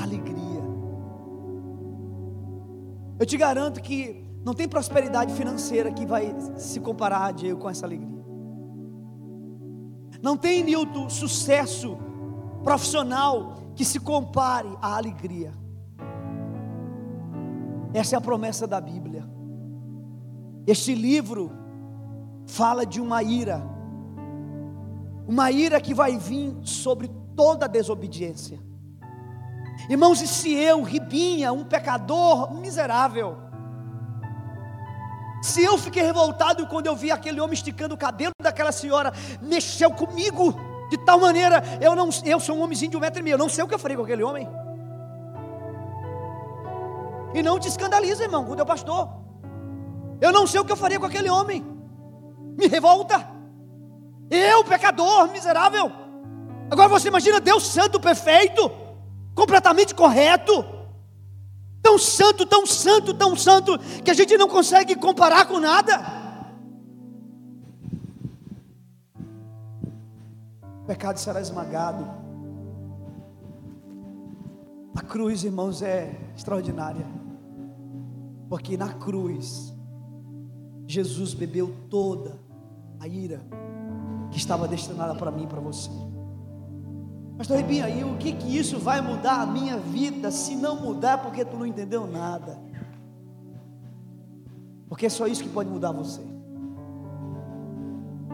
Alegria. 0.00 0.62
Eu 3.18 3.26
te 3.26 3.36
garanto 3.36 3.82
que 3.82 4.26
não 4.42 4.54
tem 4.54 4.66
prosperidade 4.66 5.34
financeira 5.34 5.92
que 5.92 6.06
vai 6.06 6.34
se 6.56 6.80
comparar, 6.80 7.34
Diego, 7.34 7.60
com 7.60 7.68
essa 7.68 7.84
alegria. 7.84 8.24
Não 10.22 10.38
tem, 10.38 10.64
Nilton, 10.64 11.10
sucesso 11.10 11.98
profissional 12.64 13.58
que 13.74 13.84
se 13.84 14.00
compare 14.00 14.74
à 14.80 14.96
alegria. 14.96 15.65
Essa 17.96 18.14
é 18.14 18.18
a 18.18 18.20
promessa 18.20 18.66
da 18.66 18.78
Bíblia. 18.78 19.26
Este 20.66 20.94
livro 20.94 21.50
fala 22.46 22.84
de 22.84 23.00
uma 23.00 23.22
ira, 23.22 23.62
uma 25.26 25.50
ira 25.50 25.80
que 25.80 25.94
vai 25.94 26.18
vir 26.18 26.54
sobre 26.62 27.10
toda 27.34 27.66
desobediência. 27.66 28.60
Irmãos, 29.88 30.20
e 30.20 30.28
se 30.28 30.52
eu, 30.52 30.82
Ribinha, 30.82 31.54
um 31.54 31.64
pecador 31.64 32.52
miserável, 32.52 33.38
se 35.42 35.64
eu 35.64 35.78
fiquei 35.78 36.02
revoltado 36.02 36.66
quando 36.66 36.88
eu 36.88 36.94
vi 36.94 37.10
aquele 37.10 37.40
homem 37.40 37.54
esticando 37.54 37.94
o 37.94 37.98
cabelo 37.98 38.32
daquela 38.42 38.72
senhora, 38.72 39.10
mexeu 39.40 39.90
comigo 39.90 40.54
de 40.90 40.98
tal 40.98 41.18
maneira, 41.18 41.62
eu 41.80 41.96
não, 41.96 42.10
eu 42.26 42.40
sou 42.40 42.58
um 42.58 42.60
homenzinho 42.60 42.90
de 42.90 42.96
um 42.98 43.00
metro 43.00 43.20
e 43.20 43.22
meio, 43.22 43.34
eu 43.36 43.38
não 43.38 43.48
sei 43.48 43.64
o 43.64 43.66
que 43.66 43.74
eu 43.74 43.78
farei 43.78 43.96
com 43.96 44.02
aquele 44.02 44.22
homem. 44.22 44.46
E 47.36 47.42
não 47.42 47.60
te 47.60 47.68
escandaliza, 47.68 48.22
irmão, 48.22 48.46
com 48.46 48.52
o 48.52 48.56
teu 48.56 48.64
pastor. 48.64 49.10
Eu 50.22 50.32
não 50.32 50.46
sei 50.46 50.58
o 50.58 50.64
que 50.64 50.72
eu 50.72 50.76
faria 50.76 50.98
com 50.98 51.04
aquele 51.04 51.28
homem. 51.28 51.62
Me 52.56 52.66
revolta. 52.66 53.28
Eu, 54.30 54.64
pecador, 54.64 55.30
miserável. 55.30 55.92
Agora 56.70 56.88
você 56.88 57.08
imagina 57.08 57.38
Deus 57.38 57.66
santo, 57.66 58.00
perfeito, 58.00 58.70
completamente 59.34 59.94
correto. 59.94 60.64
Tão 61.82 61.98
santo, 61.98 62.46
tão 62.46 62.64
santo, 62.64 63.12
tão 63.12 63.36
santo, 63.36 63.78
que 64.02 64.10
a 64.10 64.14
gente 64.14 64.38
não 64.38 64.48
consegue 64.48 64.96
comparar 64.96 65.44
com 65.46 65.60
nada. 65.60 65.92
O 70.80 70.86
pecado 70.86 71.18
será 71.18 71.38
esmagado. 71.38 72.08
A 74.96 75.02
cruz, 75.02 75.44
irmãos, 75.44 75.82
é 75.82 76.18
extraordinária. 76.34 77.25
Porque 78.48 78.76
na 78.76 78.92
cruz, 78.92 79.74
Jesus 80.86 81.34
bebeu 81.34 81.74
toda 81.90 82.38
a 83.00 83.08
ira 83.08 83.40
que 84.30 84.38
estava 84.38 84.68
destinada 84.68 85.14
para 85.14 85.30
mim 85.30 85.44
e 85.44 85.46
para 85.46 85.60
você. 85.60 85.90
Pastor 87.36 87.58
Ribinho, 87.58 87.84
aí 87.84 88.04
o 88.04 88.16
que 88.16 88.32
que 88.32 88.56
isso 88.56 88.78
vai 88.78 89.00
mudar 89.00 89.42
a 89.42 89.46
minha 89.46 89.76
vida? 89.76 90.30
Se 90.30 90.54
não 90.54 90.80
mudar, 90.80 91.18
porque 91.18 91.44
tu 91.44 91.56
não 91.56 91.66
entendeu 91.66 92.06
nada. 92.06 92.58
Porque 94.88 95.06
é 95.06 95.08
só 95.08 95.26
isso 95.26 95.42
que 95.42 95.48
pode 95.48 95.68
mudar 95.68 95.92
você. 95.92 96.22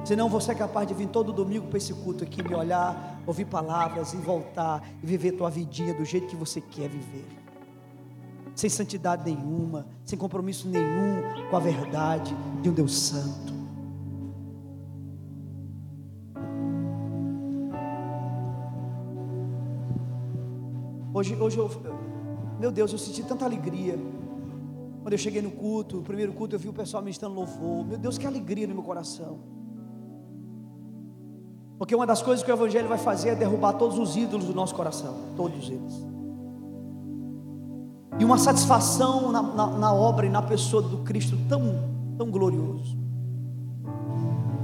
Senão 0.05 0.29
você 0.29 0.53
é 0.53 0.55
capaz 0.55 0.87
de 0.87 0.95
vir 0.95 1.09
todo 1.09 1.33
domingo 1.33 1.69
para 1.69 1.79
esse 1.79 1.95
culto 1.95 2.23
aqui, 2.23 2.43
me 2.43 2.55
olhar, 2.55 3.21
ouvir 3.27 3.45
palavras 3.45 4.13
e 4.13 4.17
voltar 4.17 4.83
e 5.03 5.07
viver 5.07 5.33
tua 5.33 5.49
vidinha 5.49 5.95
do 5.95 6.05
jeito 6.05 6.27
que 6.27 6.37
você 6.37 6.61
quer 6.61 6.89
viver 6.89 7.42
sem 8.55 8.69
santidade 8.69 9.25
nenhuma, 9.25 9.87
sem 10.05 10.19
compromisso 10.19 10.69
nenhum 10.69 11.49
com 11.51 11.57
a 11.57 11.61
verdade 11.61 12.35
de 12.61 12.69
um 12.69 12.73
Deus 12.73 12.99
Santo. 12.99 13.53
Hoje, 21.15 21.37
hoje 21.37 21.59
eu, 21.59 21.71
meu 22.59 22.71
Deus, 22.71 22.93
eu 22.93 22.99
senti 22.99 23.23
tanta 23.23 23.45
alegria. 23.45 23.99
Quando 25.03 25.13
eu 25.13 25.19
cheguei 25.19 25.43
no 25.43 25.51
culto, 25.51 25.99
o 25.99 26.03
primeiro 26.03 26.33
culto, 26.33 26.55
eu 26.55 26.59
vi 26.59 26.69
o 26.69 26.73
pessoal 26.73 27.03
ministrando 27.03 27.35
louvor. 27.35 27.85
Meu 27.85 27.99
Deus, 27.99 28.17
que 28.17 28.27
alegria 28.27 28.67
no 28.67 28.75
meu 28.75 28.83
coração. 28.83 29.39
Porque 31.79 31.95
uma 31.95 32.07
das 32.07 32.23
coisas 32.23 32.45
que 32.45 32.51
o 32.51 32.55
Evangelho 32.55 32.89
vai 32.89 32.99
fazer 32.99 33.31
é 33.31 33.35
derrubar 33.35 33.75
todos 33.75 33.99
os 33.99 34.17
ídolos 34.17 34.47
do 34.47 34.55
nosso 34.55 34.75
coração. 34.75 35.17
Todos 35.37 35.69
eles 35.69 36.13
e 38.23 38.25
uma 38.25 38.39
satisfação 38.39 39.33
na, 39.33 39.43
na, 39.43 39.67
na, 39.67 39.93
obra 39.93 40.25
e 40.25 40.31
na 40.31 40.41
pessoa 40.41 40.81
do 40.81 40.99
Cristo 40.99 41.37
tão, 41.49 41.75
tão 42.17 42.31
glorioso. 42.31 42.97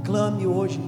Clame 0.05 0.47
hoje, 0.47 0.79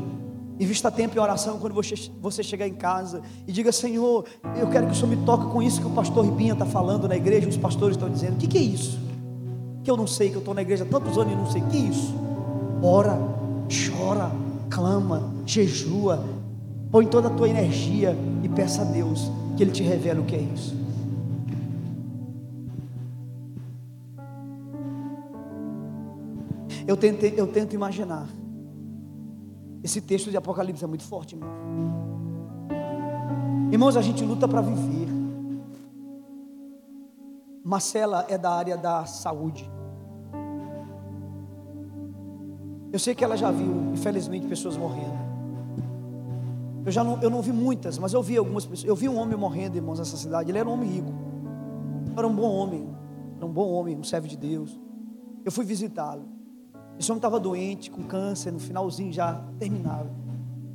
invista 0.58 0.90
tempo 0.90 1.18
em 1.18 1.20
oração 1.20 1.60
quando 1.60 1.74
você, 1.74 1.96
você 2.22 2.42
chegar 2.42 2.66
em 2.66 2.74
casa 2.74 3.22
e 3.46 3.52
diga: 3.52 3.74
Senhor, 3.74 4.24
eu 4.56 4.70
quero 4.70 4.86
que 4.86 4.94
o 4.94 4.96
Senhor 4.96 5.10
me 5.10 5.18
toque 5.26 5.52
com 5.52 5.62
isso 5.62 5.82
que 5.82 5.88
o 5.88 5.90
pastor 5.90 6.24
Ribinha 6.24 6.54
está 6.54 6.66
falando 6.66 7.10
na 7.10 7.18
igreja, 7.18 7.50
os 7.50 7.58
pastores 7.58 7.98
estão 7.98 8.10
dizendo: 8.10 8.36
O 8.36 8.38
que, 8.38 8.48
que 8.48 8.58
é 8.58 8.62
isso? 8.62 8.98
Que 9.84 9.92
eu 9.92 9.98
não 9.98 10.08
sei, 10.08 10.30
que 10.30 10.36
eu 10.36 10.40
estou 10.40 10.54
na 10.54 10.62
igreja 10.62 10.86
há 10.86 10.88
tantos 10.88 11.18
anos 11.18 11.34
e 11.34 11.36
não 11.36 11.52
sei, 11.52 11.62
o 11.62 11.68
que 11.68 11.76
é 11.76 11.82
isso? 11.82 12.16
Ora, 12.82 13.20
chora, 13.68 14.32
clama, 14.70 15.30
jejua, 15.46 16.24
põe 16.90 17.06
toda 17.06 17.28
a 17.28 17.32
tua 17.32 17.50
energia 17.50 18.18
e 18.42 18.48
peça 18.48 18.84
a 18.84 18.86
Deus 18.86 19.30
que 19.58 19.64
Ele 19.64 19.72
te 19.72 19.84
revele 19.84 20.22
o 20.22 20.24
que 20.24 20.38
é 20.38 20.42
isso. 20.42 20.81
Eu, 26.92 26.98
tentei, 26.98 27.34
eu 27.38 27.48
tento 27.48 27.74
imaginar. 27.74 28.28
Esse 29.82 30.02
texto 30.02 30.30
de 30.30 30.36
Apocalipse 30.36 30.84
é 30.84 30.88
muito 30.88 31.06
forte, 31.06 31.36
irmão. 31.36 31.50
Irmãos, 33.72 33.96
a 33.96 34.02
gente 34.02 34.26
luta 34.26 34.46
para 34.46 34.60
viver. 34.60 35.08
Marcela 37.64 38.26
é 38.28 38.38
da 38.38 38.52
área 38.52 38.76
da 38.76 39.06
saúde. 39.06 39.72
Eu 42.92 43.00
sei 43.00 43.16
que 43.16 43.24
ela 43.24 43.38
já 43.38 43.52
viu, 43.52 43.94
infelizmente, 43.94 44.46
pessoas 44.46 44.76
morrendo. 44.76 45.18
Eu 46.86 46.92
já 46.92 47.06
não, 47.06 47.22
eu 47.22 47.30
não 47.30 47.42
vi 47.42 47.54
muitas, 47.54 47.98
mas 47.98 48.12
eu 48.12 48.22
vi 48.22 48.36
algumas 48.36 48.66
pessoas. 48.66 48.90
Eu 48.90 48.98
vi 48.98 49.08
um 49.08 49.18
homem 49.18 49.38
morrendo, 49.38 49.78
irmãos, 49.78 49.98
nessa 49.98 50.18
cidade. 50.18 50.52
Ele 50.52 50.58
era 50.58 50.68
um 50.68 50.74
homem 50.74 50.90
rico. 50.90 51.14
Era 52.18 52.28
um 52.28 52.36
bom 52.36 52.54
homem. 52.54 52.94
Era 53.38 53.46
um 53.46 53.54
bom 53.54 53.70
homem, 53.70 53.98
um 53.98 54.04
servo 54.04 54.28
de 54.28 54.36
Deus. 54.36 54.78
Eu 55.46 55.54
fui 55.54 55.64
visitá-lo. 55.64 56.41
Esse 57.00 57.12
homem 57.12 57.18
estava 57.18 57.40
doente, 57.40 57.90
com 57.90 58.04
câncer, 58.04 58.52
no 58.52 58.60
finalzinho 58.60 59.12
já 59.12 59.36
terminava. 59.58 60.10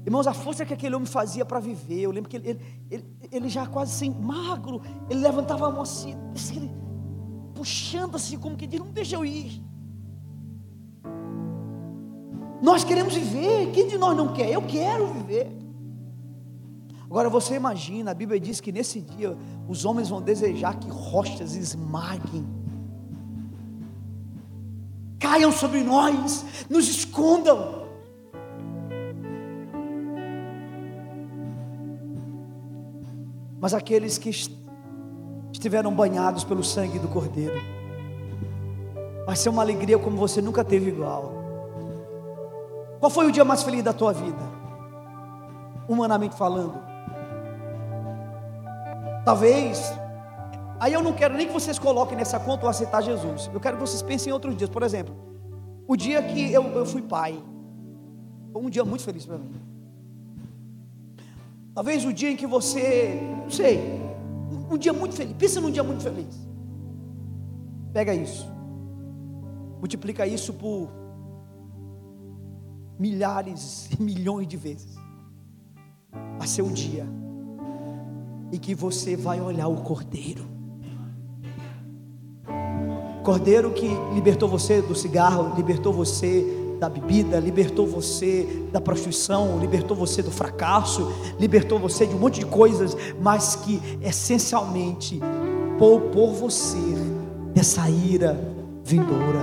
Irmãos, 0.05 0.27
a 0.27 0.33
força 0.33 0.65
que 0.65 0.73
aquele 0.73 0.95
homem 0.95 1.07
fazia 1.07 1.45
para 1.45 1.59
viver, 1.59 2.01
eu 2.01 2.11
lembro 2.13 2.31
que 2.31 2.37
ele, 2.37 2.51
ele, 2.51 2.61
ele, 2.91 3.05
ele, 3.33 3.49
já 3.49 3.67
quase 3.67 3.93
assim, 3.93 4.11
magro, 4.11 4.81
ele 5.11 5.21
levantava 5.21 5.67
a 5.67 5.71
mão 5.71 5.83
assim, 5.83 6.15
assim 6.33 6.71
puxando 7.55 8.15
assim, 8.15 8.39
como 8.39 8.57
que 8.57 8.67
diz, 8.67 8.79
não 8.79 8.91
deixa 8.91 9.17
eu 9.17 9.25
ir. 9.25 9.61
Nós 12.63 12.85
queremos 12.85 13.15
viver, 13.15 13.73
quem 13.73 13.89
de 13.89 13.99
nós 13.99 14.17
não 14.17 14.33
quer? 14.33 14.51
Eu 14.51 14.63
quero 14.63 15.09
viver. 15.09 15.51
Agora 17.05 17.29
você 17.29 17.55
imagina, 17.55 18.11
a 18.11 18.15
Bíblia 18.15 18.39
diz 18.39 18.61
que 18.61 18.71
nesse 18.71 19.01
dia 19.01 19.37
os 19.69 19.85
homens 19.85 20.09
vão 20.09 20.21
desejar 20.21 20.79
que 20.79 20.89
rochas 20.89 21.55
esmaguem 21.55 22.47
caiam 25.19 25.51
sobre 25.53 25.83
nós, 25.83 26.45
nos 26.69 26.89
escondam. 26.89 27.87
Mas 33.61 33.75
aqueles 33.75 34.19
que 34.19 34.31
estiveram 35.53 35.93
banhados 35.93 36.45
pelo 36.45 36.63
sangue 36.63 36.99
do 36.99 37.09
Cordeiro, 37.09 37.61
vai 39.25 39.35
ser 39.35 39.49
uma 39.49 39.63
alegria 39.63 39.99
como 39.99 40.17
você 40.17 40.41
nunca 40.41 40.63
teve 40.63 40.91
igual. 40.91 41.33
Qual 43.01 43.11
foi 43.11 43.27
o 43.27 43.33
dia 43.33 43.45
mais 43.45 43.63
feliz 43.63 43.83
da 43.83 43.93
tua 43.93 44.13
vida? 44.13 44.57
Humanamente 45.89 46.37
falando. 46.37 46.81
Talvez 49.25 49.93
Aí 50.79 50.93
eu 50.93 51.03
não 51.03 51.13
quero 51.13 51.35
nem 51.35 51.47
que 51.47 51.53
vocês 51.53 51.79
coloquem 51.79 52.17
nessa 52.17 52.39
conta 52.39 52.67
o 52.67 52.69
aceitar 52.69 53.03
Jesus. 53.03 53.51
Eu 53.53 53.61
quero 53.61 53.77
que 53.77 53.83
vocês 53.83 54.03
pensem 54.03 54.31
em 54.31 54.35
outros 54.35 54.57
dias. 54.57 54.69
Por 54.69 54.83
exemplo, 54.83 55.15
o 55.87 55.97
dia 55.97 56.23
que 56.23 56.53
eu, 56.53 56.65
eu 56.65 56.87
fui 56.87 57.03
pai. 57.03 57.43
Foi 58.53 58.63
um 58.63 58.71
dia 58.71 58.85
muito 58.85 59.03
feliz 59.03 59.25
para 59.25 59.39
mim. 59.39 59.51
Talvez 61.75 62.05
o 62.05 62.13
dia 62.13 62.31
em 62.31 62.37
que 62.37 62.47
você, 62.47 63.21
não 63.43 63.51
sei, 63.51 63.79
um, 64.51 64.75
um 64.75 64.79
dia 64.79 64.93
muito 64.93 65.15
feliz. 65.15 65.35
Pensa 65.37 65.61
num 65.61 65.71
dia 65.71 65.83
muito 65.83 66.03
feliz. 66.03 66.47
Pega 67.93 68.15
isso. 68.15 68.47
Multiplica 69.79 70.27
isso 70.27 70.53
por 70.55 70.89
milhares 72.99 73.91
e 73.93 74.03
milhões 74.03 74.47
de 74.47 74.57
vezes. 74.57 74.95
Vai 76.39 76.47
ser 76.47 76.63
dia 76.73 77.07
em 78.53 78.59
que 78.59 78.75
você 78.75 79.17
vai 79.17 79.41
olhar 79.41 79.69
o 79.69 79.83
Cordeiro. 79.83 80.56
Cordeiro 83.27 83.73
que 83.73 83.89
libertou 84.15 84.49
você 84.49 84.81
do 84.81 84.95
cigarro, 84.95 85.53
libertou 85.57 85.93
você 85.93 86.47
da 86.79 86.89
bebida, 86.89 87.41
libertou 87.41 87.85
você 87.85 88.69
da 88.71 88.81
prostituição, 88.81 89.59
libertou 89.59 89.97
você 89.97 90.23
do 90.23 90.31
fracasso, 90.31 91.13
libertou 91.37 91.77
você 91.77 92.07
de 92.07 92.15
um 92.15 92.21
monte 92.21 92.39
de 92.39 92.47
coisas, 92.47 92.97
mas 93.21 93.57
que 93.57 93.83
essencialmente 94.01 95.21
poupou 95.77 96.33
você 96.35 96.79
dessa 97.53 97.91
ira 97.91 98.39
vindoura. 98.85 99.43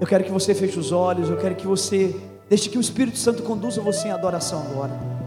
Eu 0.00 0.06
quero 0.08 0.24
que 0.24 0.32
você 0.32 0.52
feche 0.52 0.80
os 0.80 0.90
olhos, 0.90 1.30
eu 1.30 1.36
quero 1.36 1.54
que 1.54 1.66
você 1.66 2.12
deixe 2.48 2.68
que 2.68 2.76
o 2.76 2.80
Espírito 2.80 3.18
Santo 3.18 3.44
conduza 3.44 3.80
você 3.80 4.08
em 4.08 4.10
adoração 4.10 4.64
agora. 4.68 5.17